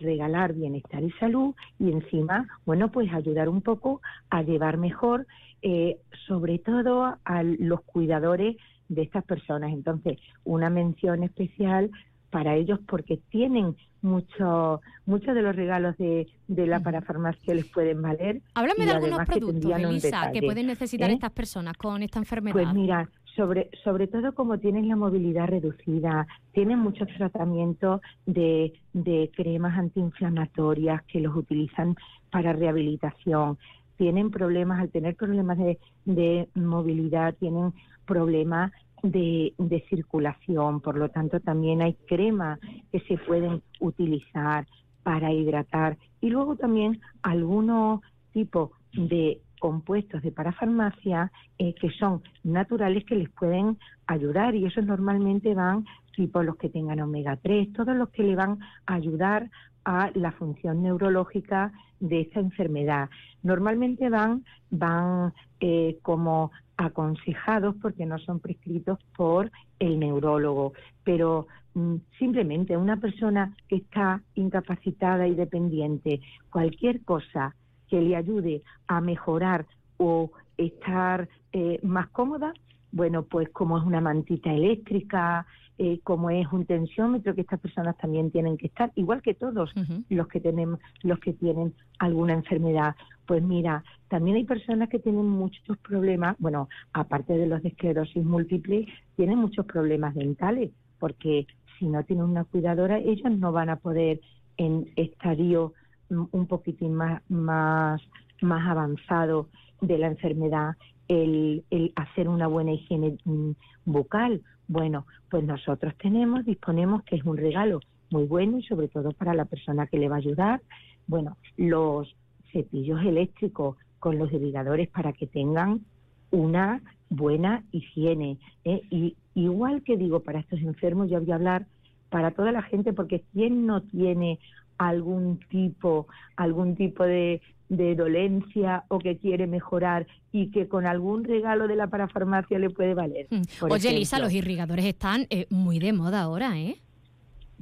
regalar 0.00 0.52
bienestar 0.54 1.02
y 1.02 1.10
salud 1.12 1.54
y 1.78 1.92
encima, 1.92 2.46
bueno, 2.64 2.90
pues 2.90 3.12
ayudar 3.12 3.48
un 3.48 3.62
poco 3.62 4.00
a 4.30 4.42
llevar 4.42 4.76
mejor, 4.76 5.26
eh, 5.62 5.98
sobre 6.26 6.58
todo 6.58 7.16
a 7.24 7.42
los 7.42 7.82
cuidadores 7.82 8.56
de 8.88 9.02
estas 9.02 9.24
personas. 9.24 9.72
Entonces, 9.72 10.18
una 10.44 10.70
mención 10.70 11.22
especial 11.22 11.90
para 12.30 12.56
ellos 12.56 12.80
porque 12.86 13.18
tienen 13.30 13.76
mucho, 14.02 14.80
muchos 15.06 15.34
de 15.34 15.42
los 15.42 15.54
regalos 15.56 15.96
de, 15.96 16.28
de 16.48 16.66
la 16.66 16.80
parafarmacia 16.80 17.54
les 17.54 17.66
pueden 17.66 18.02
valer. 18.02 18.42
Háblame 18.54 18.84
de 18.84 18.92
algunos 18.92 19.26
productos, 19.26 19.72
Elisa, 19.72 20.30
que 20.32 20.42
pueden 20.42 20.66
necesitar 20.66 21.10
¿eh? 21.10 21.14
estas 21.14 21.32
personas 21.32 21.76
con 21.76 22.02
esta 22.02 22.18
enfermedad. 22.18 22.54
Pues 22.54 22.72
mira, 22.72 23.08
sobre, 23.36 23.70
sobre 23.84 24.06
todo 24.06 24.34
como 24.34 24.58
tienen 24.58 24.88
la 24.88 24.96
movilidad 24.96 25.46
reducida, 25.46 26.26
tienen 26.52 26.78
muchos 26.78 27.08
tratamientos 27.16 28.00
de, 28.24 28.72
de 28.92 29.30
cremas 29.36 29.78
antiinflamatorias 29.78 31.02
que 31.04 31.20
los 31.20 31.36
utilizan 31.36 31.94
para 32.30 32.52
rehabilitación, 32.52 33.58
tienen 33.96 34.30
problemas, 34.30 34.80
al 34.80 34.90
tener 34.90 35.14
problemas 35.16 35.58
de, 35.58 35.78
de 36.04 36.48
movilidad, 36.54 37.34
tienen 37.34 37.72
problemas 38.06 38.72
de, 39.02 39.54
de, 39.58 39.84
circulación, 39.88 40.80
por 40.80 40.96
lo 40.96 41.08
tanto 41.08 41.40
también 41.40 41.82
hay 41.82 41.94
cremas 42.06 42.58
que 42.92 43.00
se 43.00 43.18
pueden 43.18 43.62
utilizar 43.80 44.66
para 45.02 45.32
hidratar. 45.32 45.96
Y 46.20 46.30
luego 46.30 46.56
también 46.56 47.00
algunos 47.22 48.00
tipos 48.32 48.70
de 48.92 49.40
compuestos 49.60 50.22
de 50.22 50.32
parafarmacia 50.32 51.32
eh, 51.58 51.74
que 51.74 51.90
son 51.90 52.22
naturales 52.44 53.04
que 53.04 53.16
les 53.16 53.30
pueden 53.30 53.78
ayudar 54.06 54.54
y 54.54 54.66
esos 54.66 54.84
normalmente 54.84 55.54
van 55.54 55.84
tipo 56.14 56.42
los 56.42 56.56
que 56.56 56.68
tengan 56.68 57.00
omega 57.00 57.36
3, 57.36 57.72
todos 57.72 57.94
los 57.94 58.08
que 58.08 58.22
le 58.22 58.34
van 58.34 58.58
a 58.86 58.94
ayudar 58.94 59.50
a 59.84 60.10
la 60.14 60.32
función 60.32 60.82
neurológica 60.82 61.72
de 62.00 62.22
esta 62.22 62.40
enfermedad. 62.40 63.08
Normalmente 63.42 64.08
van, 64.08 64.44
van 64.70 65.32
eh, 65.60 65.98
como 66.02 66.50
aconsejados 66.76 67.76
porque 67.80 68.04
no 68.04 68.18
son 68.18 68.40
prescritos 68.40 68.98
por 69.16 69.50
el 69.78 69.98
neurólogo, 69.98 70.72
pero 71.04 71.46
mm, 71.74 71.96
simplemente 72.18 72.76
una 72.76 72.96
persona 72.96 73.54
que 73.68 73.76
está 73.76 74.22
incapacitada 74.34 75.26
y 75.28 75.34
dependiente, 75.34 76.20
cualquier 76.50 77.02
cosa 77.04 77.54
que 77.88 78.00
le 78.00 78.16
ayude 78.16 78.62
a 78.86 79.00
mejorar 79.00 79.66
o 79.98 80.30
estar 80.56 81.28
eh, 81.52 81.78
más 81.82 82.08
cómoda, 82.08 82.52
bueno, 82.92 83.24
pues 83.24 83.48
como 83.50 83.78
es 83.78 83.84
una 83.84 84.00
mantita 84.00 84.52
eléctrica, 84.52 85.46
eh, 85.78 86.00
como 86.02 86.30
es 86.30 86.50
un 86.52 86.64
tensiómetro 86.64 87.34
que 87.34 87.42
estas 87.42 87.60
personas 87.60 87.98
también 87.98 88.30
tienen 88.30 88.56
que 88.56 88.68
estar, 88.68 88.90
igual 88.94 89.20
que 89.20 89.34
todos 89.34 89.70
los 90.08 90.28
que 90.28 90.40
tenemos, 90.40 90.80
los 91.02 91.18
que 91.18 91.34
tienen 91.34 91.74
alguna 91.98 92.32
enfermedad. 92.32 92.96
Pues 93.26 93.42
mira, 93.42 93.84
también 94.08 94.36
hay 94.36 94.44
personas 94.44 94.88
que 94.88 94.98
tienen 94.98 95.26
muchos 95.28 95.76
problemas, 95.78 96.36
bueno, 96.38 96.70
aparte 96.94 97.34
de 97.34 97.46
los 97.46 97.62
de 97.62 97.68
esclerosis 97.68 98.24
múltiple, 98.24 98.86
tienen 99.16 99.38
muchos 99.38 99.66
problemas 99.66 100.14
dentales, 100.14 100.70
porque 100.98 101.46
si 101.78 101.86
no 101.86 102.02
tienen 102.04 102.24
una 102.24 102.44
cuidadora, 102.44 102.98
ellos 102.98 103.30
no 103.32 103.52
van 103.52 103.68
a 103.68 103.76
poder 103.76 104.20
en 104.56 104.90
estadio 104.96 105.74
un 106.10 106.46
poquitín 106.46 106.94
más, 106.94 107.22
más, 107.30 108.00
más 108.40 108.68
avanzado 108.68 109.48
de 109.80 109.98
la 109.98 110.08
enfermedad 110.08 110.76
el, 111.08 111.64
el 111.70 111.92
hacer 111.96 112.28
una 112.28 112.46
buena 112.46 112.72
higiene 112.72 113.16
mm, 113.24 113.50
bucal. 113.84 114.42
Bueno, 114.68 115.06
pues 115.30 115.44
nosotros 115.44 115.94
tenemos, 115.98 116.44
disponemos 116.44 117.02
que 117.04 117.16
es 117.16 117.24
un 117.24 117.36
regalo 117.36 117.80
muy 118.10 118.24
bueno 118.24 118.58
y 118.58 118.62
sobre 118.64 118.88
todo 118.88 119.12
para 119.12 119.34
la 119.34 119.44
persona 119.44 119.86
que 119.86 119.98
le 119.98 120.08
va 120.08 120.16
a 120.16 120.18
ayudar. 120.18 120.62
Bueno, 121.06 121.36
los 121.56 122.14
cepillos 122.52 123.00
eléctricos 123.02 123.76
con 123.98 124.18
los 124.18 124.32
irrigadores 124.32 124.88
para 124.88 125.12
que 125.12 125.26
tengan 125.26 125.84
una 126.30 126.82
buena 127.08 127.64
higiene. 127.72 128.38
¿eh? 128.64 128.82
Y 128.90 129.16
igual 129.34 129.82
que 129.82 129.96
digo 129.96 130.20
para 130.20 130.40
estos 130.40 130.60
enfermos, 130.60 131.10
yo 131.10 131.20
voy 131.20 131.30
a 131.30 131.36
hablar 131.36 131.66
para 132.10 132.32
toda 132.32 132.52
la 132.52 132.62
gente, 132.62 132.92
porque 132.92 133.24
¿quién 133.32 133.66
no 133.66 133.82
tiene 133.82 134.38
algún 134.78 135.40
tipo, 135.48 136.06
algún 136.36 136.76
tipo 136.76 137.04
de, 137.04 137.40
de 137.68 137.94
dolencia 137.94 138.84
o 138.88 138.98
que 138.98 139.18
quiere 139.18 139.46
mejorar 139.46 140.06
y 140.32 140.50
que 140.50 140.68
con 140.68 140.86
algún 140.86 141.24
regalo 141.24 141.66
de 141.66 141.76
la 141.76 141.88
parafarmacia 141.88 142.58
le 142.58 142.70
puede 142.70 142.94
valer. 142.94 143.26
Hmm. 143.30 143.42
Oye, 143.70 143.90
Elisa, 143.90 144.18
los 144.18 144.32
irrigadores 144.32 144.84
están 144.84 145.26
eh, 145.30 145.46
muy 145.50 145.78
de 145.78 145.92
moda 145.92 146.22
ahora, 146.22 146.58
¿eh? 146.58 146.76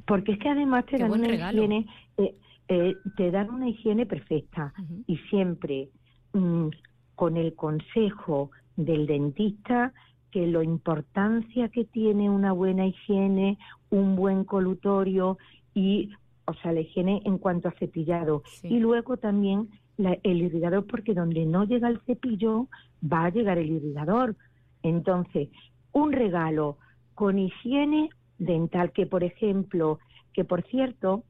Porque 0.05 0.33
es 0.33 0.39
que 0.39 0.49
además 0.49 0.85
te 0.85 0.97
dan 0.97 1.11
una 1.11 1.33
higiene, 1.33 1.87
eh, 2.17 2.35
eh, 2.67 2.95
te 3.17 3.31
dan 3.31 3.49
una 3.49 3.69
higiene 3.69 4.05
perfecta 4.05 4.73
y 5.07 5.17
siempre 5.29 5.89
mm, 6.33 6.67
con 7.15 7.37
el 7.37 7.55
consejo 7.55 8.51
del 8.75 9.07
dentista 9.07 9.93
que 10.29 10.45
la 10.45 10.63
importancia 10.63 11.69
que 11.69 11.85
tiene 11.85 12.29
una 12.29 12.51
buena 12.51 12.85
higiene, 12.85 13.57
un 13.89 14.15
buen 14.15 14.43
colutorio 14.43 15.37
y, 15.73 16.11
o 16.45 16.53
sea, 16.55 16.71
la 16.71 16.81
higiene 16.81 17.21
en 17.25 17.37
cuanto 17.37 17.67
a 17.67 17.73
cepillado. 17.73 18.43
Y 18.63 18.79
luego 18.79 19.17
también 19.17 19.69
el 19.97 20.41
irrigador, 20.41 20.85
porque 20.85 21.13
donde 21.13 21.45
no 21.45 21.65
llega 21.65 21.87
el 21.87 22.01
cepillo, 22.01 22.67
va 23.01 23.25
a 23.25 23.29
llegar 23.29 23.57
el 23.57 23.69
irrigador. 23.69 24.35
Entonces, 24.83 25.49
un 25.91 26.11
regalo 26.11 26.77
con 27.13 27.39
higiene 27.39 28.09
dental, 28.37 28.91
que 28.91 29.05
por 29.05 29.23
ejemplo, 29.23 29.99
que 30.33 30.43
por 30.43 30.63
cierto, 30.63 31.23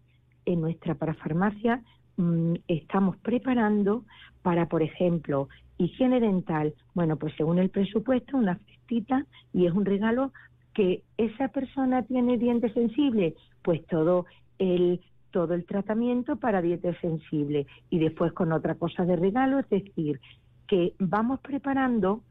en 0.45 0.61
nuestra 0.61 0.95
parafarmacia 0.95 1.81
mm, 2.17 2.55
estamos 2.67 3.17
preparando 3.17 4.03
para, 4.41 4.67
por 4.67 4.81
ejemplo, 4.81 5.47
higiene 5.77 6.19
dental. 6.19 6.73
Bueno, 6.93 7.17
pues 7.17 7.33
según 7.37 7.59
el 7.59 7.69
presupuesto, 7.69 8.37
una 8.37 8.57
cestita 8.57 9.25
y 9.53 9.67
es 9.67 9.73
un 9.73 9.85
regalo 9.85 10.31
que 10.73 11.03
esa 11.17 11.47
persona 11.47 12.03
tiene 12.03 12.37
dientes 12.37 12.73
sensibles, 12.73 13.33
pues 13.63 13.85
todo 13.87 14.25
el 14.59 15.01
todo 15.31 15.53
el 15.53 15.65
tratamiento 15.65 16.37
para 16.37 16.61
dientes 16.61 16.95
sensibles 17.01 17.67
y 17.89 17.99
después 17.99 18.31
con 18.31 18.53
otra 18.53 18.75
cosa 18.75 19.03
de 19.03 19.17
regalo, 19.17 19.59
es 19.59 19.69
decir, 19.69 20.21
que 20.65 20.93
vamos 20.97 21.41
preparando 21.41 22.21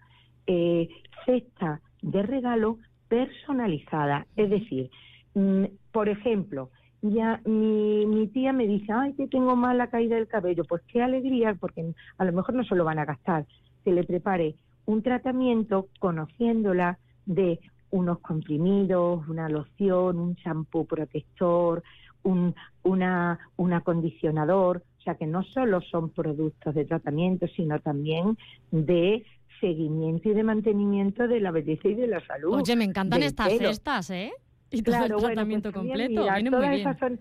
eh, 0.47 0.89
cesta 1.27 1.83
de 2.01 2.23
regalo 2.23 2.79
personalizada, 3.09 4.27
es 4.37 4.49
decir, 4.49 4.91
mm, 5.35 5.65
por 5.93 6.09
ejemplo, 6.09 6.71
ya 7.03 7.43
mi, 7.45 8.07
mi 8.07 8.27
tía 8.29 8.55
me 8.55 8.67
dice, 8.67 8.91
ay, 8.91 9.13
que 9.13 9.27
tengo 9.27 9.55
mala 9.55 9.89
caída 9.89 10.17
del 10.17 10.27
cabello, 10.27 10.65
pues 10.65 10.81
qué 10.89 11.03
alegría, 11.03 11.55
porque 11.61 11.85
a 12.17 12.25
lo 12.25 12.33
mejor 12.33 12.55
no 12.55 12.65
se 12.65 12.75
lo 12.75 12.85
van 12.85 12.99
a 12.99 13.05
gastar, 13.05 13.45
que 13.85 13.93
le 13.93 14.05
prepare 14.05 14.55
un 14.87 15.03
tratamiento 15.03 15.89
conociéndola 16.01 16.99
de 17.27 17.61
unos 17.91 18.19
comprimidos, 18.21 19.29
una 19.29 19.49
loción, 19.49 20.19
un 20.19 20.37
champú 20.37 20.87
protector, 20.87 21.83
un, 22.25 22.55
una, 22.83 23.39
un 23.57 23.73
acondicionador, 23.73 24.83
o 24.99 25.03
sea 25.03 25.15
que 25.15 25.27
no 25.27 25.45
solo 25.45 25.81
son 25.81 26.11
productos 26.11 26.75
de 26.75 26.85
tratamiento, 26.85 27.47
sino 27.49 27.79
también 27.79 28.37
de 28.71 29.25
seguimiento 29.61 30.29
y 30.29 30.35
de 30.35 30.43
mantenimiento 30.43 31.29
de 31.29 31.41
la 31.41 31.51
belleza 31.51 31.89
y 31.89 31.95
de 31.95 32.07
la 32.07 32.21
salud. 32.27 32.55
Oye, 32.55 32.77
me 32.77 32.85
encantan 32.85 33.23
estas 33.23 33.53
cestas, 33.57 34.11
¿eh? 34.11 34.33
Y 34.71 34.83
todo 34.83 35.05
el 35.05 35.13
pues 35.13 35.25
tratamiento 35.25 35.73
completo. 35.73 36.27
Viene 36.35 36.51
muy 36.51 36.69
bien. 36.69 37.21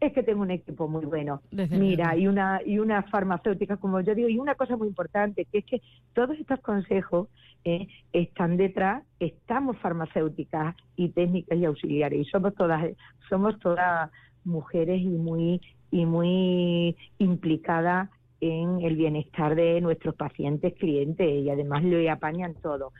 es 0.00 0.12
que 0.12 0.22
tengo 0.22 0.42
un 0.42 0.50
equipo 0.50 0.88
muy 0.88 1.06
bueno. 1.06 1.40
mira, 1.50 2.16
y 2.16 2.26
una 2.26 2.60
y 2.64 2.78
una 2.78 3.02
farmacéutica, 3.04 3.76
como 3.76 4.00
yo 4.00 4.14
digo, 4.14 4.28
y 4.28 4.38
una 4.38 4.54
cosa 4.54 4.76
muy 4.76 4.88
importante, 4.88 5.46
que 5.46 5.58
es 5.58 5.64
que 5.64 5.80
todos 6.12 6.38
estos 6.38 6.60
consejos 6.60 7.28
eh, 7.64 7.86
están 8.12 8.56
detrás, 8.56 9.04
estamos 9.20 9.78
farmacéuticas 9.78 10.76
y 10.96 11.10
técnicas 11.10 11.56
y 11.56 11.64
auxiliares, 11.64 12.20
y 12.20 12.24
somos 12.30 12.54
todas, 12.54 12.84
somos 13.28 13.58
todas 13.60 14.10
mujeres 14.44 15.00
y 15.00 15.08
muy 15.08 15.60
y 15.90 16.06
muy 16.06 16.96
implicadas 17.18 18.08
en 18.40 18.80
el 18.80 18.96
bienestar 18.96 19.54
de 19.54 19.80
nuestros 19.80 20.16
pacientes, 20.16 20.74
clientes 20.74 21.28
y 21.28 21.48
además 21.48 21.84
lo 21.84 22.10
apañan 22.10 22.54
todo. 22.54 22.92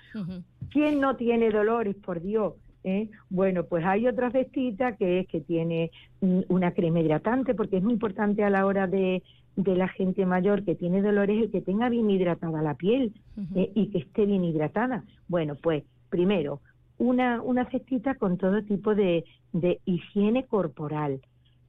¿Quién 0.70 1.00
no 1.00 1.16
tiene 1.16 1.50
dolores, 1.50 1.96
por 1.96 2.22
Dios? 2.22 2.54
¿Eh? 2.84 3.08
Bueno, 3.30 3.64
pues 3.64 3.84
hay 3.84 4.06
otra 4.06 4.30
cestita 4.30 4.96
que 4.96 5.20
es 5.20 5.28
que 5.28 5.40
tiene 5.40 5.90
una 6.20 6.72
crema 6.72 7.00
hidratante, 7.00 7.54
porque 7.54 7.78
es 7.78 7.82
muy 7.82 7.92
importante 7.92 8.44
a 8.44 8.50
la 8.50 8.66
hora 8.66 8.86
de, 8.86 9.22
de 9.56 9.76
la 9.76 9.88
gente 9.88 10.26
mayor 10.26 10.64
que 10.64 10.74
tiene 10.74 11.02
dolores 11.02 11.42
el 11.42 11.50
que 11.50 11.60
tenga 11.60 11.88
bien 11.88 12.10
hidratada 12.10 12.62
la 12.62 12.74
piel 12.74 13.12
¿eh? 13.54 13.70
y 13.74 13.88
que 13.88 13.98
esté 13.98 14.26
bien 14.26 14.44
hidratada. 14.44 15.04
Bueno, 15.28 15.54
pues 15.60 15.84
primero, 16.08 16.60
una, 16.98 17.42
una 17.42 17.68
cestita 17.70 18.14
con 18.14 18.36
todo 18.36 18.62
tipo 18.62 18.94
de, 18.94 19.24
de 19.52 19.80
higiene 19.84 20.44
corporal. 20.44 21.20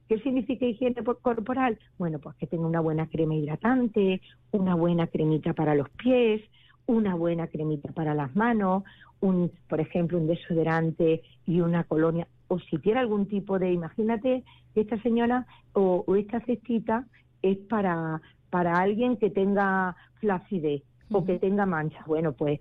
¿Qué 0.08 0.18
significa 0.20 0.66
higiene 0.66 1.02
corporal? 1.22 1.78
Bueno, 1.98 2.18
pues 2.18 2.36
que 2.36 2.46
tenga 2.46 2.66
una 2.66 2.80
buena 2.80 3.06
crema 3.06 3.34
hidratante, 3.34 4.20
una 4.52 4.74
buena 4.74 5.06
cremita 5.06 5.54
para 5.54 5.74
los 5.74 5.88
pies, 5.90 6.42
una 6.86 7.14
buena 7.14 7.46
cremita 7.46 7.92
para 7.92 8.14
las 8.14 8.34
manos, 8.36 8.84
un, 9.20 9.50
por 9.68 9.80
ejemplo, 9.80 10.18
un 10.18 10.26
desodorante 10.26 11.22
y 11.46 11.60
una 11.60 11.84
colonia, 11.84 12.28
o 12.48 12.58
si 12.58 12.78
tiene 12.78 13.00
algún 13.00 13.26
tipo 13.26 13.58
de, 13.58 13.72
imagínate, 13.72 14.44
esta 14.74 15.00
señora 15.02 15.46
o, 15.72 16.04
esta 16.16 16.40
cestita 16.40 17.06
es 17.40 17.56
para, 17.56 18.20
para 18.50 18.74
alguien 18.78 19.16
que 19.16 19.30
tenga 19.30 19.96
flacidez 20.20 20.82
o 21.10 21.24
que 21.24 21.38
tenga 21.38 21.64
manchas. 21.64 22.04
Bueno, 22.06 22.32
pues 22.32 22.60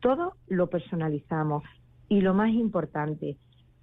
todo 0.00 0.34
lo 0.48 0.68
personalizamos 0.68 1.64
y 2.08 2.20
lo 2.20 2.34
más 2.34 2.50
importante, 2.50 3.36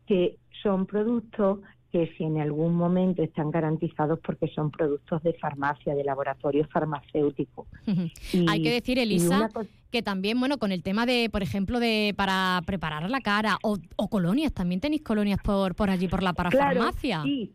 que 0.06 0.38
son 0.62 0.86
productos 0.86 1.60
que 1.92 2.14
si 2.18 2.24
en 2.24 2.40
algún 2.40 2.76
momento 2.76 3.24
están 3.24 3.52
garantizados 3.52 4.20
porque 4.20 4.48
son 4.50 4.70
productos 4.70 5.24
de 5.24 5.34
farmacia, 5.34 5.96
de 5.96 6.04
laboratorio 6.04 6.68
farmacéutico. 6.68 7.66
Hay 8.48 8.62
que 8.62 8.72
decir, 8.72 9.00
Elisa, 9.00 9.50
que 9.92 10.04
también, 10.04 10.40
bueno, 10.40 10.58
con 10.58 10.72
el 10.72 10.84
tema 10.84 11.06
de, 11.06 11.30
por 11.32 11.42
ejemplo, 11.42 11.80
de 11.80 12.14
para 12.16 12.62
preparar 12.66 13.10
la 13.10 13.22
cara 13.22 13.58
o, 13.64 13.80
colonias, 14.10 14.54
también 14.54 14.82
tenéis 14.82 15.02
colonias 15.02 15.40
por, 15.44 15.76
por 15.76 15.90
allí, 15.90 16.08
por 16.08 16.22
la 16.24 16.34
parafarmacia. 16.34 17.24
sí. 17.24 17.52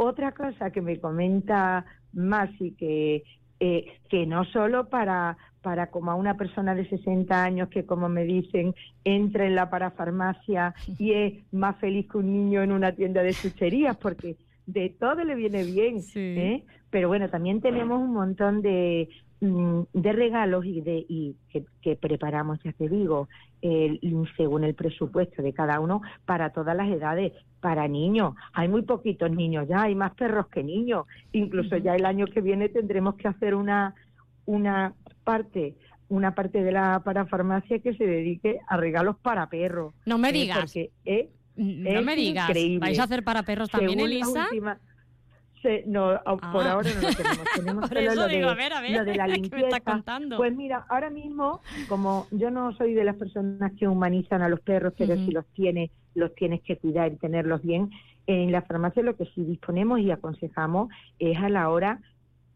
Otra 0.00 0.30
cosa 0.30 0.70
que 0.70 0.80
me 0.80 1.00
comenta 1.00 1.84
Masi, 2.12 2.70
que, 2.78 3.24
eh, 3.60 3.98
que 4.08 4.26
no 4.26 4.44
solo 4.46 4.88
para 4.88 5.36
para 5.62 5.90
como 5.90 6.10
a 6.10 6.14
una 6.14 6.36
persona 6.36 6.74
de 6.74 6.88
60 6.88 7.42
años 7.42 7.68
que, 7.68 7.84
como 7.84 8.08
me 8.08 8.24
dicen, 8.24 8.74
entra 9.04 9.46
en 9.46 9.54
la 9.54 9.70
parafarmacia 9.70 10.74
y 10.98 11.12
es 11.14 11.34
más 11.52 11.76
feliz 11.78 12.08
que 12.10 12.18
un 12.18 12.32
niño 12.32 12.62
en 12.62 12.72
una 12.72 12.92
tienda 12.92 13.22
de 13.22 13.34
chucherías, 13.34 13.96
porque 13.96 14.36
de 14.66 14.90
todo 14.90 15.24
le 15.24 15.34
viene 15.34 15.64
bien. 15.64 16.02
¿eh? 16.14 16.64
Pero 16.90 17.08
bueno, 17.08 17.28
también 17.28 17.60
tenemos 17.60 18.00
un 18.00 18.12
montón 18.12 18.62
de, 18.62 19.08
de 19.40 20.12
regalos 20.12 20.64
y, 20.66 20.80
de, 20.80 21.04
y 21.08 21.36
que, 21.82 21.96
preparamos, 21.96 22.58
ya 22.64 22.72
te 22.72 22.88
digo, 22.88 23.28
según 24.36 24.64
el 24.64 24.74
presupuesto 24.74 25.42
de 25.42 25.52
cada 25.52 25.80
uno, 25.80 26.02
para 26.24 26.50
todas 26.50 26.76
las 26.76 26.88
edades. 26.88 27.32
Para 27.60 27.88
niños, 27.88 28.34
hay 28.52 28.68
muy 28.68 28.82
poquitos 28.82 29.30
niños 29.32 29.66
ya, 29.68 29.82
hay 29.82 29.94
más 29.94 30.14
perros 30.14 30.46
que 30.48 30.62
niños. 30.62 31.06
Incluso 31.32 31.76
ya 31.76 31.96
el 31.96 32.04
año 32.04 32.26
que 32.26 32.40
viene 32.40 32.68
tendremos 32.68 33.16
que 33.16 33.26
hacer 33.26 33.54
una, 33.54 33.94
una 34.46 34.94
parte 35.24 35.74
una 36.08 36.34
parte 36.34 36.62
de 36.62 36.72
la 36.72 37.02
parafarmacia 37.04 37.80
que 37.80 37.94
se 37.94 38.06
dedique 38.06 38.60
a 38.66 38.76
regalos 38.76 39.16
para 39.18 39.48
perros. 39.48 39.92
No 40.06 40.18
me 40.18 40.32
digas. 40.32 40.74
no 41.56 42.02
me 42.02 42.16
digas. 42.16 42.50
¿Vais 42.80 42.98
a 42.98 43.02
hacer 43.02 43.22
para 43.24 43.42
perros 43.42 43.68
también, 43.68 44.00
Elisa? 44.00 44.48
No, 45.86 46.20
por 46.24 46.66
ah. 46.66 46.72
ahora 46.72 46.90
no 46.94 47.00
lo 47.00 47.14
tenemos. 47.14 47.44
Tenemos 47.54 47.88
por 47.88 47.98
eso 47.98 48.28
digo, 48.28 48.48
a 48.48 48.54
ver, 48.54 48.72
a 48.72 48.80
ver, 48.80 48.98
lo 48.98 49.04
de 49.04 49.14
la 49.16 49.26
limpieza. 49.28 49.80
contando? 49.80 50.36
Pues 50.36 50.54
mira, 50.54 50.86
ahora 50.88 51.10
mismo, 51.10 51.60
como 51.88 52.26
yo 52.30 52.50
no 52.50 52.72
soy 52.74 52.94
de 52.94 53.04
las 53.04 53.16
personas 53.16 53.72
que 53.78 53.88
humanizan 53.88 54.42
a 54.42 54.48
los 54.48 54.60
perros, 54.60 54.94
pero 54.96 55.16
si 55.16 55.30
los 55.30 55.46
tienes, 55.54 55.90
los 56.14 56.34
tienes 56.34 56.62
que 56.62 56.76
cuidar 56.76 57.12
y 57.12 57.16
tenerlos 57.16 57.62
bien, 57.62 57.90
en 58.26 58.52
la 58.52 58.62
farmacia 58.62 59.02
lo 59.02 59.16
que 59.16 59.26
sí 59.34 59.44
disponemos 59.44 60.00
y 60.00 60.10
aconsejamos 60.10 60.90
es 61.18 61.38
a 61.38 61.48
la 61.48 61.70
hora 61.70 62.00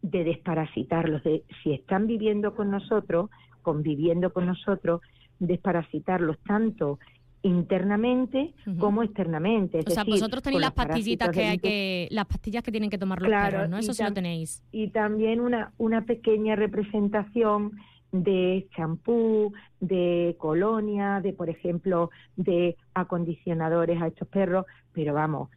de 0.03 0.25
desparasitarlos, 0.25 1.23
de 1.23 1.45
si 1.63 1.73
están 1.73 2.07
viviendo 2.07 2.55
con 2.55 2.71
nosotros, 2.71 3.31
conviviendo 3.63 4.33
con 4.33 4.47
nosotros, 4.47 5.01
desparasitarlos 5.39 6.39
tanto 6.41 6.99
internamente 7.43 8.55
como 8.79 9.03
externamente. 9.03 9.81
o 9.87 9.91
sea, 9.91 10.05
vosotros 10.05 10.43
tenéis 10.43 10.63
las 10.63 10.73
pastillitas 10.73 11.31
que 11.31 11.45
hay 11.45 11.59
que, 11.59 12.09
las 12.11 12.27
pastillas 12.27 12.63
que 12.63 12.71
tienen 12.71 12.91
que 12.91 12.99
tomar 12.99 13.21
los 13.21 13.31
perros, 13.31 13.69
¿no? 13.69 13.79
Eso 13.79 13.93
sí 13.95 14.03
lo 14.03 14.13
tenéis. 14.13 14.63
Y 14.73 14.89
también 14.89 15.41
una, 15.41 15.73
una 15.79 16.05
pequeña 16.05 16.57
representación 16.57 17.73
de 18.13 18.69
champú, 18.77 19.53
de 19.81 20.37
colonia, 20.39 21.21
de, 21.23 21.33
por 21.33 21.49
ejemplo, 21.49 22.11
de 22.37 22.77
acondicionadores 22.95 24.01
a 24.01 24.09
estos 24.09 24.29
perros, 24.29 24.67
pero 24.93 25.15
vamos, 25.15 25.49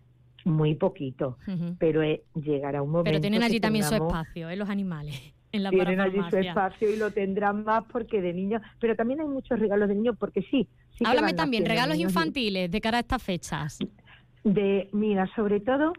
muy 0.45 0.75
poquito, 0.75 1.37
pero 1.79 2.01
llegará 2.35 2.81
un 2.81 2.91
momento. 2.91 3.09
Pero 3.09 3.21
tienen 3.21 3.43
allí 3.43 3.59
también 3.59 3.83
su 3.83 3.95
espacio, 3.95 4.49
¿eh? 4.49 4.55
los 4.55 4.69
animales. 4.69 5.33
En 5.55 5.63
la 5.63 5.69
tienen 5.69 5.99
allí 5.99 6.19
su 6.29 6.37
espacio 6.37 6.89
y 6.89 6.97
lo 6.97 7.11
tendrán 7.11 7.63
más 7.63 7.83
porque 7.91 8.21
de 8.21 8.33
niños, 8.33 8.61
pero 8.79 8.95
también 8.95 9.21
hay 9.21 9.27
muchos 9.27 9.59
regalos 9.59 9.87
de 9.87 9.95
niños 9.95 10.15
porque 10.19 10.41
sí. 10.49 10.67
Háblame 11.05 11.33
también, 11.33 11.65
regalos 11.65 11.97
infantiles 11.97 12.69
de 12.69 12.81
cara 12.81 12.97
a 12.97 13.01
estas 13.01 13.23
fechas. 13.23 13.79
De, 14.43 14.89
mira, 14.91 15.27
sobre 15.35 15.59
todo 15.59 15.93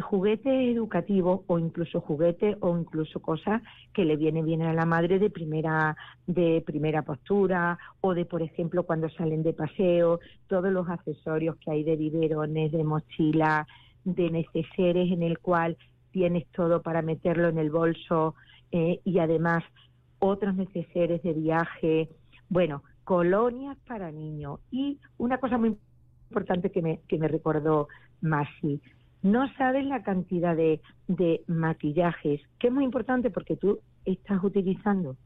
juguete 0.00 0.70
educativo 0.70 1.44
o 1.46 1.58
incluso 1.58 2.00
juguete 2.00 2.56
o 2.60 2.78
incluso 2.78 3.20
cosas 3.20 3.62
que 3.92 4.04
le 4.04 4.16
vienen 4.16 4.44
bien 4.44 4.62
a 4.62 4.72
la 4.72 4.86
madre 4.86 5.18
de 5.18 5.30
primera 5.30 5.96
de 6.26 6.62
primera 6.64 7.02
postura 7.02 7.78
o 8.00 8.14
de 8.14 8.24
por 8.24 8.42
ejemplo 8.42 8.84
cuando 8.84 9.08
salen 9.10 9.42
de 9.42 9.52
paseo 9.52 10.20
todos 10.46 10.70
los 10.72 10.88
accesorios 10.88 11.56
que 11.56 11.70
hay 11.70 11.82
de 11.82 11.96
biberones 11.96 12.72
de 12.72 12.84
mochila 12.84 13.66
de 14.04 14.30
neceseres 14.30 15.10
en 15.10 15.22
el 15.22 15.38
cual 15.38 15.76
tienes 16.12 16.46
todo 16.52 16.82
para 16.82 17.02
meterlo 17.02 17.48
en 17.48 17.58
el 17.58 17.70
bolso 17.70 18.34
eh, 18.70 19.00
y 19.04 19.18
además 19.18 19.64
otros 20.20 20.54
neceseres 20.54 21.22
de 21.22 21.32
viaje. 21.32 22.08
Bueno 22.48 22.82
colonias 23.04 23.76
para 23.86 24.12
niños. 24.12 24.60
Y 24.70 24.98
una 25.18 25.38
cosa 25.38 25.58
muy 25.58 25.76
importante 26.30 26.70
que 26.70 26.82
me 26.82 27.00
que 27.08 27.18
me 27.18 27.26
recordó 27.26 27.88
Masi 28.20 28.80
no 29.22 29.46
sabes 29.56 29.86
la 29.86 30.02
cantidad 30.02 30.56
de, 30.56 30.80
maquillajes, 31.46 32.40
que 32.58 32.66
es 32.66 32.72
muy 32.72 32.84
importante 32.84 33.30
porque 33.30 33.56
tú 33.56 33.78
estás 34.04 34.42
utilizando 34.42 35.16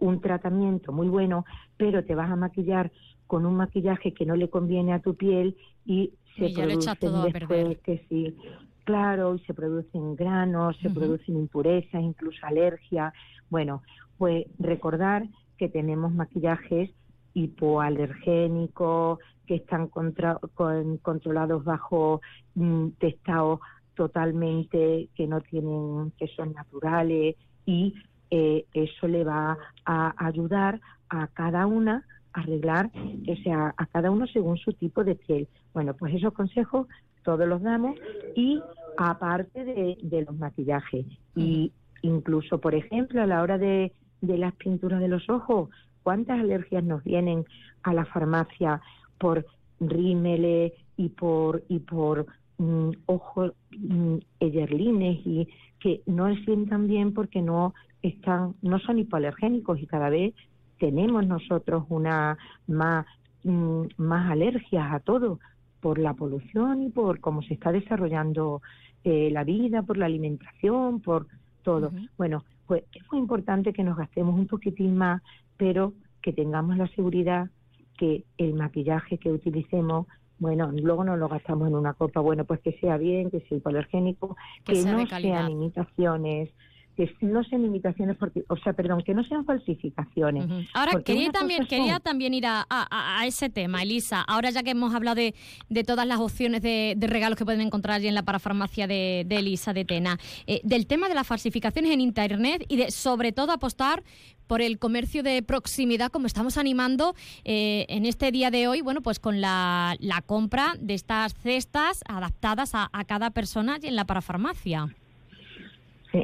un 0.00 0.20
tratamiento 0.20 0.92
muy 0.92 1.08
bueno, 1.08 1.44
pero 1.76 2.04
te 2.04 2.16
vas 2.16 2.30
a 2.30 2.36
maquillar 2.36 2.90
con 3.28 3.46
un 3.46 3.54
maquillaje 3.54 4.12
que 4.12 4.26
no 4.26 4.34
le 4.34 4.50
conviene 4.50 4.92
a 4.92 4.98
tu 4.98 5.14
piel 5.14 5.56
y 5.86 6.12
se 6.36 6.46
y 6.46 6.54
todo 6.98 7.22
después 7.22 7.78
que 7.78 8.04
sí 8.08 8.36
claro 8.84 9.34
y 9.34 9.40
se 9.40 9.54
producen 9.54 10.16
granos, 10.16 10.76
se 10.80 10.90
producen 10.90 11.36
impurezas, 11.36 12.02
incluso 12.02 12.38
alergia. 12.46 13.12
Bueno, 13.50 13.82
pues 14.18 14.46
recordar 14.58 15.26
que 15.58 15.68
tenemos 15.68 16.12
maquillajes 16.12 16.90
hipoalergénicos, 17.34 19.18
que 19.46 19.56
están 19.56 19.88
controlados 19.88 21.64
bajo 21.64 22.20
mm, 22.54 22.88
testados 22.98 23.60
totalmente 23.94 25.08
que 25.14 25.26
no 25.26 25.40
tienen, 25.40 26.12
que 26.18 26.28
son 26.28 26.52
naturales 26.52 27.36
y 27.66 27.94
eh, 28.30 28.66
eso 28.72 29.06
le 29.08 29.24
va 29.24 29.56
a 29.84 30.26
ayudar 30.26 30.80
a 31.08 31.28
cada 31.28 31.66
una 31.66 32.04
a 32.32 32.40
arreglar, 32.40 32.90
o 33.28 33.36
sea, 33.44 33.74
a 33.76 33.86
cada 33.86 34.10
uno 34.10 34.26
según 34.26 34.56
su 34.56 34.72
tipo 34.72 35.04
de 35.04 35.14
piel. 35.14 35.46
Bueno, 35.72 35.94
pues 35.94 36.14
esos 36.14 36.32
consejos 36.32 36.88
todos 37.24 37.48
los 37.48 37.62
damos 37.62 37.96
y 38.36 38.62
aparte 38.96 39.64
de, 39.64 39.98
de 40.00 40.22
los 40.22 40.36
maquillajes. 40.36 41.06
Y 41.34 41.72
incluso, 42.02 42.60
por 42.60 42.74
ejemplo, 42.74 43.22
a 43.22 43.26
la 43.26 43.42
hora 43.42 43.58
de, 43.58 43.92
de 44.20 44.38
las 44.38 44.54
pinturas 44.54 45.00
de 45.00 45.08
los 45.08 45.28
ojos, 45.28 45.70
¿cuántas 46.02 46.38
alergias 46.38 46.84
nos 46.84 47.02
vienen 47.02 47.44
a 47.82 47.92
la 47.94 48.04
farmacia 48.04 48.80
por 49.18 49.46
rímele 49.80 50.74
y 50.96 51.08
por 51.08 51.62
y 51.68 51.80
por 51.80 52.26
mm, 52.58 52.90
ojos 53.06 53.52
mm, 53.76 54.16
y 54.40 55.48
que 55.80 56.02
no 56.06 56.34
sientan 56.44 56.86
bien 56.86 57.12
porque 57.12 57.42
no 57.42 57.74
están 58.02 58.54
no 58.62 58.78
son 58.78 58.98
hipoalergénicos 58.98 59.80
y 59.80 59.86
cada 59.86 60.08
vez 60.08 60.34
tenemos 60.78 61.26
nosotros 61.26 61.84
una 61.88 62.38
más 62.66 63.06
mm, 63.42 63.86
más 63.96 64.30
alergias 64.30 64.92
a 64.92 65.00
todo 65.00 65.40
por 65.84 65.98
la 65.98 66.14
polución 66.14 66.82
y 66.82 66.88
por 66.88 67.20
cómo 67.20 67.42
se 67.42 67.52
está 67.52 67.70
desarrollando 67.70 68.62
eh, 69.04 69.28
la 69.30 69.44
vida, 69.44 69.82
por 69.82 69.98
la 69.98 70.06
alimentación, 70.06 71.00
por 71.00 71.26
todo. 71.62 71.92
Bueno, 72.16 72.42
pues 72.66 72.84
es 72.94 73.02
muy 73.12 73.20
importante 73.20 73.74
que 73.74 73.84
nos 73.84 73.98
gastemos 73.98 74.34
un 74.34 74.46
poquitín 74.46 74.96
más, 74.96 75.20
pero 75.58 75.92
que 76.22 76.32
tengamos 76.32 76.78
la 76.78 76.88
seguridad 76.88 77.50
que 77.98 78.24
el 78.38 78.54
maquillaje 78.54 79.18
que 79.18 79.30
utilicemos 79.30 80.06
bueno, 80.38 80.72
luego 80.72 81.04
no 81.04 81.16
lo 81.18 81.28
gastamos 81.28 81.68
en 81.68 81.74
una 81.74 81.92
copa, 81.92 82.20
bueno, 82.20 82.44
pues 82.44 82.60
que 82.60 82.72
sea 82.80 82.96
bien, 82.96 83.30
que 83.30 83.40
sea 83.40 83.58
hipoalergénico, 83.58 84.36
que, 84.64 84.82
no 84.82 85.06
sean 85.06 85.50
imitaciones, 85.50 86.50
que 86.96 87.12
no 87.20 87.42
sean 87.44 87.64
imitaciones, 87.64 88.16
porque, 88.16 88.44
o 88.48 88.56
sea, 88.56 88.72
perdón, 88.72 89.02
que 89.04 89.14
no 89.14 89.24
sean 89.24 89.44
falsificaciones. 89.44 90.68
Ahora, 90.72 91.02
quería 91.02 91.32
también, 91.32 91.66
quería 91.66 91.98
también 91.98 92.34
ir 92.34 92.46
a, 92.46 92.66
a, 92.68 93.26
ese 93.26 93.50
tema, 93.50 93.82
Elisa. 93.82 94.22
Ahora 94.22 94.50
ya 94.50 94.62
que 94.62 94.70
hemos 94.70 94.94
hablado 94.94 95.16
de, 95.16 95.34
de 95.68 95.84
todas 95.84 96.06
las 96.06 96.20
opciones 96.20 96.62
de, 96.62 96.94
de, 96.96 97.06
regalos 97.06 97.36
que 97.36 97.44
pueden 97.44 97.60
encontrar 97.60 97.96
allí 97.96 98.08
en 98.08 98.14
la 98.14 98.22
parafarmacia 98.22 98.86
de, 98.86 99.24
de 99.26 99.36
Elisa 99.36 99.72
de 99.72 99.84
Tena, 99.84 100.18
eh, 100.46 100.60
del 100.62 100.86
tema 100.86 101.08
de 101.08 101.14
las 101.14 101.26
falsificaciones 101.26 101.90
en 101.90 102.00
Internet 102.00 102.64
y 102.68 102.76
de 102.76 102.90
sobre 102.90 103.32
todo 103.32 103.52
apostar 103.52 104.02
por 104.46 104.60
el 104.60 104.78
comercio 104.78 105.22
de 105.22 105.42
proximidad, 105.42 106.12
como 106.12 106.26
estamos 106.26 106.58
animando 106.58 107.14
eh, 107.44 107.86
en 107.88 108.04
este 108.04 108.30
día 108.30 108.50
de 108.50 108.68
hoy, 108.68 108.82
bueno, 108.82 109.00
pues 109.00 109.18
con 109.18 109.40
la, 109.40 109.96
la 110.00 110.20
compra 110.22 110.74
de 110.78 110.94
estas 110.94 111.34
cestas 111.34 112.02
adaptadas 112.06 112.74
a, 112.74 112.90
a 112.92 113.04
cada 113.04 113.30
persona 113.30 113.78
en 113.82 113.96
la 113.96 114.04
parafarmacia 114.04 114.94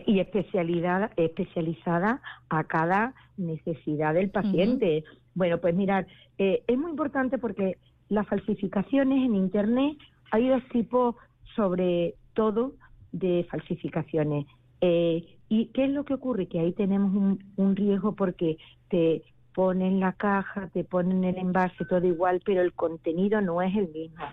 y 0.06 0.20
especialidad, 0.20 1.10
especializada 1.16 2.20
a 2.48 2.64
cada 2.64 3.14
necesidad 3.36 4.14
del 4.14 4.30
paciente. 4.30 5.04
Bueno, 5.34 5.58
pues 5.58 5.74
mirad, 5.74 6.06
eh, 6.38 6.62
es 6.66 6.78
muy 6.78 6.90
importante 6.90 7.38
porque 7.38 7.78
las 8.08 8.26
falsificaciones 8.28 9.24
en 9.24 9.34
Internet 9.34 9.96
hay 10.30 10.48
dos 10.48 10.62
tipos 10.68 11.16
sobre 11.56 12.14
todo 12.34 12.74
de 13.12 13.46
falsificaciones. 13.50 14.46
Eh, 14.80 15.24
¿Y 15.48 15.66
qué 15.66 15.84
es 15.84 15.90
lo 15.90 16.04
que 16.04 16.14
ocurre? 16.14 16.46
Que 16.46 16.60
ahí 16.60 16.72
tenemos 16.72 17.12
un, 17.12 17.44
un 17.56 17.74
riesgo 17.74 18.14
porque 18.14 18.58
te 18.88 19.22
ponen 19.54 19.98
la 19.98 20.12
caja, 20.12 20.68
te 20.72 20.84
ponen 20.84 21.24
el 21.24 21.36
envase, 21.36 21.84
todo 21.84 22.06
igual, 22.06 22.40
pero 22.44 22.62
el 22.62 22.72
contenido 22.72 23.40
no 23.40 23.60
es 23.60 23.74
el 23.76 23.88
mismo. 23.88 24.24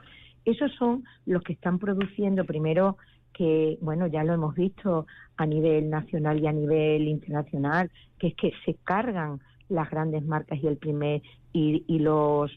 Esos 0.45 0.71
son 0.75 1.03
los 1.25 1.43
que 1.43 1.53
están 1.53 1.79
produciendo 1.79 2.45
primero 2.45 2.97
que, 3.37 3.77
bueno, 3.81 4.07
ya 4.07 4.23
lo 4.23 4.33
hemos 4.33 4.55
visto 4.55 5.05
a 5.37 5.45
nivel 5.45 5.89
nacional 5.89 6.39
y 6.39 6.47
a 6.47 6.51
nivel 6.51 7.07
internacional, 7.07 7.91
que 8.17 8.27
es 8.27 8.35
que 8.35 8.51
se 8.65 8.75
cargan 8.83 9.39
las 9.69 9.89
grandes 9.89 10.25
marcas 10.25 10.59
y 10.61 10.67
el 10.67 10.77
primer 10.77 11.21
y, 11.53 11.83
y 11.87 11.99
los 11.99 12.51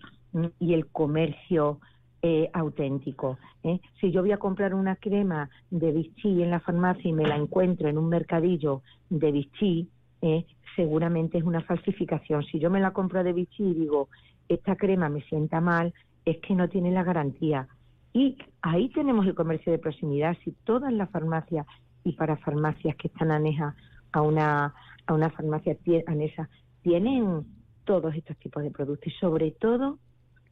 y 0.60 0.74
el 0.74 0.86
comercio 0.86 1.80
eh, 2.22 2.48
auténtico. 2.52 3.38
¿eh? 3.64 3.80
Si 4.00 4.12
yo 4.12 4.22
voy 4.22 4.32
a 4.32 4.38
comprar 4.38 4.74
una 4.74 4.96
crema 4.96 5.50
de 5.70 5.90
Vichy 5.90 6.42
en 6.42 6.50
la 6.50 6.60
farmacia 6.60 7.08
y 7.08 7.12
me 7.12 7.26
la 7.26 7.36
encuentro 7.36 7.88
en 7.88 7.98
un 7.98 8.08
mercadillo 8.08 8.82
de 9.08 9.32
Vichy, 9.32 9.88
¿eh? 10.22 10.46
seguramente 10.76 11.38
es 11.38 11.44
una 11.44 11.62
falsificación. 11.62 12.44
Si 12.44 12.58
yo 12.58 12.70
me 12.70 12.80
la 12.80 12.92
compro 12.92 13.24
de 13.24 13.32
Vichy 13.32 13.64
y 13.64 13.74
digo, 13.74 14.08
esta 14.48 14.76
crema 14.76 15.08
me 15.08 15.22
sienta 15.22 15.60
mal, 15.60 15.92
es 16.24 16.38
que 16.38 16.54
no 16.54 16.68
tiene 16.68 16.92
la 16.92 17.02
garantía. 17.02 17.66
Y 18.12 18.36
ahí 18.62 18.88
tenemos 18.90 19.26
el 19.26 19.34
comercio 19.34 19.72
de 19.72 19.78
proximidad. 19.78 20.36
Si 20.44 20.52
todas 20.64 20.92
las 20.92 21.10
farmacias 21.10 21.66
y 22.04 22.12
para 22.12 22.36
farmacias 22.36 22.96
que 22.96 23.08
están 23.08 23.30
anejas 23.30 23.74
a 24.12 24.22
una, 24.22 24.74
a 25.06 25.14
una 25.14 25.30
farmacia 25.30 25.76
aneja 26.06 26.48
tienen 26.82 27.44
todos 27.84 28.14
estos 28.14 28.36
tipos 28.38 28.62
de 28.62 28.70
productos. 28.70 29.12
Y 29.12 29.16
sobre 29.18 29.50
todo 29.52 29.98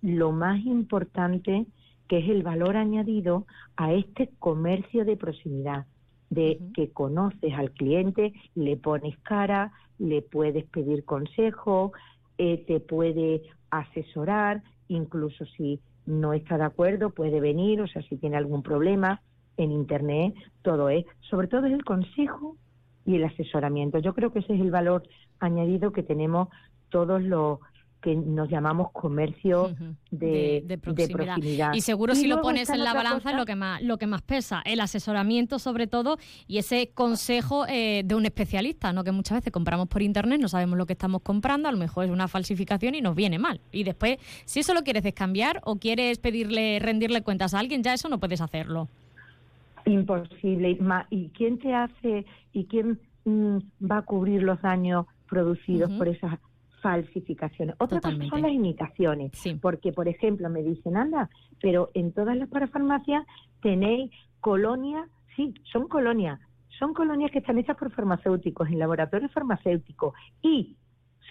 lo 0.03 0.33
más 0.33 0.65
importante 0.65 1.67
que 2.09 2.19
es 2.19 2.29
el 2.29 2.43
valor 2.43 2.77
añadido 2.77 3.47
a 3.77 3.93
este 3.93 4.31
comercio 4.39 5.05
de 5.05 5.17
proximidad, 5.17 5.87
de 6.31 6.59
que 6.75 6.91
conoces 6.91 7.53
al 7.55 7.71
cliente, 7.73 8.33
le 8.55 8.77
pones 8.77 9.19
cara, 9.19 9.73
le 9.99 10.23
puedes 10.23 10.65
pedir 10.67 11.05
consejo, 11.05 11.93
eh, 12.39 12.65
te 12.67 12.81
puede 12.81 13.43
asesorar, 13.71 14.63
incluso 14.89 15.45
si 15.57 15.81
no 16.09 16.33
está 16.33 16.57
de 16.57 16.65
acuerdo, 16.65 17.11
puede 17.11 17.39
venir, 17.39 17.83
o 17.83 17.87
sea, 17.87 18.03
si 18.03 18.17
tiene 18.17 18.39
algún 18.39 18.63
problema 18.63 19.21
en 19.59 19.71
Internet, 19.71 20.35
todo 20.63 20.89
es, 20.89 21.05
sobre 21.21 21.49
todo 21.49 21.67
es 21.67 21.73
el 21.73 21.85
consejo 21.85 22.57
y 23.05 23.17
el 23.17 23.25
asesoramiento. 23.25 23.99
Yo 23.99 24.15
creo 24.15 24.33
que 24.33 24.39
ese 24.39 24.55
es 24.55 24.61
el 24.61 24.71
valor 24.71 25.03
añadido 25.39 25.93
que 25.93 26.03
tenemos 26.03 26.49
todos 26.89 27.23
los 27.23 27.59
que 28.01 28.15
nos 28.15 28.49
llamamos 28.49 28.93
comercio 28.93 29.75
de, 30.11 30.79
proximidad. 30.81 31.75
Y 31.75 31.81
seguro 31.81 32.15
si 32.15 32.27
lo 32.27 32.41
pones 32.41 32.71
en 32.71 32.85
la 32.85 32.95
balanza 32.95 33.31
es 33.31 33.37
lo 33.37 33.45
que 33.45 33.57
más 33.57 33.83
lo 33.83 33.99
que 33.99 34.07
más 34.07 34.23
pesa, 34.23 34.63
el 34.65 34.81
asesoramiento 34.81 35.59
sobre 35.59 35.87
todo 35.87 36.19
y 36.47 36.59
ese 36.59 36.91
consejo 36.95 37.67
eh, 37.67 38.03
de 38.05 38.15
un 38.15 38.25
especialista, 38.25 38.93
no 38.93 39.03
que 39.03 39.13
muchas 39.13 39.39
veces 39.39 39.53
compramos 39.53 39.89
por 39.89 40.03
internet, 40.03 40.41
no 40.41 40.49
sabemos 40.49 40.79
lo 40.79 40.87
que 40.87 40.93
estamos 40.93 41.23
comprando, 41.23 41.69
a 41.69 41.73
lo 41.73 41.79
mejor 41.79 42.05
es 42.05 42.11
una 42.11 42.29
falsificación 42.29 42.95
y 42.95 43.01
nos 43.01 43.17
viene 43.17 43.39
mal. 43.39 43.61
Y 43.73 43.85
después, 43.85 44.19
si 44.45 44.61
eso 44.61 44.75
lo 44.75 44.83
quieres 44.83 45.03
descambiar 45.03 45.61
o 45.65 45.77
quieres 45.77 46.19
pedirle 46.19 46.79
rendirle 46.79 47.23
cuentas 47.23 47.55
a 47.55 47.59
alguien, 47.59 47.83
ya 47.83 47.95
eso 47.95 48.09
no 48.09 48.19
puedes 48.19 48.41
hacerlo. 48.41 48.89
Imposible. 49.85 50.79
¿Y 51.11 51.29
quién 51.31 51.59
te 51.59 51.75
hace 51.75 52.27
y 52.53 52.65
quién 52.67 53.01
mm, 53.25 53.59
va 53.91 53.99
a 53.99 54.03
cubrir 54.03 54.43
los 54.43 54.61
daños 54.63 55.07
producidos 55.29 55.91
por 55.93 56.09
esas 56.09 56.39
falsificaciones. 56.83 57.75
Otra 57.79 58.01
cosa 58.01 58.17
son 58.29 58.43
las 58.43 58.53
imitaciones, 58.53 59.33
porque 59.61 59.93
por 59.93 60.09
ejemplo 60.09 60.49
me 60.51 60.63
dicen, 60.63 60.97
anda, 60.97 61.29
pero 61.61 61.91
en 61.95 62.13
todas 62.13 62.37
las 62.37 62.49
parafarmacias 62.49 63.27
tenéis 63.63 64.11
colonias, 64.41 65.09
sí, 65.37 65.55
son 65.73 65.89
colonias, 65.89 66.41
son 66.79 66.95
colonias 66.95 67.31
que 67.31 67.39
están 67.39 67.59
hechas 67.59 67.77
por 67.77 67.93
farmacéuticos, 67.93 68.69
en 68.69 68.79
laboratorios 68.79 69.33
farmacéuticos, 69.33 70.15
y 70.43 70.77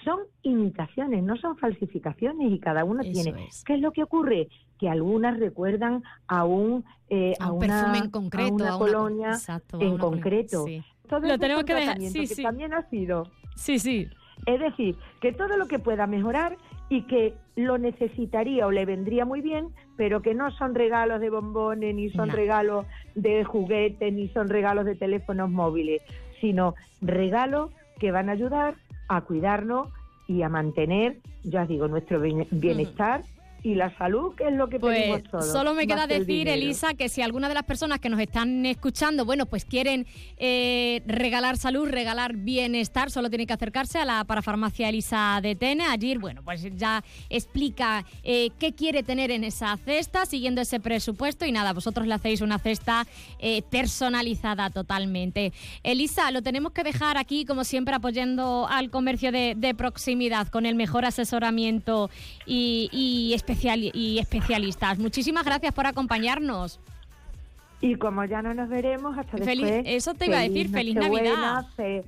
son 0.03 0.19
imitaciones, 0.43 1.23
no 1.23 1.35
son 1.37 1.57
falsificaciones 1.57 2.51
y 2.51 2.59
cada 2.59 2.83
uno 2.83 3.01
tiene. 3.01 3.49
¿Qué 3.65 3.75
es 3.75 3.81
lo 3.81 3.91
que 3.91 4.03
ocurre? 4.03 4.47
Que 4.79 4.89
algunas 4.89 5.39
recuerdan 5.39 6.03
a 6.27 6.45
un, 6.45 6.85
eh, 7.09 7.33
a, 7.39 7.51
una, 7.51 7.97
en 7.97 8.09
concreto, 8.09 8.53
una 8.53 8.77
colonia 8.77 9.31
en 9.79 9.97
concreto. 9.97 10.65
Todo 11.09 11.21
lo 11.21 11.37
tenemos 11.37 11.63
que 11.63 11.73
dejar. 11.73 11.99
Sí, 12.01 12.27
que 12.27 12.43
también 12.43 12.73
ha 12.73 12.87
sido. 12.89 13.23
Sí, 13.55 13.79
sí. 13.79 14.07
Es 14.45 14.59
decir, 14.59 14.95
que 15.19 15.33
todo 15.33 15.57
lo 15.57 15.67
que 15.67 15.79
pueda 15.79 16.07
mejorar 16.07 16.57
y 16.89 17.03
que 17.03 17.33
lo 17.55 17.77
necesitaría 17.77 18.65
o 18.65 18.71
le 18.71 18.85
vendría 18.85 19.25
muy 19.25 19.41
bien, 19.41 19.69
pero 19.97 20.21
que 20.21 20.33
no 20.33 20.51
son 20.51 20.75
regalos 20.75 21.19
de 21.19 21.29
bombones, 21.29 21.95
ni 21.95 22.09
son 22.09 22.29
regalos 22.29 22.85
de 23.15 23.43
juguetes, 23.43 24.13
ni 24.13 24.29
son 24.29 24.47
regalos 24.49 24.85
de 24.85 24.95
teléfonos 24.95 25.49
móviles, 25.49 26.01
sino 26.39 26.75
regalos 27.01 27.71
que 27.99 28.11
van 28.11 28.29
a 28.29 28.33
ayudar 28.33 28.75
a 29.09 29.21
cuidarnos 29.21 29.89
y 30.27 30.43
a 30.43 30.49
mantener, 30.49 31.17
ya 31.43 31.63
os 31.63 31.67
digo, 31.67 31.87
nuestro 31.87 32.19
bienestar 32.19 33.23
y 33.67 33.75
la 33.75 33.95
salud, 33.97 34.33
que 34.35 34.47
es 34.47 34.53
lo 34.53 34.69
que 34.69 34.79
pues 34.79 34.97
pedimos 34.97 35.23
todos. 35.23 35.51
Solo 35.51 35.73
me 35.73 35.85
queda 35.85 36.03
el 36.05 36.19
decir. 36.19 36.47
Elisa, 36.47 36.93
que 36.93 37.09
si 37.09 37.21
alguna 37.21 37.49
de 37.49 37.53
las 37.53 37.63
personas 37.63 37.99
que 37.99 38.09
nos 38.09 38.19
están 38.19 38.65
escuchando, 38.65 39.25
bueno, 39.25 39.45
pues 39.45 39.65
quieren 39.65 40.07
eh, 40.37 41.01
regalar 41.05 41.57
salud, 41.57 41.89
regalar 41.89 42.35
bienestar, 42.37 43.11
solo 43.11 43.29
tienen 43.29 43.45
que 43.45 43.53
acercarse 43.53 43.99
a 43.99 44.05
la 44.05 44.23
parafarmacia 44.23 44.87
Elisa 44.87 45.39
de 45.41 45.55
Tene. 45.55 45.83
Allí, 45.83 46.15
bueno, 46.15 46.41
pues 46.43 46.65
ya 46.77 47.03
explica 47.29 48.05
eh, 48.23 48.51
qué 48.57 48.73
quiere 48.73 49.03
tener 49.03 49.31
en 49.31 49.43
esa 49.43 49.75
cesta, 49.77 50.25
siguiendo 50.25 50.61
ese 50.61 50.79
presupuesto. 50.79 51.45
Y 51.45 51.51
nada, 51.51 51.73
vosotros 51.73 52.07
le 52.07 52.13
hacéis 52.13 52.39
una 52.39 52.59
cesta 52.59 53.05
eh, 53.39 53.63
personalizada 53.63 54.69
totalmente. 54.69 55.51
Elisa, 55.83 56.31
lo 56.31 56.41
tenemos 56.41 56.71
que 56.71 56.83
dejar 56.83 57.17
aquí, 57.17 57.43
como 57.43 57.65
siempre, 57.65 57.95
apoyando 57.95 58.65
al 58.69 58.89
comercio 58.89 59.33
de, 59.33 59.55
de 59.57 59.75
proximidad 59.75 60.47
con 60.47 60.65
el 60.65 60.75
mejor 60.75 61.03
asesoramiento 61.03 62.09
y, 62.45 62.89
y, 62.93 63.33
especial, 63.57 63.91
y 63.93 64.19
especialistas. 64.19 64.99
Muchísimas 64.99 65.43
gracias 65.45 65.73
por 65.73 65.85
acompañarnos. 65.87 66.79
Y 67.81 67.95
como 67.95 68.23
ya 68.25 68.41
no 68.41 68.53
nos 68.53 68.69
veremos 68.69 69.17
hasta 69.17 69.37
Feliz- 69.37 69.65
después. 69.65 69.95
eso 69.95 70.13
te 70.15 70.25
iba 70.27 70.37
a 70.39 70.41
decir, 70.41 70.69
feliz 70.69 70.95
Navidad. 70.95 71.65
fe- 71.75 72.03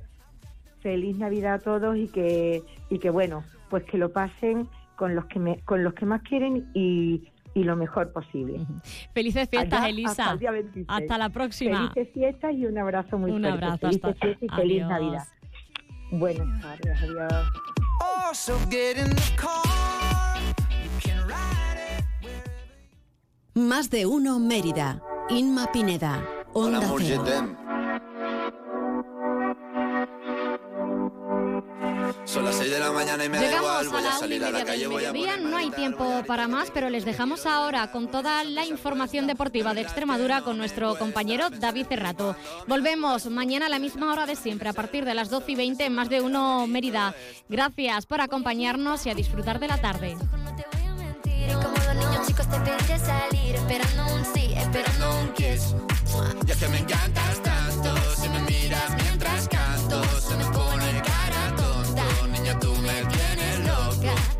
feliz 0.80 1.16
Navidad 1.18 1.54
a 1.54 1.58
todos 1.58 1.96
y 1.96 2.08
que 2.08 2.62
y 2.88 2.98
que 2.98 3.10
bueno, 3.10 3.44
pues 3.68 3.84
que 3.84 3.96
lo 3.98 4.10
pasen 4.12 4.68
con 4.96 5.14
los 5.14 5.26
que 5.26 5.38
me, 5.38 5.58
con 5.60 5.84
los 5.84 5.94
que 5.94 6.06
más 6.06 6.22
quieren 6.22 6.70
y, 6.74 7.22
y 7.54 7.62
lo 7.64 7.76
mejor 7.76 8.12
posible. 8.12 8.58
Felices 9.14 9.48
fiestas, 9.48 9.80
Allá 9.80 9.88
Elisa. 9.90 10.10
Hasta 10.10 10.32
el 10.32 10.38
día 10.40 10.50
26. 10.50 10.86
Hasta 10.88 11.18
la 11.18 11.28
próxima. 11.28 11.90
Felices 11.94 12.14
fiestas 12.14 12.52
y 12.54 12.66
un 12.66 12.76
abrazo 12.78 13.16
muy 13.18 13.30
Un 13.30 13.40
fuerte. 13.42 13.64
abrazo, 13.64 13.78
Felices 13.78 14.04
hasta- 14.04 14.26
fiestas 14.26 14.42
y 14.42 14.48
feliz 14.56 14.82
adiós. 14.82 14.88
Navidad. 14.90 15.26
Buenas 16.10 16.60
tardes, 16.62 16.98
adiós. 17.02 17.46
Más 23.54 23.90
de 23.90 24.06
uno 24.06 24.38
Mérida. 24.38 25.02
Inma 25.28 25.72
Pineda. 25.72 26.24
Onda 26.52 26.80
Cero. 26.98 27.24
Son 32.24 32.44
las 32.44 32.54
6 32.56 32.70
de 32.70 32.78
la 32.78 32.92
mañana 32.92 33.24
y 33.24 33.28
me 33.28 33.38
da 33.38 33.56
igual. 33.56 33.84
Llegamos 33.84 33.86
a 33.86 33.90
Voy 33.90 33.98
a 33.98 34.02
la 34.02 34.08
una 34.08 34.16
y 34.16 34.20
salir 34.20 34.44
a 34.44 34.46
media 34.46 34.58
la 34.60 34.64
calle, 34.64 34.80
del 34.82 34.88
voy 34.88 35.04
a 35.04 35.12
mediodía. 35.12 35.36
No 35.38 35.56
hay 35.56 35.70
tiempo 35.70 36.22
para 36.28 36.46
más, 36.46 36.70
pero 36.70 36.88
les 36.90 37.04
dejamos 37.04 37.44
ahora 37.44 37.90
con 37.90 38.08
toda 38.08 38.44
la 38.44 38.64
información 38.64 39.26
deportiva 39.26 39.74
de 39.74 39.80
Extremadura 39.80 40.42
con 40.42 40.56
nuestro 40.56 40.96
compañero 40.96 41.50
David 41.50 41.86
Cerrato. 41.88 42.36
Volvemos 42.68 43.26
mañana 43.30 43.66
a 43.66 43.68
la 43.68 43.80
misma 43.80 44.12
hora 44.12 44.26
de 44.26 44.36
siempre, 44.36 44.68
a 44.68 44.72
partir 44.72 45.04
de 45.04 45.14
las 45.14 45.28
12 45.28 45.52
y 45.52 45.54
20, 45.56 45.84
en 45.86 45.94
más 45.94 46.08
de 46.08 46.20
uno 46.20 46.68
Mérida. 46.68 47.16
Gracias 47.48 48.06
por 48.06 48.20
acompañarnos 48.20 49.06
y 49.06 49.10
a 49.10 49.14
disfrutar 49.14 49.58
de 49.58 49.66
la 49.66 49.80
tarde. 49.80 50.16
Chicos 52.30 52.46
te 52.46 52.60
pediré 52.60 52.96
salir 52.96 53.56
Esperando 53.56 54.14
un 54.14 54.24
sí, 54.24 54.54
esperando 54.56 55.18
un 55.18 55.32
kiss. 55.32 55.74
Y 56.46 56.50
es 56.52 56.56
que 56.58 56.68
me 56.68 56.78
encanta 56.78 57.29